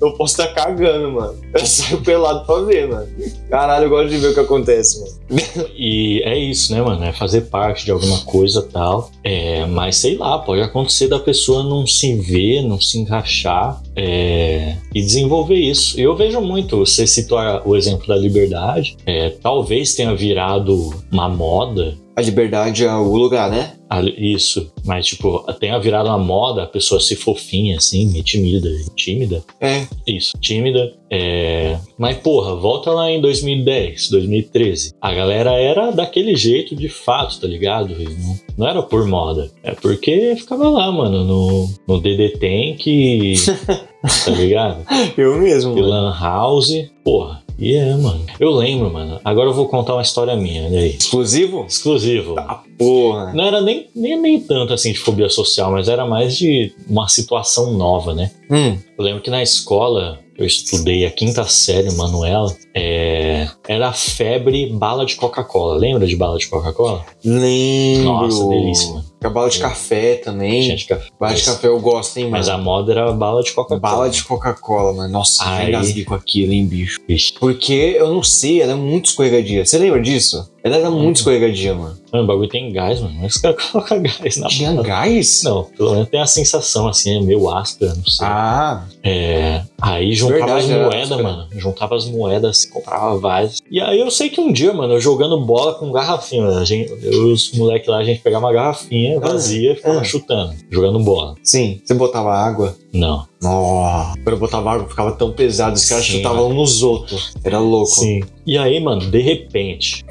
eu 0.00 0.12
posso 0.12 0.40
estar 0.40 0.48
cagando, 0.54 1.12
mano. 1.12 1.34
Eu 1.54 1.64
saio 1.64 2.00
pelado 2.04 2.44
pra 2.44 2.60
ver, 2.60 2.88
mano. 2.88 3.08
Caralho, 3.48 3.86
eu 3.86 3.90
gosto 3.90 4.10
de 4.10 4.18
ver 4.18 4.28
o 4.28 4.34
que 4.34 4.40
acontece, 4.40 5.00
mano. 5.00 5.16
E 5.76 6.22
é 6.24 6.38
isso, 6.38 6.72
né, 6.72 6.80
mano? 6.80 7.02
É 7.04 7.12
fazer 7.12 7.42
parte 7.42 7.84
de 7.84 7.90
alguma 7.90 8.18
coisa 8.20 8.62
tal. 8.62 9.10
É, 9.24 9.66
mas 9.66 9.96
sei 9.96 10.16
lá, 10.16 10.38
pode 10.38 10.62
acontecer 10.62 11.08
da 11.08 11.18
pessoa 11.18 11.62
não 11.62 11.86
se 11.86 12.14
ver, 12.14 12.62
não 12.62 12.80
se 12.80 12.98
encaixar 12.98 13.80
é, 13.94 14.76
e 14.94 15.00
desenvolver 15.00 15.56
isso. 15.56 15.98
Eu 15.98 16.14
vejo 16.16 16.40
muito, 16.40 16.78
você 16.78 17.06
citou 17.06 17.38
o 17.64 17.76
exemplo 17.76 18.06
da 18.06 18.16
liberdade, 18.16 18.96
é, 19.06 19.30
talvez 19.30 19.94
tenha 19.94 20.14
virado 20.14 20.94
uma 21.10 21.28
moda. 21.28 21.96
A 22.14 22.22
liberdade 22.22 22.84
é 22.84 22.94
o 22.94 23.14
lugar, 23.14 23.50
né? 23.50 23.74
A- 23.88 24.00
Isso, 24.02 24.72
mas 24.84 25.06
tipo, 25.06 25.40
tenha 25.60 25.78
virado 25.78 26.08
uma 26.08 26.18
moda 26.18 26.62
a 26.64 26.66
pessoa 26.66 27.00
ser 27.00 27.16
fofinha, 27.16 27.76
assim, 27.76 28.16
e 28.16 28.22
tímida. 28.22 28.68
Tímida? 28.94 29.44
É. 29.60 29.86
Isso, 30.06 30.32
tímida. 30.40 30.92
É... 31.10 31.78
Mas, 31.96 32.16
porra, 32.18 32.56
volta 32.56 32.90
lá 32.90 33.10
em 33.10 33.20
2010, 33.20 34.10
2013. 34.10 34.92
A 35.00 35.12
galera 35.14 35.52
era 35.52 35.90
daquele 35.92 36.34
jeito 36.34 36.74
de 36.74 36.88
fato, 36.88 37.40
tá 37.40 37.46
ligado? 37.46 37.94
Não, 37.96 38.40
não 38.58 38.66
era 38.68 38.82
por 38.82 39.06
moda. 39.06 39.50
É 39.62 39.70
porque 39.72 40.34
ficava 40.36 40.68
lá, 40.68 40.90
mano, 40.90 41.22
no, 41.24 41.70
no 41.86 42.00
DD 42.00 42.30
Tank, 42.38 43.36
tá 44.24 44.30
ligado? 44.32 44.84
Eu 45.16 45.38
mesmo. 45.40 45.78
Lan 45.78 46.12
House. 46.18 46.72
Porra, 47.04 47.42
e 47.58 47.74
é, 47.74 47.94
mano. 47.96 48.24
Eu 48.38 48.50
lembro, 48.50 48.92
mano. 48.92 49.20
Agora 49.24 49.48
eu 49.48 49.54
vou 49.54 49.66
contar 49.66 49.94
uma 49.94 50.02
história 50.02 50.36
minha, 50.36 50.66
olha 50.66 50.80
aí. 50.80 50.96
Exclusivo? 50.96 51.64
Exclusivo. 51.66 52.34
Porra. 52.78 53.32
Não 53.32 53.44
era 53.44 53.60
nem, 53.60 53.88
nem, 53.94 54.20
nem 54.20 54.40
tanto 54.40 54.72
assim 54.72 54.92
de 54.92 54.98
fobia 54.98 55.28
social, 55.28 55.72
mas 55.72 55.88
era 55.88 56.04
mais 56.04 56.36
de 56.36 56.74
uma 56.88 57.08
situação 57.08 57.72
nova, 57.72 58.14
né? 58.14 58.30
Hum. 58.50 58.76
Eu 58.98 59.04
lembro 59.04 59.22
que 59.22 59.30
na 59.30 59.42
escola 59.42 60.20
eu 60.38 60.44
estudei 60.44 61.06
a 61.06 61.10
quinta 61.10 61.44
série, 61.44 61.90
Manuela, 61.92 62.54
é, 62.74 63.48
era 63.66 63.90
febre 63.92 64.70
bala 64.70 65.06
de 65.06 65.16
Coca-Cola. 65.16 65.76
Lembra 65.76 66.06
de 66.06 66.14
bala 66.14 66.36
de 66.36 66.46
Coca-Cola? 66.46 67.04
Lembro. 67.24 68.04
Nossa, 68.04 68.48
delícia, 68.48 68.90
mano. 68.90 69.05
A 69.24 69.28
bala 69.30 69.48
de 69.50 69.58
café 69.58 70.16
também. 70.16 70.76
De 70.76 70.84
café. 70.84 71.08
Bala 71.18 71.34
de 71.34 71.42
café 71.44 71.66
eu 71.66 71.80
gosto, 71.80 72.16
hein, 72.18 72.24
mano. 72.24 72.36
Mas 72.36 72.48
a 72.48 72.56
moda 72.58 72.92
era 72.92 73.12
bala 73.12 73.42
de 73.42 73.52
Coca-Cola. 73.52 73.80
Bala 73.80 74.10
de 74.10 74.22
Coca-Cola, 74.22 74.92
mano. 74.94 75.12
Nossa, 75.12 75.42
eu 75.44 75.48
Aí- 75.48 75.68
engasguei 75.68 76.04
com 76.04 76.14
aquilo, 76.14 76.52
hein, 76.52 76.64
bicho. 76.66 77.00
Vixe. 77.08 77.32
Porque 77.32 77.96
eu 77.98 78.12
não 78.12 78.22
sei, 78.22 78.60
ela 78.62 78.72
é 78.72 78.76
muito 78.76 79.06
escorregadia. 79.06 79.64
Você 79.64 79.78
lembra 79.78 80.00
disso? 80.00 80.48
Ela 80.66 80.76
era 80.78 80.90
Uhum. 80.90 81.00
muito 81.02 81.16
escorregadia, 81.16 81.74
mano. 81.74 81.96
Mano, 82.12 82.24
o 82.24 82.26
bagulho 82.26 82.48
tem 82.48 82.72
gás, 82.72 83.00
mano. 83.00 83.14
Mas 83.20 83.36
os 83.36 83.40
caras 83.40 83.62
colocam 83.70 84.02
gás 84.02 84.36
na 84.36 84.48
Tinha 84.48 84.70
bala. 84.72 84.82
gás? 84.82 85.42
Não, 85.44 85.64
pelo 85.64 85.92
menos 85.92 86.08
tem 86.08 86.20
a 86.20 86.26
sensação 86.26 86.88
assim, 86.88 87.16
é 87.18 87.20
meio 87.20 87.48
áspera, 87.48 87.94
não 87.94 88.04
sei. 88.04 88.26
Ah, 88.26 88.84
É, 89.02 89.62
aí 89.80 90.12
juntava 90.12 90.38
Verdade, 90.40 90.64
as 90.64 90.70
era 90.70 90.84
moedas, 90.84 91.10
áspera. 91.12 91.22
mano. 91.22 91.46
Juntava 91.56 91.94
as 91.96 92.06
moedas, 92.08 92.64
comprava 92.64 93.16
várias. 93.18 93.58
E 93.70 93.80
aí 93.80 94.00
eu 94.00 94.10
sei 94.10 94.28
que 94.28 94.40
um 94.40 94.52
dia, 94.52 94.72
mano, 94.72 94.94
eu 94.94 95.00
jogando 95.00 95.38
bola 95.40 95.74
com 95.74 95.92
garrafinha, 95.92 96.42
mano, 96.42 96.58
a 96.58 96.64
gente, 96.64 96.90
eu 97.02 97.28
e 97.28 97.32
os 97.32 97.52
moleques 97.52 97.88
lá, 97.88 97.98
a 97.98 98.04
gente 98.04 98.20
pegava 98.20 98.44
uma 98.46 98.52
garrafinha 98.52 99.20
vazia 99.20 99.72
e 99.72 99.76
ficava 99.76 100.00
ah. 100.00 100.04
chutando, 100.04 100.54
jogando 100.70 100.98
bola. 101.00 101.34
sim. 101.44 101.80
Você 101.84 101.94
botava 101.94 102.32
água? 102.34 102.74
Não. 102.92 103.26
Nossa. 103.46 104.14
Quando 104.14 104.34
eu 104.34 104.38
botava 104.38 104.72
água, 104.72 104.88
ficava 104.88 105.12
tão 105.12 105.32
pesado. 105.32 105.76
Os 105.76 105.88
caras 105.88 106.04
chutavam 106.04 106.50
um 106.50 106.54
nos 106.54 106.82
outros. 106.82 107.32
Era 107.44 107.58
louco. 107.58 107.86
Sim. 107.90 108.22
E 108.44 108.58
aí, 108.58 108.80
mano, 108.80 109.08
de 109.08 109.20
repente, 109.20 110.04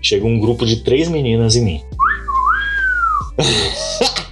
chega 0.00 0.26
um 0.26 0.38
grupo 0.38 0.64
de 0.64 0.76
três 0.76 1.08
meninas 1.08 1.54
em 1.56 1.64
mim. 1.64 1.82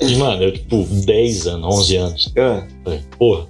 E, 0.00 0.14
mano, 0.16 0.44
eu, 0.44 0.52
tipo, 0.52 0.84
10 0.84 1.46
anos, 1.48 1.74
11 1.80 1.96
anos. 1.96 2.32
Ah, 2.38 2.64
Falei, 2.84 3.00
porra, 3.18 3.46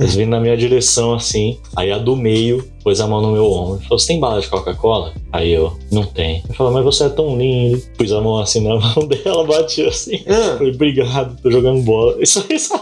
eles 0.00 0.14
vindo 0.16 0.30
na 0.30 0.40
minha 0.40 0.56
direção 0.56 1.14
assim. 1.14 1.58
Aí 1.76 1.92
a 1.92 1.98
do 1.98 2.16
meio 2.16 2.68
pôs 2.82 3.00
a 3.00 3.06
mão 3.06 3.20
no 3.22 3.30
meu 3.32 3.46
ombro 3.50 3.78
e 3.80 3.82
falou: 3.84 3.98
Você 4.00 4.08
tem 4.08 4.18
bala 4.18 4.40
de 4.40 4.48
Coca-Cola? 4.48 5.14
Aí 5.32 5.52
eu, 5.52 5.78
não 5.92 6.02
tem. 6.04 6.42
Eu 6.48 6.54
falei, 6.56 6.72
mas 6.72 6.84
você 6.84 7.04
é 7.04 7.08
tão 7.08 7.38
lindo. 7.38 7.80
Pus 7.96 8.10
a 8.12 8.20
mão 8.20 8.38
assim 8.38 8.60
na 8.60 8.74
mão 8.80 9.06
dela, 9.06 9.46
bati 9.46 9.82
assim. 9.86 10.24
ah. 10.26 10.56
Falei, 10.58 10.72
obrigado, 10.74 11.40
tô 11.40 11.50
jogando 11.50 11.82
bola. 11.82 12.16
Isso 12.20 12.44
aí, 12.50 12.56
isso 12.56 12.74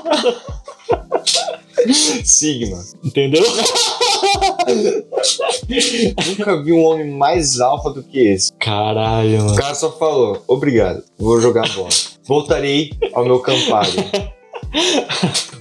Sigma. 2.25 2.83
entendeu? 3.05 3.43
Nunca 6.27 6.63
vi 6.63 6.73
um 6.73 6.83
homem 6.85 7.11
mais 7.11 7.61
alfa 7.61 7.91
do 7.91 8.03
que 8.03 8.19
esse. 8.19 8.53
Caralho, 8.55 9.41
O 9.41 9.45
mano. 9.45 9.57
cara 9.57 9.75
só 9.75 9.91
falou: 9.93 10.43
Obrigado, 10.49 11.03
vou 11.19 11.41
jogar 11.41 11.69
bola. 11.75 11.89
Voltarei 12.27 12.91
ao 13.13 13.25
meu 13.25 13.39
campário. 13.41 13.93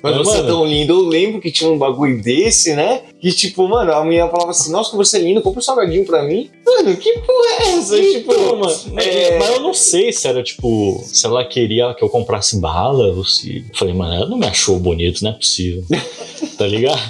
Mas 0.01 0.15
você 0.15 0.31
é 0.31 0.35
mano- 0.37 0.47
tão 0.47 0.65
lindo. 0.65 0.93
Eu 0.93 1.01
lembro 1.01 1.41
que 1.41 1.51
tinha 1.51 1.69
um 1.69 1.77
bagulho 1.77 2.21
desse, 2.21 2.73
né? 2.73 3.01
Que 3.19 3.31
tipo, 3.33 3.67
mano, 3.67 3.91
a 3.91 4.03
mulher 4.03 4.29
falava 4.29 4.51
assim: 4.51 4.71
Nossa, 4.71 4.91
como 4.91 5.03
você 5.03 5.17
é 5.17 5.21
lindo, 5.21 5.41
compra 5.41 5.59
um 5.59 5.63
salgadinho 5.63 6.05
pra 6.05 6.23
mim. 6.23 6.49
Mano, 6.65 6.95
que 6.95 7.11
porra 7.19 7.49
é 7.63 7.69
essa? 7.77 7.99
tipo, 8.01 8.31
Então, 8.31 8.55
mano, 8.57 8.73
é- 8.97 9.37
mas 9.39 9.49
eu 9.49 9.59
não 9.61 9.73
sei 9.73 10.13
se 10.13 10.25
era 10.27 10.41
tipo, 10.41 11.01
se 11.05 11.25
ela 11.25 11.43
queria 11.43 11.93
que 11.95 12.03
eu 12.03 12.07
comprasse 12.09 12.59
bala 12.61 13.07
ou 13.13 13.25
se. 13.25 13.65
Eu 13.69 13.77
falei, 13.77 13.93
mano, 13.93 14.13
ela 14.13 14.29
não 14.29 14.37
me 14.37 14.45
achou 14.47 14.79
bonito, 14.79 15.21
não 15.23 15.31
é 15.31 15.33
possível. 15.33 15.83
tá 16.57 16.65
ligado? 16.67 17.01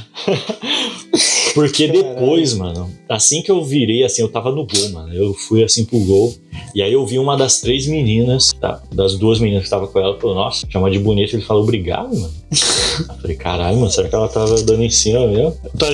Porque 1.54 1.88
depois, 1.88 2.54
mano, 2.54 2.91
assim 3.08 3.41
que 3.41 3.50
eu 3.50 3.63
virei, 3.63 4.04
assim, 4.04 4.22
eu 4.22 4.30
tava 4.30 4.52
no 4.52 4.65
gol, 4.65 4.89
mano. 4.91 5.13
Eu 5.13 5.34
fui 5.34 5.63
assim 5.63 5.84
pro 5.84 6.00
gol. 6.00 6.34
E 6.76 6.82
aí 6.82 6.93
eu 6.93 7.06
vi 7.06 7.17
uma 7.17 7.36
das 7.36 7.60
três 7.62 7.88
meninas, 7.88 8.54
tá, 8.54 8.82
das 8.93 9.17
duas 9.17 9.39
meninas 9.39 9.63
que 9.63 9.69
tava 9.69 9.88
com 9.88 10.00
ela, 10.00 10.19
falou, 10.19 10.36
nossa, 10.36 10.67
chama 10.69 10.91
de 10.91 11.00
bonito. 11.00 11.36
Ele 11.36 11.41
falou, 11.41 11.63
obrigado, 11.63 12.15
mano. 12.15 12.34
Eu 13.00 13.15
falei, 13.22 13.36
caralho, 13.38 13.78
mano, 13.78 13.91
será 13.91 14.10
que 14.10 14.15
ela 14.15 14.28
tava 14.28 14.62
dando 14.62 14.84
em 14.84 14.89
cima 14.89 15.26
mesmo? 15.28 15.56
Tá 15.78 15.88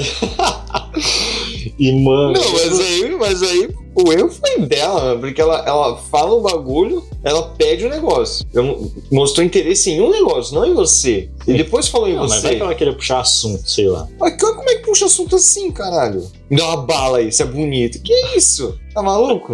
E, 1.77 1.91
mano. 1.91 2.33
Não, 2.33 2.51
mas 2.53 2.79
aí, 2.79 3.15
mas 3.17 3.43
aí 3.43 3.69
o 3.95 4.11
erro 4.11 4.29
foi 4.29 4.59
dela, 4.65 5.17
porque 5.17 5.39
ela, 5.39 5.63
ela 5.65 5.97
fala 5.97 6.35
um 6.35 6.41
bagulho, 6.41 7.01
ela 7.23 7.43
pede 7.57 7.85
o 7.85 7.89
negócio. 7.89 8.45
Eu, 8.53 8.91
mostrou 9.09 9.45
interesse 9.45 9.89
em 9.89 10.01
um 10.01 10.09
negócio, 10.09 10.53
não 10.53 10.65
em 10.65 10.73
você. 10.73 11.29
E 11.47 11.53
depois 11.53 11.87
falou 11.87 12.09
em 12.09 12.15
não, 12.15 12.23
você. 12.23 12.33
Mas 12.35 12.43
vai 12.43 12.55
que 12.57 12.61
ela 12.61 12.75
queria 12.75 12.93
puxar 12.93 13.21
assunto, 13.21 13.69
sei 13.69 13.87
lá. 13.87 14.05
Mas 14.19 14.37
como 14.37 14.69
é 14.69 14.75
que 14.75 14.85
puxa 14.85 15.05
assunto 15.05 15.37
assim, 15.37 15.71
caralho? 15.71 16.29
Me 16.49 16.57
dá 16.57 16.65
uma 16.67 16.77
bala 16.77 17.19
aí, 17.19 17.29
isso 17.29 17.41
é 17.41 17.45
bonito. 17.45 18.01
Que 18.01 18.13
isso? 18.35 18.77
Tá 18.93 19.01
maluco? 19.01 19.53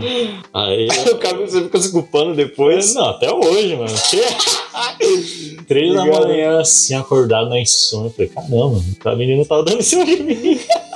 Aí. 0.53 0.87
o 1.11 1.17
cara 1.17 1.37
você 1.37 1.61
fica 1.61 1.79
se 1.79 1.91
culpando 1.91 2.33
depois. 2.33 2.95
Não, 2.95 3.09
até 3.09 3.31
hoje, 3.31 3.75
mano. 3.75 3.93
Três 5.67 5.93
da 5.93 6.03
manhã, 6.03 6.59
assim, 6.59 6.95
acordado 6.95 7.47
na 7.49 7.59
insônia. 7.59 8.07
Eu 8.07 8.11
falei, 8.11 8.29
caramba, 8.29 8.83
a 9.05 9.15
menina 9.15 9.45
tava 9.45 9.63
dando 9.63 9.79
em 9.79 9.83
cima 9.83 10.03
de 10.03 10.17
mim. 10.21 10.59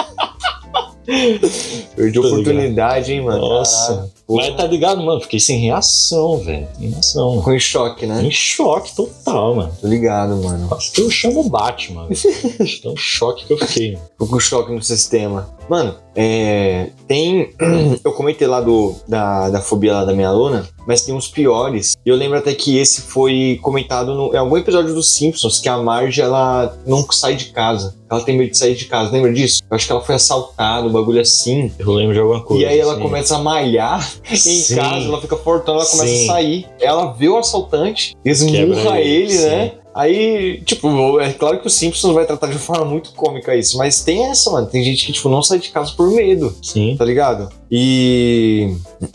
Perdi 1.96 2.20
a 2.20 2.22
Tô 2.22 2.28
oportunidade, 2.28 3.14
hein, 3.14 3.22
mano. 3.24 3.40
Nossa. 3.40 4.12
Pô, 4.28 4.38
Mas 4.38 4.56
tá 4.56 4.66
ligado, 4.66 5.04
mano? 5.04 5.22
Fiquei 5.22 5.40
sem 5.40 5.60
reação, 5.60 6.38
velho. 6.40 6.68
Sem 6.80 6.90
reação. 6.90 7.38
Ficou 7.38 7.54
em 7.54 7.60
choque, 7.60 8.06
né? 8.08 8.24
Em 8.24 8.32
choque 8.32 8.96
total, 8.96 9.56
mano. 9.56 9.72
Tô 9.80 9.88
ligado, 9.88 10.36
mano. 10.38 10.68
Quase 10.68 10.92
que 10.92 11.02
eu 11.02 11.10
chamo 11.12 11.42
o 11.42 11.50
Batman. 11.50 12.08
velho. 12.08 12.20
De 12.66 12.82
Tão 12.82 12.98
choque 12.98 13.46
que 13.46 13.54
eu 13.54 13.58
fiquei. 13.58 13.98
Ficou 14.12 14.28
com 14.28 14.40
choque 14.40 14.72
no 14.72 14.82
sistema. 14.82 15.48
Mano, 15.70 15.96
é, 16.16 16.90
tem. 17.08 17.50
Eu 18.04 18.14
comentei 18.14 18.48
lá 18.48 18.62
do, 18.62 18.96
da, 19.08 19.50
da 19.50 19.62
fobia 19.62 19.94
lá 19.94 20.06
da 20.06 20.14
minha 20.14 20.30
aluna, 20.30 20.68
mas 20.88 21.02
tem 21.02 21.14
uns 21.14 21.28
piores. 21.28 21.96
E 22.06 22.10
eu 22.10 22.16
lembro 22.16 22.38
até 22.38 22.54
que 22.54 22.78
esse 22.78 23.02
foi 23.02 23.60
comentado 23.62 24.14
no, 24.14 24.34
em 24.34 24.38
algum 24.38 24.58
episódio 24.58 24.94
dos 24.94 25.14
Simpsons, 25.14 25.60
que 25.60 25.68
a 25.68 25.78
Marge 25.78 26.22
ela 26.22 26.78
não 26.86 27.06
sai 27.12 27.36
de 27.36 27.46
casa. 27.46 27.96
Ela 28.10 28.22
tem 28.22 28.38
medo 28.38 28.52
de 28.52 28.58
sair 28.58 28.76
de 28.76 28.86
casa. 28.86 29.12
Lembra 29.12 29.34
disso? 29.34 29.64
Eu 29.70 29.76
acho 29.76 29.86
que 29.86 29.92
ela 29.92 30.02
foi 30.02 30.16
assaltada, 30.16 30.88
um 30.88 30.92
bagulho 30.92 31.20
assim. 31.20 31.72
Eu 31.80 31.92
lembro 31.92 32.14
de 32.14 32.20
alguma 32.20 32.42
coisa. 32.42 32.64
E 32.64 32.66
aí 32.66 32.80
ela 32.80 32.94
assim. 32.94 33.02
começa 33.02 33.36
a 33.36 33.40
malhar 33.40 34.12
em 34.32 34.36
Sim. 34.36 34.76
casa, 34.76 35.08
ela 35.08 35.22
fica 35.22 35.36
fortona, 35.36 35.80
ela 35.80 35.90
começa 35.90 36.08
Sim. 36.08 36.30
a 36.30 36.34
sair. 36.34 36.68
Ela 36.80 37.12
vê 37.14 37.28
o 37.28 37.38
assaltante, 37.38 38.16
esmurra 38.24 39.00
ele, 39.00 39.24
ele, 39.24 39.32
sim. 39.32 39.46
né? 39.48 39.72
Aí, 39.96 40.62
tipo, 40.66 41.22
é 41.22 41.32
claro 41.32 41.62
que 41.62 41.68
o 41.68 41.70
Simpsons 41.70 42.14
vai 42.14 42.26
tratar 42.26 42.48
de 42.48 42.58
forma 42.58 42.84
muito 42.84 43.14
cômica 43.14 43.56
isso, 43.56 43.78
mas 43.78 44.04
tem 44.04 44.26
essa, 44.26 44.52
mano. 44.52 44.68
Tem 44.68 44.84
gente 44.84 45.06
que, 45.06 45.14
tipo, 45.14 45.30
não 45.30 45.42
sai 45.42 45.58
de 45.58 45.70
casa 45.70 45.94
por 45.96 46.12
medo, 46.12 46.54
Sim. 46.62 46.98
tá 46.98 47.06
ligado? 47.06 47.50
E. 47.72 48.74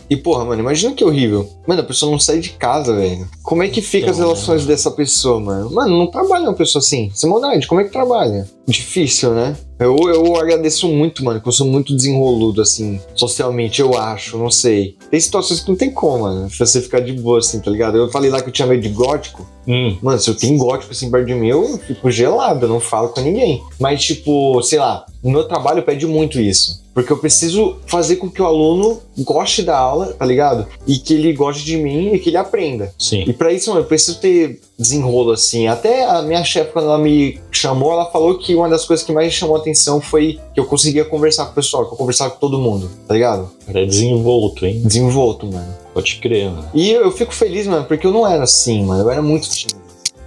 E, 0.09 0.17
porra, 0.17 0.45
mano, 0.45 0.61
imagina 0.61 0.95
que 0.95 1.05
horrível. 1.05 1.49
Mano, 1.67 1.81
a 1.83 1.85
pessoa 1.85 2.11
não 2.11 2.19
sai 2.19 2.41
de 2.41 2.51
casa, 2.51 2.95
velho. 2.95 3.27
Como 3.43 3.63
é 3.63 3.69
que 3.69 3.81
fica 3.81 4.11
as 4.11 4.17
Então, 4.17 4.29
relações 4.29 4.63
né? 4.63 4.69
dessa 4.69 4.91
pessoa, 4.91 5.41
mano? 5.41 5.71
Mano, 5.73 5.97
não 5.99 6.07
trabalha 6.09 6.45
uma 6.45 6.55
pessoa 6.55 6.81
assim. 6.81 7.11
Sem 7.15 7.29
maldade, 7.31 7.67
como 7.67 7.81
é 7.81 7.85
que 7.85 7.91
trabalha? 7.91 8.47
Difícil, 8.67 9.31
né? 9.33 9.57
Eu, 9.79 9.97
eu 10.11 10.37
agradeço 10.37 10.87
muito, 10.89 11.25
mano, 11.25 11.41
que 11.41 11.49
eu 11.49 11.53
sou 11.53 11.67
muito 11.67 11.97
desenroludo, 11.97 12.61
assim, 12.61 13.01
socialmente, 13.15 13.81
eu 13.81 13.97
acho, 13.97 14.37
não 14.37 14.51
sei. 14.51 14.97
Tem 15.11 15.19
situações 15.19 15.61
que 15.61 15.71
não 15.71 15.77
tem 15.77 15.91
como, 15.91 16.25
mano, 16.25 16.51
pra 16.55 16.67
você 16.67 16.83
ficar 16.83 17.01
de 17.01 17.15
boa, 17.15 17.39
assim, 17.39 17.61
tá 17.61 17.71
ligado? 17.71 17.97
Eu 17.97 18.11
falei 18.11 18.31
lá 18.31 18.43
que 18.43 18.49
eu 18.49 18.53
tinha 18.53 18.69
medo 18.69 18.83
de 18.83 18.91
gótico. 18.91 19.49
Hum, 19.67 19.97
Mano, 20.03 20.19
se 20.19 20.29
eu 20.29 20.35
tenho 20.35 20.59
gótico 20.59 20.93
assim 20.93 21.11
perto 21.11 21.27
de 21.27 21.35
mim, 21.35 21.49
eu 21.49 21.79
fico 21.79 22.11
gelado, 22.11 22.67
eu 22.67 22.69
não 22.69 22.81
falo 22.81 23.09
com 23.09 23.21
ninguém. 23.23 23.63
Mas, 23.79 24.03
tipo, 24.05 24.63
sei 24.63 24.79
lá, 24.79 25.07
no 25.23 25.31
meu 25.31 25.45
trabalho 25.45 25.83
pede 25.83 26.07
muito 26.07 26.41
isso. 26.41 26.81
Porque 26.93 27.13
eu 27.13 27.19
preciso 27.19 27.77
fazer 27.87 28.17
com 28.17 28.29
que 28.29 28.43
o 28.43 28.47
aluno 28.47 29.01
goste 29.19 29.63
da 29.63 29.79
aula, 29.79 30.13
tá 30.19 30.25
ligado? 30.25 30.67
E 30.87 30.99
que 30.99 31.15
ele 31.15 31.33
goste 31.33 31.65
de 31.65 31.77
mim 31.77 32.13
e 32.13 32.19
que 32.19 32.31
ele 32.31 32.37
aprenda. 32.37 32.93
sim. 32.99 33.25
E 33.27 33.33
pra 33.33 33.53
isso, 33.53 33.71
mano, 33.71 33.83
eu 33.83 33.87
preciso 33.87 34.19
ter 34.19 34.61
desenrolo, 34.77 35.31
assim. 35.33 35.69
Até 35.69 36.05
a 36.05 36.21
minha 36.23 36.43
chefe, 36.43 36.73
quando 36.73 36.87
ela 36.87 36.99
me 36.99 37.39
chamou, 37.51 37.93
ela 37.93 38.11
falou 38.11 38.39
que 38.39 38.55
uma 38.55 38.69
das 38.69 38.85
coisas 38.85 39.07
que 39.07 39.13
mais 39.13 39.33
chamou 39.33 39.57
a 39.57 39.61
atenção 39.61 40.01
foi 40.01 40.41
que 40.53 40.59
eu 40.59 40.67
conseguia 40.67 41.05
conversar 41.05 41.45
com 41.47 41.53
o 41.53 41.55
pessoal, 41.55 41.87
que 41.87 41.93
eu 41.93 41.97
conversava 41.97 42.31
com 42.31 42.39
todo 42.39 42.59
mundo, 42.59 42.91
tá 43.07 43.15
ligado? 43.15 43.51
Era 43.69 43.87
desenvolto, 43.87 44.67
hein? 44.67 44.83
Desenvolto, 44.85 45.47
mano. 45.47 45.75
Pode 45.95 46.17
crer, 46.17 46.51
mano. 46.51 46.69
E 46.75 46.91
eu, 46.91 47.03
eu 47.03 47.13
fico 47.13 47.33
feliz, 47.33 47.67
mano, 47.67 47.85
porque 47.85 48.07
eu 48.07 48.13
não 48.13 48.27
era 48.27 48.45
assim, 48.45 48.85
mano. 48.85 49.03
Eu 49.03 49.11
era 49.11 49.23
muito 49.23 49.49
tímido, 49.49 49.81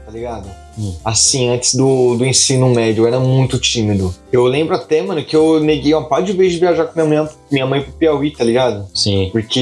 tá 0.05 0.11
ligado? 0.11 0.49
Hum. 0.77 0.93
Assim, 1.03 1.49
antes 1.49 1.75
do, 1.75 2.15
do 2.15 2.25
ensino 2.25 2.69
médio, 2.69 3.03
eu 3.03 3.07
era 3.07 3.19
muito 3.19 3.59
tímido. 3.59 4.13
Eu 4.31 4.45
lembro 4.45 4.75
até, 4.75 5.01
mano, 5.01 5.23
que 5.23 5.35
eu 5.35 5.59
neguei 5.59 5.93
uma 5.93 6.07
par 6.07 6.23
de 6.23 6.33
vezes 6.33 6.53
de 6.53 6.59
viajar 6.59 6.85
com 6.85 6.93
minha 6.95 7.23
mãe, 7.23 7.29
minha 7.51 7.65
mãe 7.67 7.81
pro 7.81 7.93
Piauí, 7.93 8.31
tá 8.31 8.43
ligado? 8.43 8.87
Sim. 8.93 9.29
Porque 9.31 9.59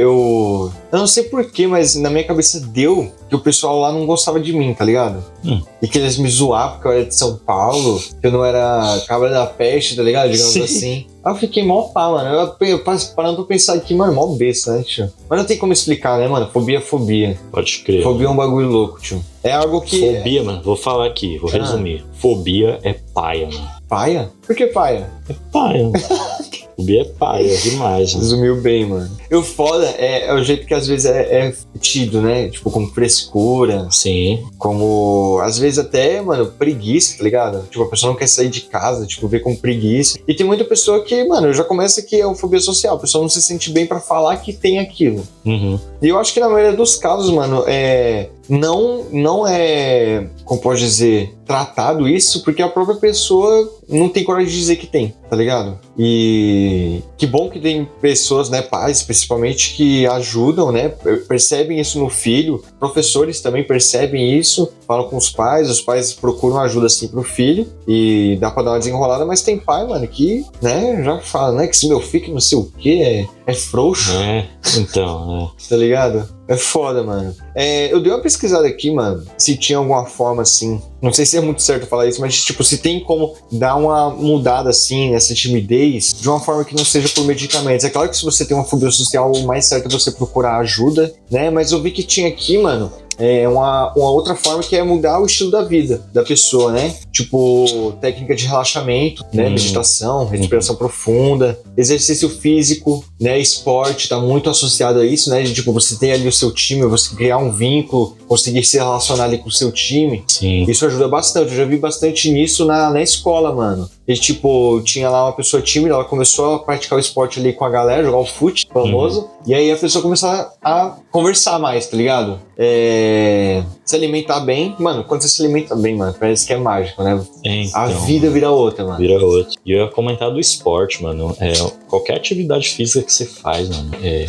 eu. 0.00 0.72
Eu 0.90 0.98
não 0.98 1.06
sei 1.06 1.24
porquê, 1.24 1.66
mas 1.66 1.96
na 1.96 2.08
minha 2.08 2.24
cabeça 2.24 2.60
deu 2.60 3.12
que 3.28 3.34
o 3.34 3.40
pessoal 3.40 3.80
lá 3.80 3.92
não 3.92 4.06
gostava 4.06 4.38
de 4.40 4.52
mim, 4.52 4.72
tá 4.72 4.84
ligado? 4.84 5.24
Hum. 5.44 5.60
E 5.82 5.88
que 5.88 5.98
eles 5.98 6.16
me 6.16 6.28
zoavam 6.28 6.74
porque 6.74 6.88
eu 6.88 6.92
era 6.92 7.04
de 7.04 7.14
São 7.14 7.36
Paulo, 7.36 8.00
que 8.20 8.26
eu 8.26 8.30
não 8.30 8.44
era 8.44 9.02
cabra 9.06 9.28
da 9.28 9.44
peste, 9.44 9.96
tá 9.96 10.02
ligado? 10.02 10.30
Digamos 10.30 10.52
Sim. 10.52 10.62
assim. 10.62 11.06
Aí 11.24 11.32
eu 11.32 11.36
fiquei 11.36 11.64
mó 11.64 11.82
pá, 11.84 12.10
mano. 12.10 12.28
Eu, 12.28 12.68
eu 12.68 12.84
parando 13.16 13.36
pra 13.36 13.44
pensar 13.44 13.74
aqui, 13.74 13.94
mano, 13.94 14.12
mó 14.12 14.26
besta, 14.36 14.76
né, 14.76 14.82
tio? 14.82 15.10
Mas 15.28 15.38
não 15.38 15.46
tem 15.46 15.58
como 15.58 15.72
explicar, 15.72 16.18
né, 16.18 16.28
mano? 16.28 16.48
Fobia 16.52 16.78
é 16.78 16.80
fobia. 16.80 17.38
Pode 17.50 17.78
crer. 17.78 18.02
Fobia 18.02 18.26
é 18.26 18.30
um 18.30 18.36
bagulho 18.36 18.68
louco, 18.68 19.00
tio. 19.00 19.24
É 19.42 19.52
algo 19.52 19.80
que. 19.80 20.00
Fobia, 20.00 20.42
mano, 20.42 20.53
vou 20.62 20.76
falar 20.76 21.06
aqui, 21.06 21.38
vou 21.38 21.50
Ah. 21.50 21.54
resumir. 21.54 22.04
Fobia 22.14 22.78
é 22.82 22.92
paia, 23.14 23.46
mano. 23.46 23.68
Paia? 23.88 24.30
Por 24.46 24.54
que 24.56 24.66
paia? 24.66 25.10
É 25.28 25.34
paia. 25.52 25.90
Fobia 26.76 27.02
é 27.02 27.04
paia 27.04 27.56
demais, 27.58 28.12
mano. 28.12 28.24
Resumiu 28.24 28.60
bem, 28.60 28.86
mano. 28.86 29.10
E 29.30 29.34
o 29.34 29.42
foda 29.42 29.86
é, 29.98 30.26
é 30.26 30.34
o 30.34 30.42
jeito 30.42 30.66
que 30.66 30.74
às 30.74 30.86
vezes 30.86 31.06
é, 31.06 31.48
é 31.48 31.54
tido, 31.80 32.20
né? 32.20 32.48
Tipo, 32.48 32.70
como 32.70 32.88
frescura, 32.88 33.88
Sim, 33.90 34.44
como 34.58 35.40
às 35.42 35.58
vezes 35.58 35.78
até, 35.78 36.20
mano, 36.20 36.46
preguiça, 36.46 37.16
tá 37.18 37.24
ligado? 37.24 37.66
Tipo, 37.70 37.84
a 37.84 37.88
pessoa 37.88 38.10
não 38.10 38.18
quer 38.18 38.26
sair 38.26 38.48
de 38.48 38.62
casa, 38.62 39.06
tipo, 39.06 39.28
vê 39.28 39.40
como 39.40 39.56
preguiça. 39.56 40.18
E 40.26 40.34
tem 40.34 40.46
muita 40.46 40.64
pessoa 40.64 41.02
que, 41.04 41.24
mano, 41.24 41.52
já 41.52 41.64
começa 41.64 42.02
que 42.02 42.20
é 42.20 42.34
fobia 42.34 42.60
social, 42.60 42.96
a 42.96 43.00
pessoa 43.00 43.22
não 43.22 43.28
se 43.28 43.40
sente 43.40 43.70
bem 43.70 43.86
pra 43.86 44.00
falar 44.00 44.36
que 44.38 44.52
tem 44.52 44.78
aquilo. 44.78 45.26
uhum. 45.44 45.78
E 46.02 46.08
eu 46.08 46.18
acho 46.18 46.34
que 46.34 46.40
na 46.40 46.48
maioria 46.48 46.76
dos 46.76 46.96
casos, 46.96 47.30
mano, 47.30 47.64
é 47.66 48.28
não 48.48 49.04
não 49.10 49.46
é, 49.46 50.26
como 50.44 50.60
pode 50.60 50.80
dizer, 50.80 51.34
tratado 51.46 52.08
isso 52.08 52.42
porque 52.44 52.62
a 52.62 52.68
própria 52.68 52.96
pessoa 52.96 53.72
não 53.88 54.08
tem 54.08 54.24
coragem 54.24 54.50
de 54.50 54.58
dizer 54.58 54.76
que 54.76 54.86
tem, 54.86 55.14
tá 55.34 55.36
ligado? 55.36 55.78
E 55.98 57.02
que 57.16 57.26
bom 57.26 57.50
que 57.50 57.58
tem 57.58 57.88
pessoas, 58.00 58.48
né, 58.48 58.62
pais 58.62 59.02
principalmente 59.02 59.74
que 59.74 60.06
ajudam, 60.06 60.70
né, 60.70 60.88
percebem 61.26 61.80
isso 61.80 61.98
no 61.98 62.08
filho, 62.08 62.62
professores 62.78 63.40
também 63.40 63.64
percebem 63.64 64.38
isso, 64.38 64.72
falam 64.86 65.08
com 65.08 65.16
os 65.16 65.30
pais, 65.30 65.68
os 65.68 65.80
pais 65.80 66.12
procuram 66.12 66.60
ajuda 66.60 66.86
assim 66.86 67.08
pro 67.08 67.24
filho 67.24 67.66
e 67.86 68.38
dá 68.40 68.50
pra 68.50 68.62
dar 68.62 68.70
uma 68.72 68.78
desenrolada, 68.78 69.26
mas 69.26 69.42
tem 69.42 69.58
pai, 69.58 69.84
mano, 69.86 70.06
que, 70.06 70.44
né, 70.62 71.02
já 71.02 71.18
fala, 71.18 71.56
né, 71.56 71.66
que 71.66 71.76
se 71.76 71.88
meu 71.88 72.00
filho 72.00 72.24
que 72.24 72.30
não 72.30 72.40
sei 72.40 72.56
o 72.56 72.64
que 72.64 73.02
é, 73.02 73.26
é 73.46 73.54
frouxo 73.54 74.12
É, 74.12 74.46
então, 74.78 75.50
tá 75.68 75.76
ligado? 75.76 76.28
É 76.46 76.56
foda, 76.56 77.02
mano. 77.02 77.34
É, 77.54 77.92
eu 77.92 78.00
dei 78.00 78.12
uma 78.12 78.20
pesquisada 78.20 78.66
aqui, 78.66 78.90
mano, 78.90 79.24
se 79.38 79.56
tinha 79.56 79.78
alguma 79.78 80.06
forma 80.06 80.42
assim. 80.42 80.80
Não 81.00 81.12
sei 81.12 81.26
se 81.26 81.36
é 81.36 81.40
muito 81.40 81.62
certo 81.62 81.86
falar 81.86 82.06
isso, 82.06 82.20
mas 82.20 82.42
tipo, 82.42 82.64
se 82.64 82.78
tem 82.78 82.98
como 82.98 83.34
dar 83.52 83.76
uma 83.76 84.10
mudada 84.10 84.70
assim 84.70 85.10
nessa 85.10 85.34
timidez 85.34 86.14
de 86.18 86.28
uma 86.28 86.40
forma 86.40 86.64
que 86.64 86.74
não 86.74 86.84
seja 86.84 87.08
por 87.08 87.24
medicamentos. 87.24 87.84
É 87.84 87.90
claro 87.90 88.08
que 88.08 88.16
se 88.16 88.24
você 88.24 88.44
tem 88.44 88.56
uma 88.56 88.64
fobia 88.64 88.90
social, 88.90 89.30
o 89.30 89.44
mais 89.44 89.66
certo 89.66 89.86
é 89.86 89.90
você 89.90 90.10
procurar 90.10 90.58
ajuda, 90.58 91.12
né? 91.30 91.50
Mas 91.50 91.72
eu 91.72 91.82
vi 91.82 91.90
que 91.90 92.02
tinha 92.02 92.28
aqui, 92.28 92.58
mano, 92.58 92.90
é 93.18 93.48
uma, 93.48 93.92
uma 93.94 94.10
outra 94.10 94.34
forma 94.34 94.62
que 94.62 94.76
é 94.76 94.82
mudar 94.82 95.20
o 95.20 95.26
estilo 95.26 95.50
da 95.50 95.62
vida 95.62 96.02
da 96.12 96.22
pessoa, 96.22 96.72
né? 96.72 96.94
Tipo, 97.12 97.92
técnica 98.00 98.34
de 98.34 98.46
relaxamento, 98.46 99.24
né? 99.32 99.46
Hum. 99.46 99.50
Meditação, 99.50 100.26
respiração 100.26 100.76
profunda, 100.76 101.58
exercício 101.76 102.28
físico, 102.28 103.04
né? 103.20 103.38
Esporte, 103.38 104.08
tá 104.08 104.18
muito 104.18 104.50
associado 104.50 105.00
a 105.00 105.06
isso, 105.06 105.30
né? 105.30 105.42
Tipo, 105.44 105.72
você 105.72 105.96
tem 105.96 106.12
ali 106.12 106.28
o 106.28 106.32
seu 106.32 106.50
time, 106.50 106.86
você 106.86 107.14
criar 107.14 107.38
um 107.38 107.43
vínculo, 107.52 108.16
conseguir 108.28 108.64
se 108.64 108.76
relacionar 108.78 109.24
ali 109.24 109.38
com 109.38 109.48
o 109.48 109.52
seu 109.52 109.70
time. 109.72 110.24
sim. 110.28 110.64
Isso 110.68 110.84
ajuda 110.86 111.08
bastante. 111.08 111.50
Eu 111.50 111.56
já 111.58 111.64
vi 111.64 111.76
bastante 111.76 112.30
nisso 112.30 112.64
na, 112.64 112.90
na 112.90 113.02
escola, 113.02 113.52
mano. 113.54 113.88
E, 114.06 114.12
tipo, 114.14 114.82
tinha 114.84 115.08
lá 115.08 115.24
uma 115.24 115.32
pessoa 115.32 115.62
tímida, 115.62 115.94
ela 115.94 116.04
começou 116.04 116.56
a 116.56 116.58
praticar 116.58 116.96
o 116.98 117.00
esporte 117.00 117.40
ali 117.40 117.54
com 117.54 117.64
a 117.64 117.70
galera, 117.70 118.04
jogar 118.04 118.18
o 118.18 118.26
fute 118.26 118.66
famoso. 118.72 119.30
E 119.46 119.54
aí 119.54 119.72
a 119.72 119.76
pessoa 119.76 120.02
começou 120.02 120.28
a, 120.62 120.96
conversar 121.10 121.58
mais, 121.58 121.86
tá 121.86 121.96
ligado? 121.96 122.38
É, 122.56 123.62
Se 123.84 123.96
alimentar 123.96 124.40
bem. 124.40 124.74
Mano, 124.78 125.04
quando 125.04 125.22
você 125.22 125.28
se 125.28 125.42
alimenta 125.42 125.74
bem, 125.74 125.96
mano, 125.96 126.14
parece 126.18 126.46
que 126.46 126.52
é 126.52 126.56
mágico, 126.58 127.02
né? 127.02 127.18
Então, 127.42 127.80
A 127.80 127.86
vida 127.86 128.28
vira 128.30 128.50
outra, 128.50 128.84
mano. 128.84 128.98
vira 128.98 129.24
outro. 129.24 129.54
E 129.64 129.72
eu 129.72 129.84
ia 129.84 129.90
comentar 129.90 130.30
do 130.30 130.38
esporte, 130.40 131.02
mano. 131.02 131.34
É, 131.40 131.52
qualquer 131.88 132.16
atividade 132.16 132.68
física 132.68 133.02
que 133.04 133.12
você 133.12 133.24
faz, 133.24 133.68
mano, 133.70 133.90
é, 134.02 134.26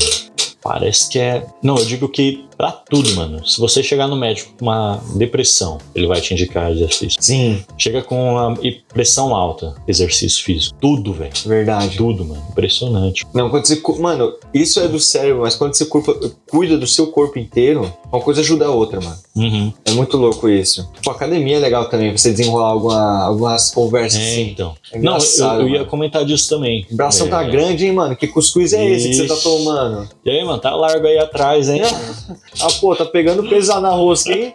parece 0.62 1.10
que 1.10 1.20
é. 1.20 1.46
Não, 1.62 1.78
eu 1.78 1.86
digo 1.86 2.08
que 2.08 2.46
Pra 2.58 2.72
tudo, 2.72 3.14
mano. 3.16 3.46
Se 3.46 3.60
você 3.60 3.84
chegar 3.84 4.08
no 4.08 4.16
médico 4.16 4.54
com 4.58 4.66
uma 4.66 5.00
depressão, 5.16 5.78
ele 5.94 6.08
vai 6.08 6.22
te 6.22 6.34
indicar 6.34 6.72
exercício. 6.72 7.18
Sim, 7.22 7.64
Chega 7.78 8.02
com 8.02 8.32
uma 8.32 8.54
pressão 8.94 9.36
alta, 9.36 9.76
exercício 9.88 10.44
físico. 10.44 10.76
Tudo, 10.80 11.14
velho. 11.14 11.32
verdade. 11.46 11.98
Tudo, 11.98 12.24
mano. 12.26 12.42
Impressionante. 12.52 13.26
Não, 13.34 13.50
quando 13.50 13.66
você. 13.66 13.82
Mano, 14.00 14.34
isso 14.54 14.80
é 14.80 14.88
do 14.88 15.00
cérebro, 15.00 15.42
mas 15.42 15.56
quando 15.56 15.74
você 15.74 15.86
cuida 16.50 16.78
do 16.78 16.88
seu 16.88 17.08
corpo 17.08 17.38
inteiro, 17.40 17.92
uma 18.12 18.22
coisa 18.22 18.42
ajuda 18.42 18.66
a 18.66 18.72
outra, 18.72 19.00
mano. 19.02 19.18
Uhum. 19.36 19.74
É 19.84 19.92
muito 19.92 20.16
louco 20.18 20.48
isso. 20.50 20.90
Tipo, 20.96 21.12
academia 21.12 21.58
é 21.58 21.60
legal 21.60 21.90
também, 21.90 22.16
você 22.16 22.32
desenrolar 22.32 22.70
alguma, 22.70 23.24
algumas 23.26 23.70
conversas 23.72 24.20
É, 24.20 24.24
assim. 24.32 24.50
então. 24.52 24.74
É 24.94 25.00
Não, 25.00 25.18
eu, 25.18 25.44
eu 25.62 25.68
ia 25.68 25.78
mano. 25.80 25.86
comentar 25.90 26.24
disso 26.26 26.48
também. 26.50 26.86
O 26.90 26.96
bração 26.96 27.28
É. 27.28 27.30
tá 27.30 27.44
grande, 27.44 27.86
hein, 27.86 27.92
mano? 27.94 28.16
Que 28.16 28.28
cuscuz 28.28 28.72
é 28.74 28.86
esse 28.90 29.10
que 29.10 29.16
você 29.16 29.28
tá 29.28 29.36
tomando? 29.36 30.08
E 30.24 30.30
aí, 30.30 30.44
mano, 30.46 30.60
tá 30.60 30.74
largo 30.76 31.06
aí 31.06 31.18
atrás, 31.18 31.68
hein? 31.70 31.82
Ah, 32.62 32.68
pô, 32.80 32.96
tá 32.96 33.06
pegando 33.06 33.48
pesado 33.50 33.82
na 33.82 33.90
rosca, 33.90 34.32
hein? 34.32 34.54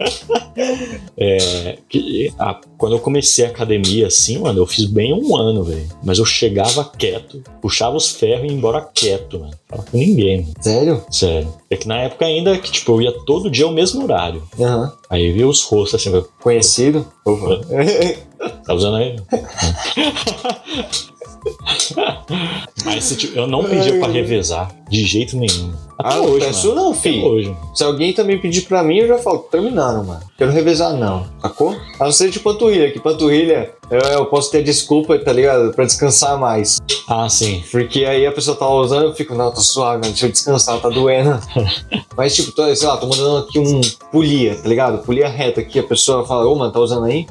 É, 1.19 1.77
que- 1.89 2.33
quando 2.79 2.95
eu 2.95 2.99
comecei 2.99 3.45
a 3.45 3.49
academia, 3.49 4.07
assim, 4.07 4.39
mano, 4.39 4.61
eu 4.61 4.67
fiz 4.67 4.87
bem 4.87 5.13
um 5.13 5.37
ano, 5.37 5.63
velho. 5.63 5.87
Mas 6.03 6.19
eu 6.19 6.25
chegava 6.25 6.91
quieto, 6.97 7.43
puxava 7.61 7.97
os 7.97 8.11
ferros 8.11 8.45
e 8.45 8.47
ia 8.49 8.53
embora 8.53 8.81
quieto, 8.95 9.39
mano. 9.39 9.53
Fala 9.69 9.85
com 9.91 9.99
ninguém, 9.99 10.43
mano. 10.43 10.55
Sério? 10.61 11.05
Sério. 11.11 11.53
É 11.69 11.77
que 11.77 11.87
na 11.87 11.99
época 11.99 12.25
ainda, 12.25 12.57
que, 12.59 12.71
tipo, 12.73 12.93
eu 12.93 13.03
ia 13.03 13.13
todo 13.27 13.51
dia 13.51 13.67
ao 13.67 13.73
mesmo 13.73 14.03
horário. 14.03 14.43
Aham. 14.59 14.93
Aí 15.11 15.31
via 15.33 15.47
os 15.47 15.63
rostos 15.63 16.07
assim, 16.07 16.25
Conhecido? 16.41 17.07
Opa. 17.25 17.61
tá 18.67 18.75
usando 18.75 18.97
aí? 18.97 19.17
Se, 23.01 23.17
tipo, 23.17 23.39
eu 23.39 23.47
não 23.47 23.65
pedia 23.65 23.99
pra 23.99 24.09
revezar 24.09 24.71
de 24.89 25.05
jeito 25.05 25.37
nenhum. 25.37 25.73
Até 25.99 26.17
ah, 26.17 26.21
hoje, 26.21 26.47
peço 26.47 26.69
mano. 26.69 26.81
não, 26.81 26.95
filho. 26.95 27.27
hoje. 27.27 27.57
Se 27.75 27.85
alguém 27.85 28.13
também 28.13 28.39
pedir 28.39 28.63
pra 28.63 28.83
mim, 28.83 28.99
eu 28.99 29.09
já 29.09 29.19
falo, 29.19 29.39
tô 29.39 29.49
terminando, 29.49 30.07
mano. 30.07 30.21
Quero 30.37 30.51
revezar, 30.51 30.95
não. 30.95 31.27
Sacou? 31.41 31.77
A 31.99 32.05
não 32.05 32.13
ser 32.13 32.31
de 32.31 32.41
panturrilha, 32.41 32.91
que 32.91 32.99
panturrilha 32.99 33.75
eu, 33.91 33.99
eu 33.99 34.27
posso 34.27 34.53
ter 34.53 34.63
desculpa, 34.63 35.19
tá 35.19 35.33
ligado? 35.33 35.73
Pra 35.73 35.85
descansar 35.85 36.39
mais. 36.39 36.79
Ah, 37.09 37.29
sim. 37.29 37.63
Porque 37.73 38.05
aí 38.05 38.25
a 38.25 38.31
pessoa 38.31 38.57
tá 38.57 38.69
usando, 38.69 39.07
eu 39.07 39.15
fico, 39.15 39.35
não, 39.35 39.53
tô 39.53 39.61
suave, 39.61 40.01
mano, 40.01 40.13
deixa 40.13 40.27
eu 40.27 40.31
descansar, 40.31 40.81
tá 40.81 40.89
doendo. 40.89 41.41
Mas, 42.17 42.37
tipo, 42.37 42.53
tô, 42.53 42.75
sei 42.75 42.87
lá, 42.87 42.97
tô 42.97 43.09
mandando 43.09 43.39
aqui 43.39 43.59
um 43.59 43.81
polia, 44.13 44.55
tá 44.55 44.69
ligado? 44.69 45.05
Polia 45.05 45.29
reta 45.29 45.61
aqui, 45.61 45.79
a 45.81 45.83
pessoa 45.83 46.25
fala, 46.25 46.47
ô, 46.47 46.55
mano, 46.55 46.73
tá 46.73 46.79
usando 46.79 47.07
aí? 47.07 47.27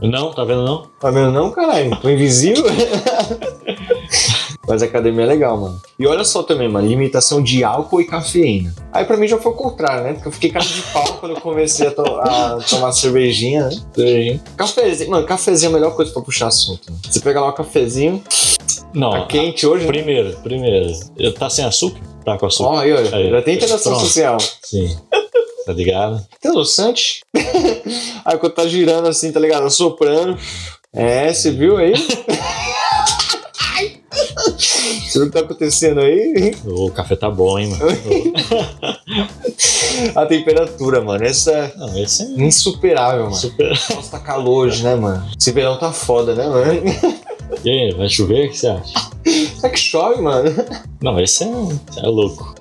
Não, 0.00 0.32
tá 0.32 0.44
vendo 0.44 0.64
não? 0.64 0.86
Tá 1.00 1.10
vendo 1.10 1.30
não, 1.30 1.50
caralho? 1.52 1.96
Tô 2.00 2.08
invisível? 2.08 2.64
Mas 4.66 4.82
a 4.82 4.86
academia 4.86 5.22
é 5.24 5.26
legal, 5.26 5.56
mano. 5.56 5.80
E 5.98 6.06
olha 6.06 6.24
só 6.24 6.42
também, 6.42 6.68
mano, 6.68 6.86
limitação 6.86 7.42
de 7.42 7.64
álcool 7.64 8.00
e 8.02 8.06
cafeína. 8.06 8.74
Aí 8.92 9.04
pra 9.04 9.16
mim 9.16 9.26
já 9.26 9.38
foi 9.38 9.52
o 9.52 9.54
contrário, 9.54 10.04
né? 10.04 10.12
Porque 10.14 10.28
eu 10.28 10.32
fiquei 10.32 10.50
cara 10.50 10.64
de 10.64 10.82
pau 10.92 11.06
quando 11.20 11.36
eu 11.36 11.40
comecei 11.40 11.86
a, 11.86 11.90
to- 11.90 12.02
a 12.20 12.58
tomar 12.68 12.92
cervejinha, 12.92 13.64
né? 13.68 13.76
Cervejinha. 13.94 14.42
Cafezinho, 14.56 15.10
mano, 15.10 15.26
cafezinho 15.26 15.68
é 15.68 15.72
a 15.72 15.74
melhor 15.78 15.96
coisa 15.96 16.12
pra 16.12 16.20
puxar 16.20 16.48
assunto. 16.48 16.90
Né? 16.92 16.98
Você 17.08 17.20
pega 17.20 17.40
lá 17.40 17.48
o 17.48 17.52
cafezinho, 17.54 18.22
Não. 18.92 19.12
tá 19.12 19.26
quente 19.26 19.66
hoje, 19.66 19.84
né? 19.84 19.86
Primeiro, 19.92 20.36
primeiro. 20.42 20.92
Eu- 21.16 21.32
Tá 21.32 21.48
sem 21.48 21.64
açúcar? 21.64 22.00
Tá 22.24 22.36
com 22.36 22.46
açúcar. 22.46 22.70
Ó, 22.70 22.78
aí, 22.78 22.92
olha, 22.92 23.14
Aí. 23.16 23.30
já 23.30 23.40
tem 23.42 23.54
interação 23.54 23.92
Pronto. 23.92 24.06
social. 24.06 24.36
Sim. 24.64 24.98
Tá 25.64 25.72
ligado? 25.72 26.26
Adoçante? 26.44 27.20
aí 28.24 28.36
quando 28.38 28.52
tá 28.52 28.66
girando 28.66 29.06
assim, 29.08 29.30
tá 29.32 29.38
ligado? 29.40 29.68
Soprando. 29.70 30.36
É, 30.94 31.32
você 31.32 31.50
viu 31.50 31.76
aí? 31.76 31.92
Você 34.58 35.18
viu 35.18 35.22
o 35.22 35.26
que 35.30 35.32
tá 35.32 35.40
acontecendo 35.40 36.00
aí? 36.00 36.54
O 36.64 36.90
café 36.90 37.16
tá 37.16 37.30
bom, 37.30 37.58
hein, 37.58 37.68
mano? 37.68 37.86
A 40.14 40.26
temperatura, 40.26 41.00
mano. 41.00 41.24
Essa 41.24 41.72
Não, 41.76 41.98
esse 41.98 42.22
é 42.22 42.26
é 42.26 42.46
insuperável, 42.46 43.24
mano. 43.24 43.34
super. 43.34 43.68
Nossa, 43.70 44.10
tá 44.10 44.18
calor 44.18 44.66
hoje, 44.66 44.82
né, 44.82 44.94
mano? 44.94 45.26
Esse 45.38 45.52
verão 45.52 45.78
tá 45.78 45.92
foda, 45.92 46.34
né, 46.34 46.48
mano? 46.48 46.82
E 47.64 47.70
aí, 47.70 47.94
vai 47.94 48.08
chover? 48.08 48.46
O 48.46 48.50
que 48.50 48.56
você 48.58 48.66
acha? 48.68 49.08
Será 49.60 49.68
que 49.72 49.78
chove, 49.78 50.22
mano? 50.22 50.50
Não, 51.02 51.18
esse 51.20 51.44
é, 51.44 51.46
esse 51.90 51.98
é 51.98 52.06
louco. 52.08 52.54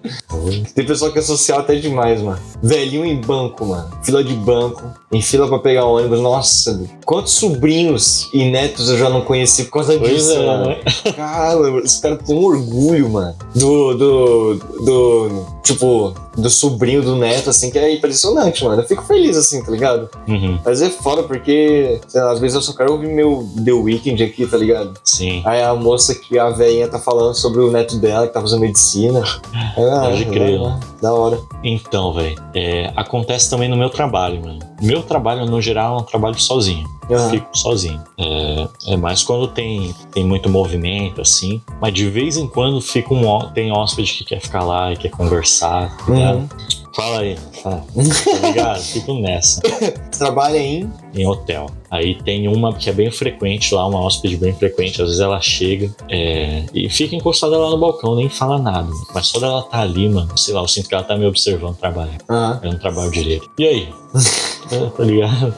Tem 0.75 0.86
pessoal 0.86 1.12
que 1.12 1.19
é 1.19 1.21
social 1.21 1.60
até 1.60 1.75
demais, 1.75 2.21
mano. 2.21 2.39
Velhinho 2.62 3.05
em 3.05 3.19
banco, 3.21 3.65
mano. 3.65 3.89
Fila 4.03 4.23
de 4.23 4.33
banco. 4.33 4.83
Em 5.12 5.21
fila 5.21 5.47
pra 5.47 5.60
pegar 5.60 5.86
ônibus. 5.86 6.19
Nossa, 6.19 6.83
quantos 7.05 7.33
sobrinhos 7.33 8.27
e 8.33 8.49
netos 8.49 8.89
eu 8.89 8.97
já 8.97 9.10
não 9.10 9.21
conheci 9.21 9.65
por 9.65 9.71
causa 9.73 9.97
Pois 9.97 10.12
disso, 10.12 10.33
é, 10.33 10.45
mano. 10.45 10.65
né? 10.67 10.77
Caramba, 11.15 11.79
esse 11.79 12.01
cara 12.01 12.17
tem 12.17 12.36
um 12.36 12.43
orgulho, 12.43 13.10
mano. 13.10 13.36
Do, 13.55 13.93
do, 13.95 14.53
do, 14.83 15.45
tipo, 15.63 16.13
do 16.38 16.49
sobrinho, 16.49 17.01
do 17.01 17.15
neto, 17.15 17.49
assim, 17.49 17.71
que 17.71 17.79
é 17.79 17.93
impressionante, 17.93 18.63
mano. 18.63 18.81
Eu 18.81 18.88
fico 18.88 19.03
feliz, 19.03 19.38
assim, 19.38 19.63
tá 19.63 19.71
ligado? 19.71 20.10
Uhum, 20.27 20.60
Mas 20.63 20.81
é 20.81 20.89
foda 20.89 21.23
porque, 21.23 21.99
sei 22.07 22.21
lá, 22.21 22.31
às 22.31 22.39
vezes 22.39 22.55
eu 22.55 22.62
só 22.62 22.73
quero 22.73 22.91
ouvir 22.93 23.07
meu 23.07 23.47
The 23.63 23.71
Weeknd 23.71 24.21
aqui, 24.23 24.45
tá 24.45 24.57
ligado? 24.57 24.87
Sim. 25.04 25.41
Aí 25.45 25.62
a 25.62 25.73
moça 25.76 26.15
que 26.15 26.38
a 26.38 26.50
velhinha 26.50 26.88
tá 26.88 27.00
falando 27.00 27.34
sobre 27.36 27.62
o 27.62 27.71
neto 27.71 27.97
dela 27.97 28.28
que 28.28 28.34
tá 28.34 28.41
fazendo 28.41 28.62
medicina. 28.62 29.21
Ah, 29.78 30.02
Pode 30.02 30.26
crer, 30.26 30.60
da, 30.60 30.80
da 31.02 31.13
hora. 31.13 31.39
Então, 31.63 32.12
velho, 32.12 32.36
é, 32.56 32.91
acontece 32.95 33.50
também 33.50 33.69
no 33.69 33.78
meu 33.78 33.89
trabalho, 33.89 34.41
mano. 34.41 34.60
Meu 34.82 35.04
trabalho, 35.04 35.45
no 35.45 35.62
geral, 35.62 35.97
é 35.97 36.02
um 36.02 36.04
trabalho 36.04 36.39
sozinho. 36.39 36.88
Eu 37.10 37.17
Aham. 37.17 37.30
fico 37.30 37.47
sozinho. 37.58 38.02
É, 38.17 38.67
é 38.88 38.97
mais 38.97 39.23
quando 39.23 39.47
tem, 39.47 39.93
tem 40.12 40.26
muito 40.26 40.50
movimento, 40.50 41.21
assim. 41.21 41.62
Mas 41.80 41.93
de 41.93 42.10
vez 42.10 42.38
em 42.38 42.47
quando 42.47 42.82
fica 42.82 43.13
um, 43.13 43.39
tem 43.54 43.71
hóspede 43.71 44.13
que 44.13 44.26
quer 44.26 44.41
ficar 44.41 44.63
lá 44.63 44.91
e 44.91 44.97
quer 44.97 45.10
conversar, 45.10 45.95
tá 45.97 46.12
ligado? 46.13 46.50
Fala 46.97 47.19
aí, 47.19 47.38
fala. 47.62 47.86
Tá 48.41 48.47
ligado? 48.47 48.81
Fico 48.81 49.13
nessa. 49.13 49.62
Trabalha 50.17 50.57
em. 50.57 50.91
em 51.13 51.27
hotel. 51.27 51.67
Aí 51.91 52.15
tem 52.23 52.47
uma 52.47 52.73
que 52.73 52.89
é 52.89 52.93
bem 52.93 53.12
frequente 53.12 53.75
lá, 53.75 53.86
uma 53.86 54.01
hóspede 54.01 54.36
bem 54.36 54.51
frequente. 54.51 54.99
Às 54.99 55.10
vezes 55.10 55.21
ela 55.21 55.39
chega 55.39 55.95
é, 56.10 56.65
e 56.73 56.89
fica 56.89 57.15
encostada 57.15 57.55
lá 57.55 57.69
no 57.69 57.77
balcão, 57.77 58.15
nem 58.15 58.27
fala 58.29 58.57
nada. 58.57 58.89
Mas 59.13 59.27
só 59.27 59.39
dela 59.39 59.62
tá 59.62 59.81
ali, 59.81 60.10
mano, 60.10 60.36
sei 60.36 60.55
lá, 60.55 60.62
eu 60.62 60.67
sinto 60.67 60.89
que 60.89 60.95
ela 60.95 61.03
tá 61.03 61.15
me 61.15 61.27
observando 61.27 61.77
trabalhar. 61.77 62.17
Aham. 62.27 62.60
Eu 62.63 62.71
não 62.71 62.79
trabalho 62.79 63.12
direito. 63.12 63.47
E 63.60 63.67
aí? 63.67 63.89
É, 64.71 64.89
tá 64.89 65.03
ligado? 65.03 65.53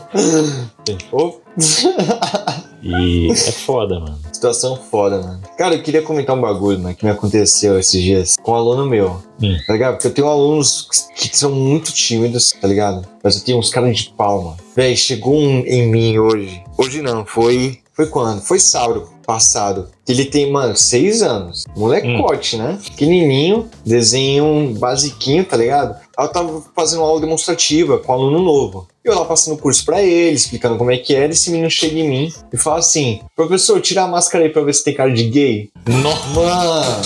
E 2.82 3.30
é 3.32 3.52
foda, 3.52 4.00
mano. 4.00 4.18
Situação 4.32 4.78
foda, 4.78 5.22
mano. 5.22 5.42
Cara, 5.58 5.76
eu 5.76 5.84
queria 5.84 6.02
comentar 6.02 6.36
um 6.36 6.42
bagulho, 6.42 6.80
mano, 6.80 6.96
que 6.96 7.04
me 7.04 7.12
aconteceu 7.12 7.78
esses 7.78 8.02
dias 8.02 8.36
com 8.42 8.54
um 8.54 8.56
aluno 8.56 8.86
meu. 8.86 9.22
Hum. 9.42 9.58
Tá 9.68 9.74
ligado? 9.74 9.94
Porque 9.96 10.08
eu 10.08 10.14
tenho 10.14 10.28
alunos 10.28 10.88
que 11.16 11.36
são 11.38 11.52
muito 11.52 11.92
tímidos, 11.92 12.52
tá 12.52 12.68
ligado? 12.68 13.06
Mas 13.22 13.36
eu 13.36 13.44
tenho 13.44 13.58
uns 13.58 13.70
caras 13.70 13.98
de 13.98 14.10
pau, 14.12 14.44
mano. 14.44 14.58
Véi, 14.76 14.96
chegou 14.96 15.36
um 15.36 15.60
em 15.66 15.90
mim 15.92 16.18
hoje. 16.18 16.64
Hoje 16.78 17.02
não, 17.02 17.26
foi. 17.26 17.80
Foi 17.94 18.08
quando? 18.08 18.42
Foi 18.42 18.60
sábado 18.60 19.10
passado. 19.28 19.90
Ele 20.08 20.26
tem, 20.26 20.52
mano, 20.52 20.76
seis 20.76 21.22
anos. 21.22 21.66
Molecote, 21.76 22.58
né? 22.58 22.80
Pequenininho, 22.84 23.70
desenho 23.86 24.74
basiquinho, 24.80 25.44
tá 25.44 25.56
ligado? 25.56 25.96
Aí 26.20 26.26
eu 26.26 26.32
tava 26.34 26.62
fazendo 26.76 27.00
uma 27.00 27.08
aula 27.08 27.22
demonstrativa 27.22 27.98
com 27.98 28.12
um 28.12 28.16
aluno 28.16 28.40
novo. 28.40 28.86
Eu 29.06 29.18
lá 29.18 29.24
passando 29.24 29.54
o 29.54 29.58
curso 29.58 29.86
pra 29.86 30.04
ele, 30.04 30.36
explicando 30.36 30.78
como 30.78 30.92
é 30.92 30.98
que 30.98 31.16
era. 31.16 31.32
Esse 31.32 31.50
menino 31.50 31.70
chega 31.70 31.98
em 31.98 32.10
mim 32.10 32.34
e 32.52 32.58
fala 32.58 32.80
assim: 32.80 33.22
Professor, 33.34 33.80
tira 33.80 34.04
a 34.04 34.08
máscara 34.08 34.44
aí 34.44 34.50
pra 34.50 34.62
ver 34.62 34.74
se 34.76 34.84
tem 34.84 34.94
cara 34.94 35.14
de 35.14 35.24
gay. 35.30 35.70
Nossa! 35.88 36.28
Mano, 36.36 37.02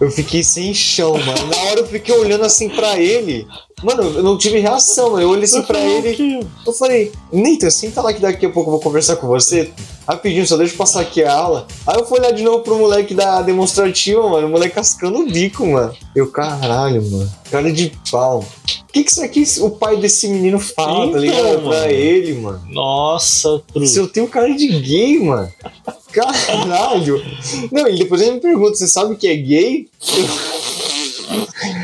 eu 0.00 0.10
fiquei 0.10 0.42
sem 0.42 0.74
chão, 0.74 1.12
mano. 1.12 1.46
Na 1.46 1.70
hora 1.70 1.80
eu 1.80 1.86
fiquei 1.86 2.12
olhando 2.16 2.44
assim 2.44 2.68
pra 2.68 2.98
ele. 2.98 3.46
Mano, 3.82 4.02
eu 4.02 4.22
não 4.22 4.36
tive 4.36 4.58
reação, 4.58 5.10
mano. 5.12 5.22
Eu 5.22 5.30
olhei 5.30 5.44
assim 5.44 5.62
pra 5.62 5.78
ele. 5.80 6.46
Eu 6.66 6.72
falei, 6.72 7.12
Nathan, 7.32 7.70
senta 7.70 8.02
lá 8.02 8.12
que 8.12 8.20
daqui 8.20 8.44
a 8.46 8.50
pouco 8.50 8.68
eu 8.68 8.72
vou 8.72 8.80
conversar 8.80 9.16
com 9.16 9.26
você. 9.28 9.70
Rapidinho, 10.06 10.46
só 10.46 10.56
deixa 10.56 10.72
eu 10.72 10.78
passar 10.78 11.00
aqui 11.02 11.22
a 11.22 11.32
aula. 11.32 11.66
Aí 11.86 11.96
eu 11.98 12.06
fui 12.06 12.18
olhar 12.18 12.32
de 12.32 12.42
novo 12.42 12.60
pro 12.64 12.78
moleque 12.78 13.14
da 13.14 13.42
demonstrativa, 13.42 14.26
mano. 14.28 14.46
O 14.46 14.50
moleque 14.50 14.74
cascando 14.74 15.18
o 15.18 15.26
bico, 15.30 15.66
mano. 15.66 15.94
Eu, 16.16 16.30
caralho, 16.30 17.02
mano. 17.10 17.30
Cara 17.50 17.70
de 17.72 17.92
pau. 18.10 18.40
O 18.88 18.92
que, 18.92 19.04
que 19.04 19.12
será 19.12 19.28
que 19.28 19.44
o 19.60 19.70
pai 19.70 19.96
desse 19.98 20.26
menino 20.28 20.58
fala, 20.58 21.00
Então, 21.06 21.12
tá 21.12 21.18
ligado? 21.18 21.44
mano. 21.44 21.68
Pra 21.68 21.92
ele, 21.92 22.34
mano. 22.34 22.62
Nossa, 22.70 23.58
Se 23.58 23.72
truque. 23.72 23.96
eu 23.98 24.08
tenho 24.08 24.28
cara 24.28 24.52
de 24.54 24.66
gay, 24.80 25.18
mano. 25.20 25.52
Caralho. 26.10 27.22
Não, 27.70 27.86
e 27.86 27.98
depois 27.98 28.20
ele 28.22 28.32
me 28.32 28.40
pergunta, 28.40 28.74
você 28.76 28.88
sabe 28.88 29.14
que 29.14 29.28
é 29.28 29.36
gay? 29.36 29.88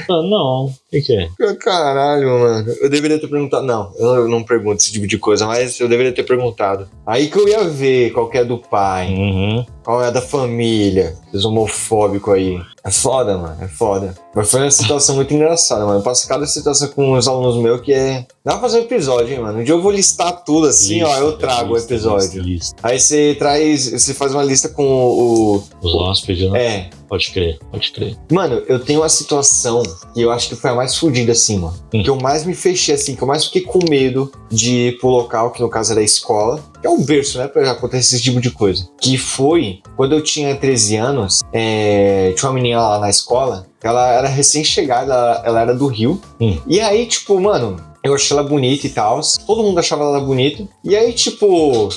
Ah, 0.08 0.22
não. 0.22 0.72
O 0.98 1.02
que, 1.02 1.02
que 1.02 1.16
é? 1.16 1.54
Caralho, 1.56 2.28
mano. 2.38 2.72
Eu 2.80 2.88
deveria 2.88 3.18
ter 3.18 3.26
perguntado. 3.28 3.66
Não, 3.66 3.92
eu 3.98 4.28
não 4.28 4.42
pergunto 4.42 4.76
esse 4.82 4.92
tipo 4.92 5.06
de 5.06 5.18
coisa, 5.18 5.46
mas 5.46 5.78
eu 5.80 5.88
deveria 5.88 6.12
ter 6.12 6.22
perguntado. 6.22 6.88
Aí 7.06 7.28
que 7.28 7.38
eu 7.38 7.48
ia 7.48 7.64
ver 7.64 8.12
qual 8.12 8.28
que 8.28 8.38
é 8.38 8.44
do 8.44 8.58
pai, 8.58 9.08
Uhum. 9.12 9.66
qual 9.84 10.02
é 10.04 10.10
da 10.10 10.20
família, 10.22 11.16
esse 11.32 11.46
homofóbico 11.46 12.30
aí. 12.32 12.60
É 12.86 12.90
foda, 12.90 13.38
mano, 13.38 13.56
é 13.62 13.66
foda. 13.68 14.14
Mas 14.34 14.50
foi 14.50 14.60
uma 14.60 14.70
situação 14.70 15.14
muito 15.16 15.32
engraçada, 15.32 15.86
mano. 15.86 16.00
Eu 16.00 16.02
passo 16.02 16.28
cada 16.28 16.46
situação 16.46 16.88
com 16.88 17.12
os 17.12 17.26
alunos 17.26 17.56
meus 17.56 17.80
que 17.80 17.92
é. 17.94 18.26
Dá 18.44 18.52
pra 18.52 18.60
fazer 18.60 18.78
um 18.78 18.82
episódio, 18.82 19.32
hein, 19.34 19.40
mano. 19.40 19.60
Um 19.60 19.64
dia 19.64 19.74
eu 19.74 19.80
vou 19.80 19.90
listar 19.90 20.44
tudo 20.44 20.66
assim, 20.66 21.02
ó. 21.02 21.08
Lista, 21.08 21.20
Eu 21.24 21.32
trago 21.38 21.72
o 21.72 21.76
lista, 21.76 21.94
episódio. 21.94 22.42
lista. 22.42 22.76
Aí 22.82 23.00
você 23.00 23.34
traz. 23.38 23.90
Você 23.90 24.12
faz 24.12 24.34
uma 24.34 24.42
lista 24.44 24.68
com 24.68 24.84
o. 24.86 25.62
Os 25.82 25.94
hóspedes, 25.94 26.50
né? 26.50 26.66
É. 26.66 26.90
Pode 27.08 27.30
crer, 27.30 27.58
pode 27.70 27.92
crer. 27.92 28.16
Mano, 28.32 28.62
eu 28.66 28.78
tenho 28.80 29.00
uma 29.00 29.08
situação 29.08 29.82
que 30.12 30.20
eu 30.20 30.30
acho 30.32 30.48
que 30.48 30.56
foi 30.56 30.70
a 30.70 30.74
mais 30.74 30.83
fodida, 30.92 31.32
assim, 31.32 31.58
mano. 31.58 31.74
Hum. 31.94 32.02
Que 32.02 32.10
eu 32.10 32.16
mais 32.16 32.44
me 32.44 32.54
fechei, 32.54 32.94
assim, 32.94 33.14
que 33.14 33.22
eu 33.22 33.28
mais 33.28 33.44
fiquei 33.44 33.62
com 33.62 33.78
medo 33.88 34.30
de 34.50 34.88
ir 34.88 34.98
pro 34.98 35.08
local, 35.08 35.50
que 35.52 35.62
no 35.62 35.68
caso 35.70 35.92
era 35.92 36.00
a 36.00 36.04
escola. 36.04 36.60
Que 36.80 36.86
é 36.86 36.90
um 36.90 37.02
berço, 37.02 37.38
né? 37.38 37.46
Pra 37.46 37.70
acontecer 37.70 38.16
esse 38.16 38.24
tipo 38.24 38.40
de 38.40 38.50
coisa. 38.50 38.88
Que 39.00 39.16
foi 39.16 39.80
quando 39.96 40.14
eu 40.14 40.22
tinha 40.22 40.54
13 40.56 40.96
anos, 40.96 41.40
é, 41.52 42.32
tinha 42.36 42.48
uma 42.50 42.54
menina 42.54 42.80
lá 42.80 42.98
na 42.98 43.08
escola. 43.08 43.66
Ela 43.82 44.12
era 44.12 44.28
recém-chegada, 44.28 45.12
ela, 45.12 45.42
ela 45.44 45.60
era 45.60 45.74
do 45.74 45.86
Rio. 45.86 46.20
Hum. 46.40 46.58
E 46.66 46.80
aí, 46.80 47.06
tipo, 47.06 47.40
mano, 47.40 47.76
eu 48.02 48.14
achei 48.14 48.36
ela 48.36 48.46
bonita 48.46 48.86
e 48.86 48.90
tal. 48.90 49.20
Todo 49.46 49.62
mundo 49.62 49.78
achava 49.78 50.02
ela 50.04 50.20
bonita. 50.20 50.66
E 50.82 50.94
aí, 50.96 51.12
tipo, 51.12 51.88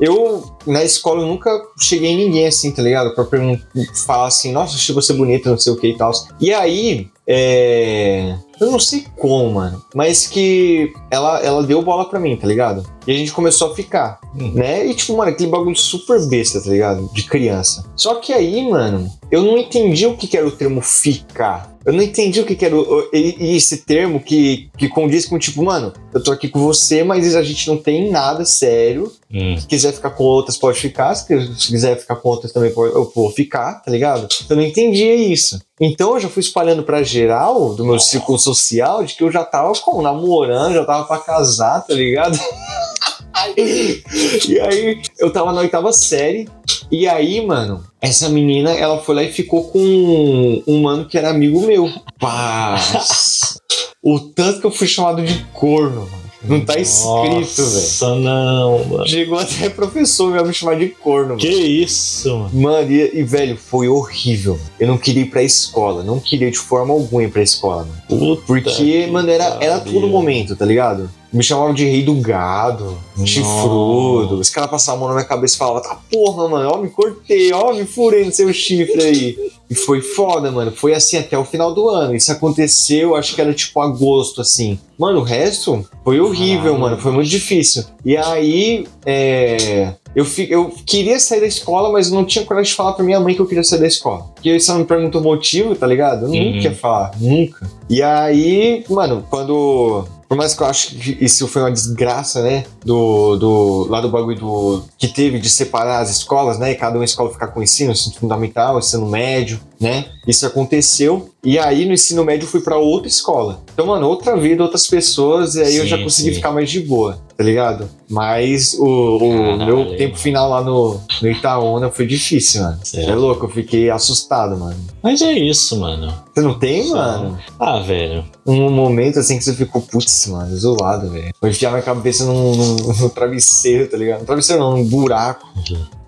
eu 0.00 0.44
na 0.66 0.82
escola 0.84 1.20
eu 1.22 1.26
nunca 1.26 1.50
cheguei 1.78 2.10
em 2.10 2.16
ninguém 2.16 2.46
assim, 2.46 2.70
tá 2.70 2.82
ligado? 2.82 3.14
Pra 3.14 3.24
pergun- 3.24 3.58
falar 4.06 4.26
assim, 4.28 4.52
nossa, 4.52 4.76
achei 4.76 4.94
você 4.94 5.12
bonita, 5.12 5.50
não 5.50 5.58
sei 5.58 5.72
o 5.72 5.76
que 5.76 5.88
e 5.88 5.96
tal. 5.96 6.10
E 6.40 6.52
aí, 6.52 7.08
é. 7.26 8.34
Eu 8.60 8.70
não 8.70 8.78
sei 8.78 9.04
como, 9.18 9.54
mano. 9.54 9.82
Mas 9.94 10.26
que 10.26 10.92
ela, 11.10 11.40
ela 11.40 11.62
deu 11.64 11.82
bola 11.82 12.08
pra 12.08 12.20
mim, 12.20 12.36
tá 12.36 12.46
ligado? 12.46 12.86
E 13.06 13.10
a 13.10 13.14
gente 13.14 13.32
começou 13.32 13.72
a 13.72 13.74
ficar, 13.74 14.20
Hum. 14.34 14.52
né? 14.54 14.86
E 14.86 14.94
tipo, 14.94 15.16
mano, 15.16 15.30
aquele 15.30 15.50
bagulho 15.50 15.74
super 15.76 16.20
besta, 16.28 16.60
tá 16.62 16.70
ligado? 16.70 17.10
De 17.12 17.24
criança. 17.24 17.84
Só 17.96 18.16
que 18.16 18.32
aí, 18.32 18.68
mano, 18.68 19.10
eu 19.30 19.42
não 19.42 19.58
entendi 19.58 20.06
o 20.06 20.16
que, 20.16 20.26
que 20.28 20.36
era 20.36 20.46
o 20.46 20.50
termo 20.52 20.80
ficar. 20.80 21.72
Eu 21.84 21.92
não 21.92 22.02
entendi 22.02 22.40
o 22.40 22.46
que, 22.46 22.54
que 22.54 22.64
era 22.64 22.76
o- 22.76 23.08
e- 23.12 23.34
e 23.40 23.56
esse 23.56 23.78
termo 23.78 24.20
que, 24.20 24.70
que 24.78 24.88
condiz 24.88 25.26
com, 25.26 25.36
tipo, 25.36 25.64
mano, 25.64 25.92
eu 26.14 26.22
tô 26.22 26.30
aqui 26.30 26.48
com 26.48 26.60
você, 26.60 27.02
mas 27.02 27.34
a 27.34 27.42
gente 27.42 27.66
não 27.68 27.76
tem 27.76 28.08
nada 28.12 28.44
sério. 28.44 29.10
Hum. 29.32 29.56
Se 29.58 29.66
quiser 29.66 29.92
ficar 29.92 30.10
com 30.10 30.24
outras, 30.24 30.58
pode 30.58 30.78
ficar. 30.78 31.14
Se 31.14 31.26
quiser 31.26 31.98
ficar 31.98 32.16
com 32.16 32.28
outras 32.28 32.52
também, 32.52 32.70
pode, 32.70 32.94
eu 32.94 33.10
vou 33.14 33.30
ficar, 33.30 33.82
tá 33.82 33.90
ligado? 33.90 34.28
Eu 34.48 34.56
não 34.56 34.62
entendia 34.62 35.14
isso. 35.14 35.58
Então 35.80 36.14
eu 36.14 36.20
já 36.20 36.28
fui 36.28 36.40
espalhando 36.40 36.82
pra 36.82 37.02
geral, 37.02 37.74
do 37.74 37.84
meu 37.84 37.98
círculo 37.98 38.38
social, 38.38 39.02
de 39.04 39.14
que 39.14 39.24
eu 39.24 39.32
já 39.32 39.42
tava 39.42 39.72
com, 39.80 40.02
namorando, 40.02 40.74
já 40.74 40.84
tava 40.84 41.04
pra 41.04 41.18
casar, 41.18 41.80
tá 41.80 41.94
ligado? 41.94 42.38
e 43.56 44.60
aí 44.60 45.00
eu 45.18 45.32
tava 45.32 45.52
na 45.52 45.62
oitava 45.62 45.92
série. 45.92 46.46
E 46.90 47.08
aí, 47.08 47.44
mano, 47.44 47.82
essa 48.02 48.28
menina, 48.28 48.72
ela 48.72 49.00
foi 49.00 49.14
lá 49.14 49.22
e 49.22 49.32
ficou 49.32 49.64
com 49.70 49.78
um, 49.78 50.62
um 50.66 50.82
mano 50.82 51.06
que 51.06 51.16
era 51.16 51.30
amigo 51.30 51.62
meu. 51.62 51.90
Paz. 52.20 53.58
o 54.02 54.20
tanto 54.20 54.60
que 54.60 54.66
eu 54.66 54.70
fui 54.70 54.86
chamado 54.86 55.24
de 55.24 55.42
corno, 55.54 56.02
mano. 56.02 56.21
Não 56.44 56.60
tá 56.60 56.78
escrito, 56.78 57.08
velho. 57.30 57.74
Nossa, 57.74 58.14
não, 58.16 58.84
mano. 58.84 59.06
Chegou 59.08 59.38
até 59.38 59.68
professor 59.68 60.30
meu 60.32 60.44
me 60.44 60.52
chamar 60.52 60.76
de 60.76 60.88
corno, 60.88 61.36
Que 61.36 61.50
mano. 61.50 61.62
isso, 61.62 62.36
mano. 62.36 62.50
Mano, 62.52 62.90
e, 62.92 63.18
e, 63.18 63.22
velho, 63.22 63.56
foi 63.56 63.88
horrível. 63.88 64.58
Eu 64.78 64.88
não 64.88 64.98
queria 64.98 65.22
ir 65.22 65.30
pra 65.30 65.42
escola. 65.42 66.02
Não 66.02 66.18
queria 66.18 66.50
de 66.50 66.58
forma 66.58 66.92
alguma 66.92 67.22
ir 67.22 67.30
pra 67.30 67.42
escola, 67.42 67.84
mano. 67.84 68.02
Puta 68.08 68.42
Porque, 68.46 68.70
que 68.70 69.06
mano, 69.06 69.30
era, 69.30 69.58
era 69.60 69.80
todo 69.80 70.08
momento, 70.08 70.56
tá 70.56 70.64
ligado? 70.64 71.08
Me 71.32 71.42
chamavam 71.42 71.72
de 71.72 71.84
rei 71.86 72.02
do 72.02 72.14
gado, 72.16 72.98
chifrudo. 73.24 74.36
Os 74.38 74.50
caras 74.50 74.70
passavam 74.70 74.96
a 74.96 75.00
mão 75.00 75.08
na 75.08 75.14
minha 75.14 75.26
cabeça 75.28 75.54
e 75.54 75.58
falavam, 75.58 75.82
tá 75.82 75.98
porra, 76.10 76.48
mano, 76.48 76.70
ó, 76.72 76.78
me 76.78 76.90
cortei, 76.90 77.52
ó, 77.52 77.72
me 77.72 77.84
furei 77.84 78.24
no 78.24 78.32
seu 78.32 78.52
chifre 78.52 79.02
aí. 79.02 79.36
E 79.70 79.74
foi 79.74 80.02
foda, 80.02 80.50
mano. 80.52 80.70
Foi 80.70 80.92
assim 80.92 81.16
até 81.16 81.36
o 81.38 81.44
final 81.46 81.72
do 81.72 81.88
ano. 81.88 82.14
Isso 82.14 82.30
aconteceu, 82.30 83.16
acho 83.16 83.34
que 83.34 83.40
era 83.40 83.54
tipo 83.54 83.80
agosto, 83.80 84.42
assim. 84.42 84.78
Mano, 84.98 85.20
o 85.20 85.22
resto 85.22 85.82
foi 86.04 86.20
horrível, 86.20 86.78
mano. 86.78 86.98
Foi 86.98 87.10
muito 87.10 87.30
difícil. 87.30 87.82
E 88.04 88.14
aí, 88.16 88.86
é. 89.06 89.94
Eu, 90.14 90.26
fi- 90.26 90.50
eu 90.50 90.70
queria 90.84 91.18
sair 91.18 91.40
da 91.40 91.46
escola, 91.46 91.90
mas 91.90 92.10
não 92.10 92.22
tinha 92.22 92.44
coragem 92.44 92.68
de 92.70 92.76
falar 92.76 92.92
pra 92.92 93.02
minha 93.02 93.18
mãe 93.18 93.34
que 93.34 93.40
eu 93.40 93.46
queria 93.46 93.64
sair 93.64 93.78
da 93.80 93.86
escola. 93.86 94.26
Porque 94.34 94.60
se 94.60 94.68
ela 94.68 94.78
me 94.80 94.84
perguntou 94.84 95.22
o 95.22 95.24
motivo, 95.24 95.74
tá 95.74 95.86
ligado? 95.86 96.26
Eu 96.26 96.30
Uhum. 96.30 96.56
nunca 96.56 96.68
ia 96.68 96.74
falar, 96.74 97.12
nunca. 97.18 97.70
E 97.88 98.02
aí, 98.02 98.84
mano, 98.90 99.24
quando. 99.30 100.04
Por 100.32 100.38
mais 100.38 100.54
que 100.54 100.62
eu 100.62 100.66
acho 100.66 100.94
que 100.94 101.18
isso 101.20 101.46
foi 101.46 101.60
uma 101.60 101.70
desgraça, 101.70 102.42
né? 102.42 102.64
Do, 102.82 103.36
do, 103.36 103.86
lá 103.90 104.00
do 104.00 104.08
bagulho 104.08 104.40
do, 104.40 104.82
que 104.96 105.06
teve 105.06 105.38
de 105.38 105.50
separar 105.50 105.98
as 105.98 106.08
escolas, 106.08 106.58
né? 106.58 106.72
E 106.72 106.74
cada 106.74 106.96
uma 106.96 107.04
escola 107.04 107.30
ficar 107.30 107.48
com 107.48 107.62
ensino, 107.62 107.92
ensino 107.92 108.14
fundamental, 108.14 108.78
ensino 108.78 109.04
médio, 109.04 109.60
né? 109.78 110.06
Isso 110.26 110.46
aconteceu. 110.46 111.30
E 111.44 111.58
aí 111.58 111.84
no 111.84 111.92
ensino 111.92 112.24
médio 112.24 112.44
eu 112.46 112.50
fui 112.50 112.60
pra 112.60 112.76
outra 112.78 113.08
escola. 113.08 113.60
Então, 113.74 113.86
mano, 113.86 114.06
outra 114.06 114.36
vida, 114.36 114.62
outras 114.62 114.86
pessoas, 114.86 115.56
e 115.56 115.62
aí 115.62 115.76
eu 115.76 115.82
Sim, 115.82 115.88
já 115.88 115.98
consegui 115.98 116.28
sim. 116.30 116.34
ficar 116.36 116.52
mais 116.52 116.70
de 116.70 116.78
boa, 116.80 117.18
tá 117.36 117.42
ligado? 117.42 117.88
Mas 118.08 118.74
o, 118.78 118.84
o 119.16 119.56
meu 119.66 119.96
tempo 119.96 120.16
final 120.16 120.48
lá 120.48 120.62
no, 120.62 121.00
no 121.20 121.28
Itaúna 121.30 121.90
foi 121.90 122.06
difícil, 122.06 122.62
mano. 122.62 122.78
Certo. 122.84 123.10
É 123.10 123.14
louco, 123.16 123.46
eu 123.46 123.50
fiquei 123.50 123.90
assustado, 123.90 124.56
mano. 124.56 124.76
Mas 125.02 125.20
é 125.22 125.32
isso, 125.32 125.80
mano. 125.80 126.12
Você 126.32 126.40
não 126.40 126.56
tem, 126.58 126.88
mano? 126.90 127.36
Ah, 127.58 127.80
velho. 127.80 128.24
um 128.46 128.70
momento 128.70 129.18
assim 129.18 129.36
que 129.38 129.42
você 129.44 129.54
ficou, 129.54 129.82
putz, 129.82 130.26
mano, 130.28 130.54
isolado, 130.54 131.10
velho. 131.10 131.32
Vou 131.40 131.50
enfiar 131.50 131.70
minha 131.70 131.82
cabeça 131.82 132.24
num, 132.24 132.54
num- 132.54 132.76
num 133.00 133.08
travesseiro, 133.08 133.88
tá 133.88 133.96
ligado? 133.96 134.20
No 134.20 134.26
travesseiro 134.26 134.62
não, 134.62 134.76
num 134.76 134.84
buraco. 134.84 135.48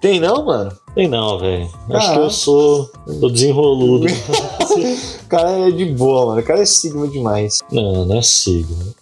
Tem 0.04 0.20
não, 0.20 0.44
mano? 0.44 0.70
Tem 0.94 1.08
não, 1.08 1.38
velho. 1.38 1.66
Acho 1.88 2.10
Ah. 2.10 2.12
que 2.12 2.18
eu 2.18 2.28
sou. 2.30 2.90
Tô 3.22 3.30
desenroludo. 3.30 4.04
O 5.24 5.26
cara 5.28 5.68
é 5.68 5.70
de 5.70 5.86
boa, 5.86 6.26
mano. 6.26 6.40
O 6.40 6.44
cara 6.44 6.60
é 6.60 6.64
sigma 6.66 7.08
demais. 7.08 7.60
não, 7.72 8.04
não 8.04 8.18
é 8.18 8.22
signo. 8.22 8.94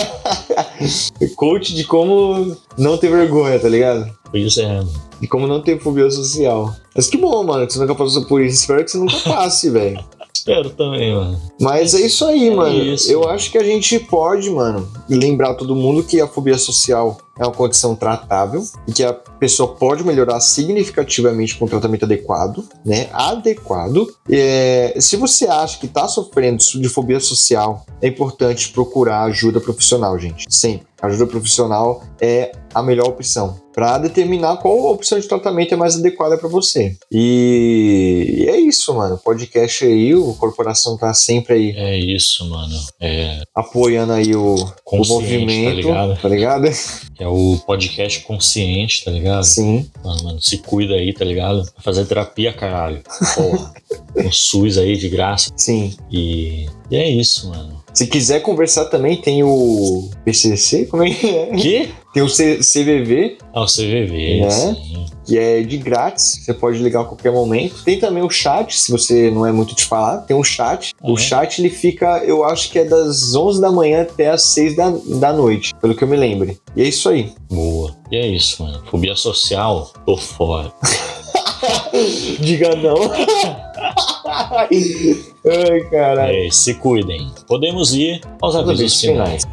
Coach 1.36 1.74
de 1.74 1.84
como 1.84 2.56
não 2.78 2.96
ter 2.96 3.10
vergonha, 3.10 3.58
tá 3.60 3.68
ligado? 3.68 4.10
Pois 4.30 4.56
é, 4.56 4.66
mano. 4.66 4.90
De 5.20 5.26
como 5.28 5.46
não 5.46 5.60
ter 5.60 5.78
fobia 5.80 6.10
social. 6.10 6.74
Mas 6.96 7.08
que 7.08 7.18
bom, 7.18 7.44
mano, 7.44 7.66
que 7.66 7.72
você 7.74 7.78
nunca 7.80 7.94
passou 7.94 8.24
por 8.24 8.40
isso. 8.40 8.60
Espero 8.60 8.82
que 8.84 8.90
você 8.90 8.98
nunca 8.98 9.16
passe, 9.18 9.68
velho. 9.70 10.02
Espero 10.42 10.70
também, 10.70 11.14
mano. 11.14 11.40
Mas 11.60 11.94
é 11.94 12.00
isso 12.00 12.24
aí, 12.24 12.48
É 12.48 12.54
mano. 12.54 12.74
isso. 12.74 13.10
Eu 13.10 13.28
acho 13.28 13.50
que 13.52 13.56
a 13.58 13.62
gente 13.62 13.96
pode, 14.00 14.50
mano, 14.50 14.88
lembrar 15.08 15.54
todo 15.54 15.76
mundo 15.76 16.02
que 16.02 16.20
a 16.20 16.26
fobia 16.26 16.58
social 16.58 17.16
é 17.38 17.44
uma 17.44 17.52
condição 17.52 17.94
tratável 17.94 18.60
e 18.86 18.92
que 18.92 19.04
a 19.04 19.12
pessoa 19.12 19.74
pode 19.76 20.04
melhorar 20.04 20.40
significativamente 20.40 21.56
com 21.56 21.64
um 21.64 21.68
tratamento 21.68 22.04
adequado, 22.04 22.64
né? 22.84 23.08
Adequado. 23.12 24.12
É, 24.28 24.94
se 24.98 25.16
você 25.16 25.46
acha 25.46 25.78
que 25.78 25.86
tá 25.86 26.08
sofrendo 26.08 26.58
de 26.58 26.88
fobia 26.88 27.20
social, 27.20 27.86
é 28.00 28.08
importante 28.08 28.70
procurar 28.70 29.22
ajuda 29.22 29.60
profissional, 29.60 30.18
gente. 30.18 30.44
Sempre. 30.50 30.91
Ajuda 31.02 31.26
profissional 31.26 32.02
é 32.20 32.52
a 32.74 32.82
melhor 32.82 33.08
opção 33.08 33.60
para 33.74 33.98
determinar 33.98 34.58
qual 34.58 34.92
opção 34.92 35.18
de 35.18 35.26
tratamento 35.26 35.72
é 35.72 35.76
mais 35.76 35.96
adequada 35.96 36.36
para 36.36 36.48
você. 36.48 36.94
E, 37.10 38.36
e 38.38 38.48
é 38.48 38.60
isso, 38.60 38.94
mano. 38.94 39.18
Podcast 39.18 39.84
aí, 39.84 40.14
o 40.14 40.34
corporação 40.34 40.96
tá 40.96 41.12
sempre 41.14 41.54
aí 41.54 41.74
É 41.76 41.98
isso, 41.98 42.48
mano. 42.48 42.78
É, 43.00 43.42
apoiando 43.54 44.12
aí 44.12 44.34
o, 44.34 44.54
o 44.54 44.72
Consciente, 44.84 45.12
movimento, 45.12 45.68
tá 45.68 45.74
ligado? 45.74 46.20
tá 46.20 46.28
ligado? 46.28 46.68
é 47.18 47.26
o 47.26 47.58
podcast 47.66 48.20
consciente, 48.20 49.04
tá 49.04 49.10
ligado? 49.10 49.44
Sim. 49.44 49.88
Mano, 50.04 50.24
mano, 50.24 50.40
se 50.40 50.58
cuida 50.58 50.94
aí, 50.94 51.12
tá 51.12 51.24
ligado? 51.24 51.66
Fazer 51.78 52.04
terapia, 52.04 52.52
caralho. 52.52 53.02
Porra. 53.34 53.72
um 54.16 54.30
SUS 54.30 54.78
aí 54.78 54.96
de 54.96 55.08
graça. 55.08 55.50
Sim. 55.56 55.94
E, 56.10 56.66
e 56.90 56.96
é 56.96 57.08
isso, 57.08 57.48
mano. 57.48 57.80
Se 57.94 58.06
quiser 58.06 58.40
conversar 58.40 58.86
também, 58.86 59.16
tem 59.20 59.42
o 59.44 60.08
PCC, 60.24 60.86
como 60.86 61.02
é 61.04 61.10
que 61.10 61.28
é? 61.28 61.46
Que? 61.54 61.90
Tem 62.14 62.22
o 62.22 62.28
C- 62.28 62.58
CVV, 62.60 63.36
Ah, 63.54 63.62
o 63.62 63.66
CVV, 63.66 64.40
Né? 64.40 64.50
sim. 64.50 65.06
que 65.26 65.38
é 65.38 65.62
de 65.62 65.76
grátis, 65.76 66.40
você 66.42 66.54
pode 66.54 66.78
ligar 66.78 67.02
a 67.02 67.04
qualquer 67.04 67.30
momento. 67.32 67.82
Tem 67.84 67.98
também 67.98 68.22
o 68.22 68.30
chat, 68.30 68.78
se 68.78 68.90
você 68.90 69.30
não 69.30 69.44
é 69.46 69.52
muito 69.52 69.74
de 69.76 69.84
falar, 69.84 70.18
tem 70.22 70.34
um 70.34 70.42
chat. 70.42 70.94
Ah, 71.02 71.10
o 71.10 71.14
é? 71.14 71.20
chat 71.20 71.58
ele 71.60 71.68
fica, 71.68 72.18
eu 72.24 72.44
acho 72.44 72.70
que 72.70 72.78
é 72.78 72.84
das 72.84 73.34
11 73.34 73.60
da 73.60 73.70
manhã 73.70 74.02
até 74.02 74.30
as 74.30 74.42
6 74.42 74.74
da, 74.76 74.90
da 75.20 75.32
noite, 75.34 75.74
pelo 75.80 75.94
que 75.94 76.02
eu 76.02 76.08
me 76.08 76.16
lembre. 76.16 76.58
E 76.74 76.80
é 76.82 76.88
isso 76.88 77.10
aí. 77.10 77.30
Boa. 77.50 77.94
E 78.10 78.16
é 78.16 78.26
isso, 78.26 78.62
mano. 78.62 78.82
Fobia 78.90 79.14
social, 79.14 79.92
tô 80.06 80.16
fora. 80.16 80.72
Diga 82.40 82.74
não. 82.76 82.96
Ai, 84.32 85.80
caralho. 85.90 86.46
É, 86.46 86.50
se 86.50 86.74
cuidem. 86.74 87.30
Podemos 87.46 87.92
ir 87.94 88.20
aos 88.40 88.56
avisos 88.56 89.00
finais. 89.00 89.46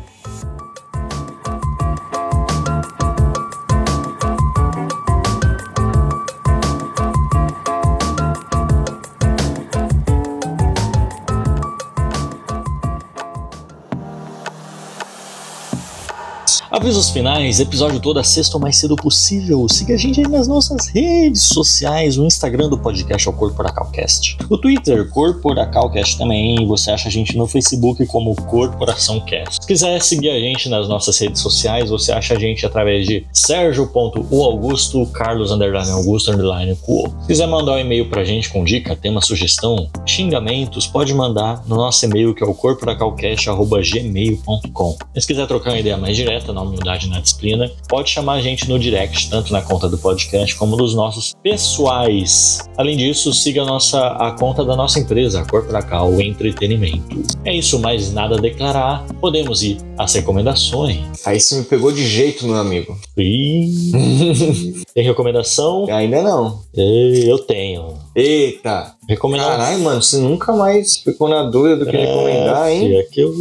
Avisos 16.80 17.10
finais, 17.10 17.60
episódio 17.60 18.00
toda 18.00 18.24
sexta 18.24 18.56
o 18.56 18.60
mais 18.60 18.78
cedo 18.78 18.96
possível. 18.96 19.68
Siga 19.68 19.96
a 19.96 19.98
gente 19.98 20.22
aí 20.22 20.28
nas 20.30 20.48
nossas 20.48 20.88
redes 20.88 21.42
sociais, 21.42 22.18
o 22.18 22.26
Instagram 22.26 22.70
do 22.70 22.78
podcast 22.78 23.28
é 23.28 23.32
o 23.32 23.34
Corporacalcast. 23.34 24.38
O 24.50 24.58
Twitter, 24.58 25.10
Corporacalcast 25.10 26.18
também. 26.18 26.66
Você 26.68 26.90
acha 26.90 27.10
a 27.10 27.12
gente 27.12 27.38
no 27.38 27.48
Facebook 27.48 28.06
como 28.06 28.34
Corporação 28.34 29.20
Cast. 29.20 29.58
Se 29.62 29.68
quiser 29.68 30.02
seguir 30.02 30.30
a 30.30 30.40
gente 30.40 30.70
nas 30.70 30.88
nossas 30.88 31.20
redes 31.20 31.42
sociais, 31.42 31.90
você 31.90 32.14
acha 32.14 32.36
a 32.36 32.40
gente 32.40 32.66
através 32.66 33.06
de 33.06 33.26
sergio.uaugusto, 33.34 35.06
carlos 35.08 35.52
underline 35.52 35.92
augusto 35.92 36.32
underline 36.32 36.78
cuo. 36.78 37.14
Se 37.24 37.28
quiser 37.28 37.48
mandar 37.48 37.74
um 37.74 37.80
e-mail 37.80 38.10
pra 38.10 38.24
gente 38.24 38.50
com 38.50 38.64
dica, 38.64 38.96
tema, 38.96 39.20
sugestão, 39.20 39.90
xingamentos, 40.06 40.88
pode 40.88 41.14
mandar 41.14 41.62
no 41.68 41.76
nosso 41.76 42.06
e-mail 42.06 42.34
que 42.34 42.42
é 42.42 42.48
o 42.48 42.54
corporacalcast.gmail.com. 42.54 44.98
Se 45.18 45.28
quiser 45.28 45.46
trocar 45.46 45.72
uma 45.72 45.80
ideia 45.80 45.98
mais 45.98 46.16
direta, 46.16 46.54
na 46.54 46.69
humildade 46.70 47.10
na 47.10 47.20
disciplina, 47.20 47.72
pode 47.88 48.10
chamar 48.10 48.34
a 48.34 48.42
gente 48.42 48.68
no 48.70 48.80
direct, 48.80 49.30
tanto 49.30 49.52
na 49.52 49.62
conta 49.62 49.90
do 49.90 49.98
podcast 49.98 50.56
como 50.56 50.76
nos 50.76 50.96
nossos 50.96 51.34
pessoais. 51.44 52.60
Além 52.78 52.98
disso, 52.98 53.34
siga 53.34 53.64
a, 53.64 53.66
nossa, 53.66 54.00
a 54.08 54.32
conta 54.32 54.64
da 54.64 54.76
nossa 54.76 55.00
empresa, 55.00 55.42
a 55.42 55.46
Corporacal 55.46 56.20
Entretenimento. 56.22 57.22
É 57.46 57.54
isso, 57.54 57.80
mais 57.80 58.12
nada 58.14 58.38
a 58.38 58.42
declarar. 58.42 59.06
Podemos 59.20 59.64
ir 59.64 59.78
às 59.98 60.14
recomendações. 60.14 61.26
Aí 61.26 61.40
você 61.40 61.56
me 61.56 61.66
pegou 61.66 61.92
de 61.92 62.06
jeito, 62.06 62.46
meu 62.46 62.58
amigo. 62.58 62.98
Ih, 63.18 64.84
tem 64.94 65.04
recomendação? 65.04 65.86
Ainda 65.90 66.22
não. 66.22 66.62
Eu 66.74 67.40
tenho. 67.40 67.98
Eita! 68.16 68.99
Recomendação. 69.10 69.52
Caralho, 69.58 69.80
mano, 69.84 70.02
você 70.04 70.18
nunca 70.18 70.54
mais 70.54 70.98
ficou 70.98 71.28
na 71.28 71.44
dúvida 71.44 71.78
do 71.78 71.86
que 71.90 71.98
É, 71.98 72.06
recomendar, 72.06 72.70
hein? 72.72 72.80
filho, 72.82 73.00
aqui 73.00 73.20
eu 73.22 73.34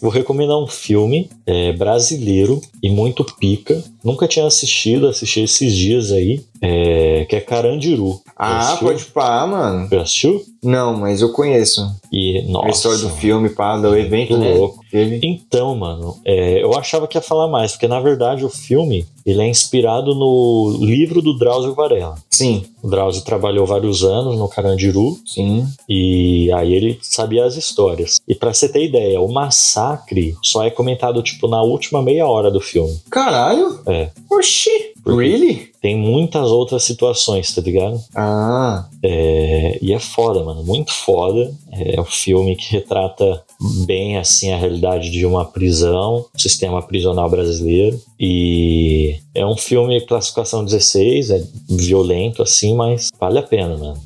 vou 0.00 0.10
recomendar 0.10 0.56
um 0.58 0.66
filme 0.68 1.28
é, 1.46 1.72
brasileiro 1.72 2.60
e 2.82 2.88
muito 2.88 3.24
pica. 3.24 3.82
Nunca 4.04 4.26
tinha 4.28 4.46
assistido, 4.46 5.06
assisti 5.08 5.40
esses 5.42 5.74
dias 5.74 6.12
aí. 6.12 6.44
é, 6.64 7.24
que 7.28 7.34
é 7.34 7.40
Carandiru. 7.40 8.20
Ah, 8.36 8.76
pode 8.80 9.04
pá, 9.06 9.44
mano. 9.48 9.88
Já 9.90 10.02
assistiu? 10.02 10.44
Não, 10.62 10.96
mas 10.96 11.20
eu 11.20 11.32
conheço. 11.32 11.80
E, 12.12 12.42
nossa. 12.48 12.66
a 12.66 12.70
história 12.70 12.98
do 12.98 13.10
filme, 13.10 13.48
pá, 13.48 13.76
do 13.76 13.96
evento, 13.96 14.30
muito 14.36 14.38
né? 14.44 14.54
louco. 14.54 14.78
Teve. 14.88 15.18
Então, 15.24 15.74
mano, 15.74 16.16
é, 16.24 16.62
eu 16.62 16.72
achava 16.78 17.08
que 17.08 17.18
ia 17.18 17.22
falar 17.22 17.48
mais, 17.48 17.72
porque 17.72 17.88
na 17.88 17.98
verdade 18.00 18.44
o 18.44 18.48
filme 18.48 19.04
ele 19.26 19.42
é 19.42 19.48
inspirado 19.48 20.14
no 20.14 20.76
livro 20.80 21.20
do 21.20 21.36
Drauzio 21.36 21.74
Varela. 21.74 22.14
Sim, 22.30 22.64
O 22.82 22.88
Drauzio 22.88 23.22
trabalhou 23.24 23.66
vários 23.66 24.04
anos 24.04 24.36
no 24.36 24.48
Carandiru 24.54 25.18
sim. 25.26 25.66
e 25.88 26.50
aí 26.52 26.72
ele 26.74 26.98
sabia 27.02 27.44
as 27.44 27.56
histórias. 27.56 28.20
E 28.26 28.34
pra 28.34 28.52
você 28.52 28.68
ter 28.68 28.84
ideia, 28.84 29.20
o 29.20 29.32
massacre 29.32 30.36
só 30.42 30.64
é 30.64 30.70
comentado 30.70 31.22
tipo 31.22 31.48
na 31.48 31.62
última 31.62 32.02
meia 32.02 32.26
hora 32.26 32.50
do 32.50 32.60
filme. 32.60 33.00
Caralho? 33.10 33.80
É. 33.86 34.10
Oxi. 34.30 34.92
Por 35.02 35.18
quê? 35.20 35.28
Really? 35.28 35.72
Tem 35.80 35.96
muitas 35.96 36.48
outras 36.50 36.84
situações, 36.84 37.52
tá 37.52 37.60
ligado? 37.60 38.00
Ah, 38.14 38.86
É, 39.02 39.78
e 39.82 39.92
é 39.92 39.98
foda, 39.98 40.44
mano, 40.44 40.62
muito 40.62 40.92
foda. 40.92 41.52
É 41.72 42.00
um 42.00 42.04
filme 42.04 42.54
que 42.54 42.70
retrata 42.72 43.42
bem 43.84 44.16
assim 44.16 44.52
a 44.52 44.56
realidade 44.56 45.10
de 45.10 45.26
uma 45.26 45.44
prisão, 45.44 46.24
sistema 46.36 46.80
prisional 46.82 47.28
brasileiro. 47.28 48.00
E 48.18 49.16
é 49.34 49.44
um 49.44 49.56
filme 49.56 50.00
classificação 50.02 50.64
16, 50.64 51.30
é 51.30 51.42
violento 51.68 52.42
assim, 52.42 52.74
mas 52.76 53.10
vale 53.18 53.40
a 53.40 53.42
pena, 53.42 53.76
mano. 53.76 54.00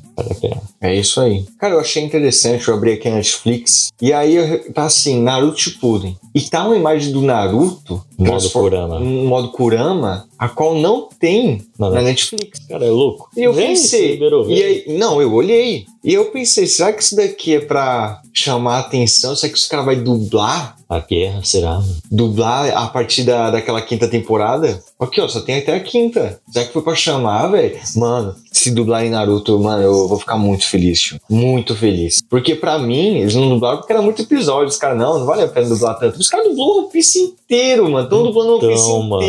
É 0.81 0.95
isso 0.95 1.19
aí. 1.19 1.45
Cara, 1.59 1.75
eu 1.75 1.79
achei 1.79 2.03
interessante, 2.03 2.67
eu 2.67 2.73
abri 2.73 2.93
aqui 2.93 3.07
a 3.07 3.15
Netflix, 3.15 3.91
e 4.01 4.13
aí 4.13 4.59
tá 4.73 4.83
assim, 4.83 5.21
Naruto 5.21 5.59
Shippuden. 5.59 6.17
E 6.33 6.41
tá 6.41 6.65
uma 6.65 6.75
imagem 6.75 7.11
do 7.11 7.21
Naruto, 7.21 8.03
Modo 8.17 8.49
Kurama. 8.49 8.99
modo 8.99 9.51
Kurama, 9.51 10.27
a 10.37 10.47
qual 10.49 10.75
não 10.75 11.09
tem 11.19 11.61
na. 11.77 11.89
Netflix. 12.01 12.59
Cara, 12.67 12.85
é 12.85 12.89
louco. 12.89 13.29
E 13.35 13.43
eu 13.43 13.53
você 13.53 13.61
pensei, 13.61 14.11
liberou, 14.11 14.49
e 14.49 14.63
aí, 14.63 14.97
não, 14.97 15.21
eu 15.21 15.33
olhei. 15.33 15.85
E 16.03 16.13
eu 16.13 16.25
pensei, 16.25 16.67
será 16.67 16.93
que 16.93 17.03
isso 17.03 17.15
daqui 17.15 17.55
é 17.55 17.59
pra 17.59 18.21
chamar 18.33 18.75
a 18.75 18.79
atenção? 18.79 19.35
Será 19.35 19.51
que 19.51 19.59
os 19.59 19.65
caras 19.65 19.85
vai 19.85 19.95
dublar? 19.95 20.77
A 20.87 20.99
guerra 20.99 21.41
será. 21.43 21.81
Dublar 22.09 22.71
a 22.77 22.87
partir 22.87 23.23
da, 23.23 23.51
daquela 23.51 23.81
quinta 23.81 24.07
temporada? 24.07 24.81
Aqui, 24.97 25.19
ó, 25.19 25.27
só 25.27 25.41
tem 25.41 25.57
até 25.57 25.75
a 25.75 25.81
quinta. 25.81 26.39
Será 26.49 26.65
que 26.65 26.71
foi 26.71 26.81
pra 26.81 26.95
chamar, 26.95 27.47
velho? 27.47 27.77
Mano, 27.97 28.33
se 28.53 28.71
dublar 28.71 29.03
em 29.03 29.09
Naruto, 29.09 29.59
mano, 29.59 29.83
eu 29.83 30.07
vou 30.07 30.17
ficar 30.17 30.37
muito 30.37 30.65
feliz, 30.65 30.99
tio. 31.01 31.19
Muito 31.29 31.75
feliz. 31.75 32.21
Porque 32.29 32.55
pra 32.55 32.79
mim, 32.79 33.17
eles 33.17 33.35
não 33.35 33.49
dublaram 33.49 33.79
porque 33.79 33.91
era 33.91 34.01
muito 34.01 34.21
episódio. 34.21 34.69
Os 34.69 34.77
caras, 34.77 34.97
não, 34.97 35.19
não 35.19 35.25
vale 35.25 35.41
a 35.41 35.47
pena 35.49 35.67
dublar 35.67 35.99
tanto. 35.99 36.17
Os 36.17 36.29
caras 36.29 36.47
dublam 36.47 36.65
o 36.65 36.77
One 36.79 36.89
Piece 36.89 37.19
inteiro, 37.19 37.83
mano. 37.89 38.05
Estão 38.05 38.23
dublando 38.23 38.51
o 38.51 38.55
One 38.59 38.67
Piece 38.67 38.83
Então, 38.83 39.03
mano. 39.03 39.23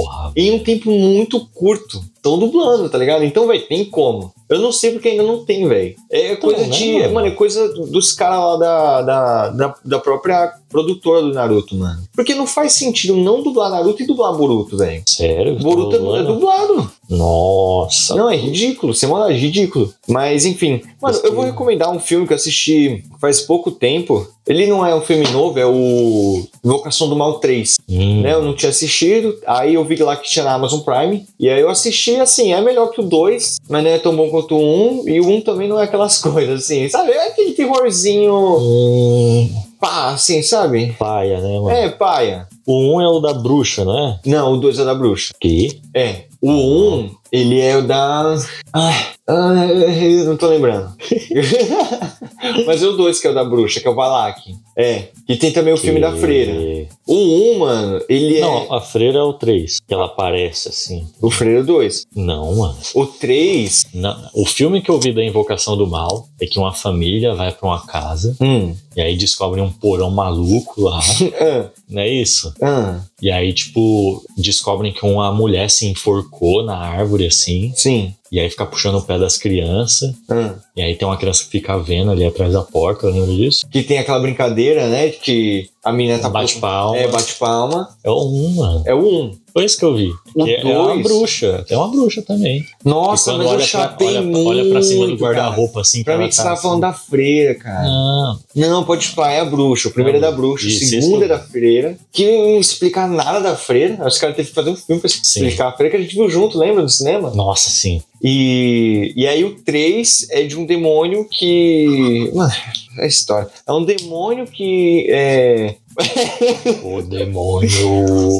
Porra. 0.00 0.32
Em 0.34 0.52
um 0.52 0.58
tempo 0.62 0.90
muito 0.90 1.46
curto. 1.48 2.02
Estão 2.20 2.38
dublando, 2.38 2.90
tá 2.90 2.98
ligado? 2.98 3.24
Então, 3.24 3.46
velho, 3.46 3.66
tem 3.66 3.82
como. 3.86 4.30
Eu 4.46 4.58
não 4.58 4.70
sei 4.70 4.90
porque 4.90 5.08
ainda 5.08 5.22
não 5.22 5.42
tem, 5.42 5.66
velho. 5.66 5.94
É 6.10 6.36
coisa 6.36 6.62
né, 6.64 6.68
de. 6.68 6.92
mano? 6.92 7.04
é, 7.04 7.08
Mano, 7.08 7.26
é 7.28 7.30
coisa 7.30 7.68
dos 7.86 8.12
caras 8.12 8.40
lá 8.40 8.56
da, 8.56 9.02
da, 9.02 9.48
da, 9.48 9.74
da 9.82 9.98
própria 9.98 10.52
produtora 10.68 11.22
do 11.22 11.32
Naruto, 11.32 11.74
mano. 11.74 12.02
Porque 12.14 12.34
não 12.34 12.46
faz 12.46 12.74
sentido 12.74 13.16
não 13.16 13.42
dublar 13.42 13.70
Naruto 13.70 14.02
e 14.02 14.06
dublar 14.06 14.36
Boruto, 14.36 14.76
velho. 14.76 15.02
Sério? 15.06 15.56
Boruto 15.58 15.96
é, 15.96 15.98
Tá 15.98 16.18
é 16.18 16.22
dublado. 16.24 16.90
Nossa. 17.08 18.14
Não, 18.14 18.28
é 18.28 18.36
ridículo. 18.36 18.92
Você 18.92 19.06
manda 19.06 19.32
é 19.32 19.36
ridículo. 19.36 19.92
Mas, 20.06 20.44
enfim. 20.44 20.82
Mano, 21.00 21.18
eu 21.24 21.34
vou 21.34 21.44
recomendar 21.44 21.90
um 21.90 21.98
filme 21.98 22.26
que 22.26 22.32
eu 22.32 22.36
assisti 22.36 23.04
faz 23.20 23.40
pouco 23.40 23.70
tempo. 23.70 24.26
Ele 24.46 24.66
não 24.66 24.84
é 24.84 24.94
um 24.94 25.00
filme 25.00 25.28
novo, 25.30 25.58
é 25.58 25.66
o 25.66 26.44
Invocação 26.64 27.08
do 27.08 27.14
Mal 27.14 27.38
3. 27.38 27.76
Hum, 27.88 28.22
né? 28.22 28.32
Eu 28.32 28.42
não 28.42 28.54
tinha 28.54 28.70
assistido, 28.70 29.38
aí 29.46 29.74
eu 29.74 29.84
vi 29.84 29.96
lá 29.96 30.16
que 30.16 30.28
tinha 30.28 30.44
na 30.44 30.54
Amazon 30.54 30.80
Prime, 30.80 31.24
e 31.38 31.48
aí 31.48 31.60
eu 31.60 31.68
assisti, 31.68 32.09
assim, 32.18 32.52
é 32.52 32.60
melhor 32.60 32.90
que 32.90 33.00
o 33.00 33.04
2, 33.04 33.58
mas 33.68 33.84
não 33.84 33.90
é 33.90 33.98
tão 33.98 34.16
bom 34.16 34.30
quanto 34.30 34.56
o 34.56 35.02
1, 35.02 35.08
e 35.08 35.20
o 35.20 35.28
1 35.28 35.40
também 35.42 35.68
não 35.68 35.78
é 35.78 35.84
aquelas 35.84 36.16
coisas, 36.22 36.64
assim, 36.64 36.88
sabe? 36.88 37.10
É 37.10 37.28
aquele 37.28 37.52
terrorzinho, 37.52 38.34
hum, 38.34 39.50
pá, 39.78 40.12
assim, 40.12 40.42
sabe? 40.42 40.94
paia, 40.98 41.40
né, 41.40 41.60
mano? 41.60 41.70
É, 41.70 41.88
paia. 41.90 42.48
O 42.66 42.96
um 42.96 43.00
é 43.00 43.08
o 43.08 43.20
da 43.20 43.34
bruxa, 43.34 43.84
não 43.84 43.98
é? 43.98 44.20
Não, 44.24 44.54
o 44.54 44.56
2 44.56 44.78
é 44.78 44.84
da 44.84 44.94
bruxa. 44.94 45.34
Que? 45.40 45.80
É. 45.94 46.29
O 46.42 46.50
1, 46.50 47.10
ele 47.32 47.60
é 47.60 47.76
o 47.76 47.82
da... 47.86 48.34
Ai, 48.72 49.06
ai, 49.28 50.14
não 50.24 50.36
tô 50.36 50.46
lembrando. 50.48 50.90
mas 52.66 52.82
é 52.82 52.86
o 52.86 52.92
2 52.96 53.20
que 53.20 53.26
é 53.26 53.30
o 53.30 53.34
da 53.34 53.44
bruxa, 53.44 53.80
que 53.80 53.86
é 53.86 53.90
o 53.90 53.94
Balak. 53.94 54.40
É, 54.76 55.08
e 55.28 55.36
tem 55.36 55.52
também 55.52 55.74
o 55.74 55.76
filme 55.76 56.00
da 56.00 56.16
freira. 56.16 56.88
O 57.06 57.56
1, 57.56 57.58
mano, 57.58 58.00
ele 58.08 58.38
é... 58.38 58.40
Não, 58.40 58.72
a 58.72 58.80
freira 58.80 59.18
é 59.18 59.22
o 59.22 59.32
3, 59.34 59.80
que 59.86 59.92
ela 59.92 60.06
aparece 60.06 60.68
assim. 60.68 61.06
O 61.20 61.30
freira 61.30 61.62
2. 61.62 62.06
Não, 62.14 62.54
mano. 62.56 62.76
O 62.94 63.04
3... 63.06 63.86
Não, 63.92 64.16
o 64.34 64.46
filme 64.46 64.80
que 64.80 64.90
eu 64.90 64.98
vi 64.98 65.12
da 65.12 65.22
Invocação 65.22 65.76
do 65.76 65.86
Mal 65.86 66.26
é 66.40 66.46
que 66.46 66.58
uma 66.58 66.72
família 66.72 67.34
vai 67.34 67.52
pra 67.52 67.68
uma 67.68 67.84
casa 67.86 68.34
Hum. 68.40 68.74
e 68.96 69.00
aí 69.00 69.16
descobrem 69.16 69.62
um 69.62 69.70
porão 69.70 70.10
maluco 70.10 70.80
lá, 70.82 71.00
Ah, 71.40 71.68
não 71.88 72.00
é 72.00 72.08
isso? 72.08 72.54
ah, 72.62 73.00
E 73.20 73.30
aí, 73.30 73.52
tipo, 73.52 74.22
descobrem 74.38 74.92
que 74.92 75.04
uma 75.04 75.30
mulher 75.32 75.68
se 75.68 75.86
enforcou 75.86 76.29
na 76.64 76.76
árvore 76.76 77.26
assim, 77.26 77.72
sim. 77.74 78.14
e 78.30 78.38
aí 78.38 78.48
fica 78.50 78.66
puxando 78.66 78.96
o 78.96 79.02
pé 79.02 79.18
das 79.18 79.36
crianças, 79.38 80.14
Ah. 80.28 80.54
e 80.76 80.82
aí 80.82 80.94
tem 80.94 81.06
uma 81.08 81.16
criança 81.16 81.44
que 81.44 81.50
fica 81.50 81.78
vendo 81.78 82.10
ali 82.10 82.24
atrás 82.24 82.52
da 82.52 82.62
porta, 82.62 83.06
lembra 83.08 83.34
disso? 83.34 83.66
Que 83.70 83.82
tem 83.82 83.98
aquela 83.98 84.20
brincadeira, 84.20 84.88
né? 84.88 85.08
Que 85.08 85.69
a 85.82 85.92
menina 85.92 86.18
tá 86.18 86.28
Bate 86.28 86.56
palma. 86.58 86.96
É, 86.96 87.08
bate 87.08 87.34
palma. 87.36 87.88
É 88.04 88.10
o 88.10 88.20
1, 88.22 88.48
mano. 88.54 88.82
É 88.86 88.94
o 88.94 88.98
1. 88.98 89.40
Foi 89.52 89.64
isso 89.64 89.78
que 89.78 89.84
eu 89.84 89.96
vi. 89.96 90.12
O 90.34 90.44
Que 90.44 90.54
é 90.54 90.78
uma 90.78 90.92
dois? 90.94 91.02
bruxa. 91.02 91.64
Tem 91.66 91.76
uma 91.76 91.88
bruxa 91.88 92.22
também. 92.22 92.64
Nossa, 92.84 93.32
mas 93.32 93.40
eu 93.40 93.48
olha 93.48 93.58
pra, 93.58 93.66
chapei 93.66 94.06
olha, 94.06 94.22
muito. 94.22 94.48
olha 94.48 94.70
pra 94.70 94.82
cima 94.82 95.06
do 95.08 95.18
cara. 95.18 95.32
guarda-roupa 95.34 95.80
assim. 95.80 96.04
Pra 96.04 96.16
mim 96.18 96.28
que 96.28 96.34
você 96.36 96.42
tá 96.42 96.50
tava 96.50 96.60
falando 96.60 96.84
assim. 96.84 96.92
da 96.92 96.98
freira, 97.10 97.54
cara. 97.56 97.82
Não, 97.82 98.38
Não, 98.54 98.84
pode 98.84 99.08
falar, 99.08 99.32
é 99.32 99.40
a 99.40 99.44
bruxa. 99.44 99.88
O 99.88 99.92
primeiro 99.92 100.18
é 100.18 100.20
da 100.20 100.30
bruxa, 100.30 100.68
o 100.68 100.70
segundo 100.70 101.24
é 101.24 101.28
da 101.28 101.38
freira. 101.40 101.96
Que 102.12 102.30
não 102.30 102.60
explica 102.60 103.08
nada 103.08 103.40
da 103.40 103.56
freira. 103.56 104.06
Os 104.06 104.18
caras 104.18 104.36
teve 104.36 104.48
que 104.50 104.54
fazer 104.54 104.70
um 104.70 104.76
filme 104.76 105.00
pra 105.00 105.08
explicar 105.08 105.68
a 105.68 105.72
freira 105.72 105.96
que 105.96 106.00
a 106.00 106.04
gente 106.04 106.14
viu 106.14 106.28
junto, 106.30 106.56
lembra 106.58 106.82
do 106.82 106.88
cinema? 106.88 107.30
Nossa, 107.30 107.70
sim. 107.70 108.00
E, 108.22 109.12
e 109.16 109.26
aí 109.26 109.42
o 109.42 109.56
3 109.62 110.28
é 110.30 110.42
de 110.44 110.56
um 110.56 110.64
demônio 110.64 111.26
que. 111.28 112.30
Mano, 112.34 112.52
é 112.98 113.06
história. 113.06 113.48
É 113.66 113.72
um 113.72 113.84
demônio 113.84 114.46
que 114.46 115.06
é. 115.10 115.76
O 116.84 117.02
demônio. 117.02 117.70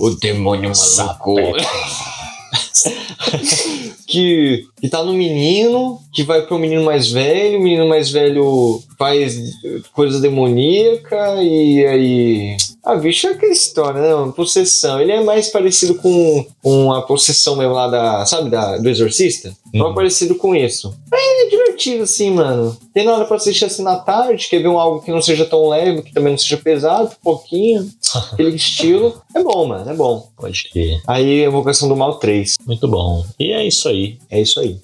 O 0.02 0.10
demônio 0.16 0.74
Sapeca. 0.74 1.66
que, 4.06 4.66
que 4.80 4.88
tá 4.88 5.04
no 5.04 5.12
menino, 5.12 6.00
que 6.12 6.22
vai 6.22 6.42
pro 6.42 6.58
menino 6.58 6.84
mais 6.84 7.10
velho, 7.10 7.58
o 7.58 7.62
menino 7.62 7.88
mais 7.88 8.10
velho 8.10 8.82
faz 8.98 9.38
coisa 9.92 10.20
demoníaca 10.20 11.42
e 11.42 11.86
aí. 11.86 12.56
A 12.82 12.96
bicha 12.96 13.28
é 13.28 13.32
aquela 13.32 13.52
história, 13.52 14.00
né? 14.00 14.14
Uma 14.14 14.32
possessão. 14.32 15.00
Ele 15.00 15.12
é 15.12 15.22
mais 15.22 15.48
parecido 15.48 15.94
com, 15.96 16.46
com 16.62 16.92
a 16.92 17.02
possessão 17.02 17.56
mesmo 17.56 17.74
lá 17.74 17.88
da. 17.88 18.26
Sabe, 18.26 18.50
da, 18.50 18.78
do 18.78 18.88
Exorcista? 18.88 19.54
Não 19.72 19.90
é 19.90 19.94
parecido 19.94 20.34
com 20.34 20.54
isso. 20.54 20.94
É 21.12 21.48
divertido 21.48 21.69
divertido, 21.80 22.02
assim, 22.04 22.30
mano. 22.30 22.76
Tem 22.92 23.08
hora 23.08 23.24
pra 23.24 23.36
assistir 23.36 23.64
assim 23.64 23.82
na 23.82 23.96
tarde, 23.96 24.48
quer 24.48 24.60
ver 24.60 24.68
um 24.68 24.78
algo 24.78 25.00
que 25.00 25.10
não 25.10 25.22
seja 25.22 25.44
tão 25.44 25.68
leve, 25.68 26.02
que 26.02 26.12
também 26.12 26.32
não 26.32 26.38
seja 26.38 26.56
pesado, 26.58 27.06
um 27.06 27.24
pouquinho. 27.24 27.88
aquele 28.32 28.56
estilo. 28.56 29.20
É 29.34 29.42
bom, 29.42 29.66
mano, 29.66 29.90
é 29.90 29.94
bom. 29.94 30.28
Pode 30.36 30.68
crer. 30.70 31.00
Aí, 31.06 31.42
Evocação 31.42 31.88
do 31.88 31.96
Mal 31.96 32.18
3. 32.18 32.56
Muito 32.66 32.86
bom. 32.86 33.24
E 33.38 33.52
é 33.52 33.66
isso 33.66 33.88
aí. 33.88 34.18
É 34.30 34.40
isso 34.40 34.60
aí. 34.60 34.78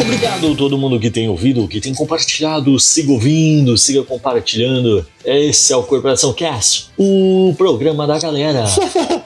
Obrigado 0.00 0.52
a 0.52 0.56
todo 0.56 0.78
mundo 0.78 1.00
que 1.00 1.10
tem 1.10 1.28
ouvido, 1.28 1.66
que 1.66 1.80
tem 1.80 1.94
compartilhado. 1.94 2.78
Siga 2.78 3.12
ouvindo, 3.12 3.76
siga 3.76 4.02
compartilhando. 4.02 5.06
Esse 5.24 5.72
é 5.72 5.76
o 5.76 5.82
Corporação 5.82 6.32
Cast, 6.32 6.90
o 6.96 7.54
programa 7.56 8.06
da 8.06 8.18
galera. 8.18 8.64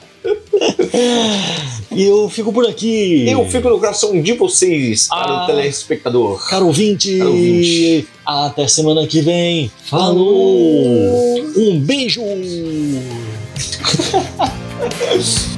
e 1.91 2.03
eu 2.03 2.29
fico 2.29 2.51
por 2.53 2.67
aqui. 2.67 3.25
Eu 3.29 3.47
fico 3.49 3.69
no 3.69 3.79
coração 3.79 4.19
de 4.21 4.33
vocês, 4.33 5.07
caro 5.07 5.33
Ah. 5.33 5.45
telespectador. 5.47 6.47
Caro 6.49 6.67
ouvinte, 6.67 7.17
Caro 7.17 7.31
ouvinte. 7.31 8.07
até 8.25 8.67
semana 8.67 9.07
que 9.07 9.21
vem. 9.21 9.71
Falou! 9.85 11.39
Um 11.57 11.79
beijo! 11.79 12.21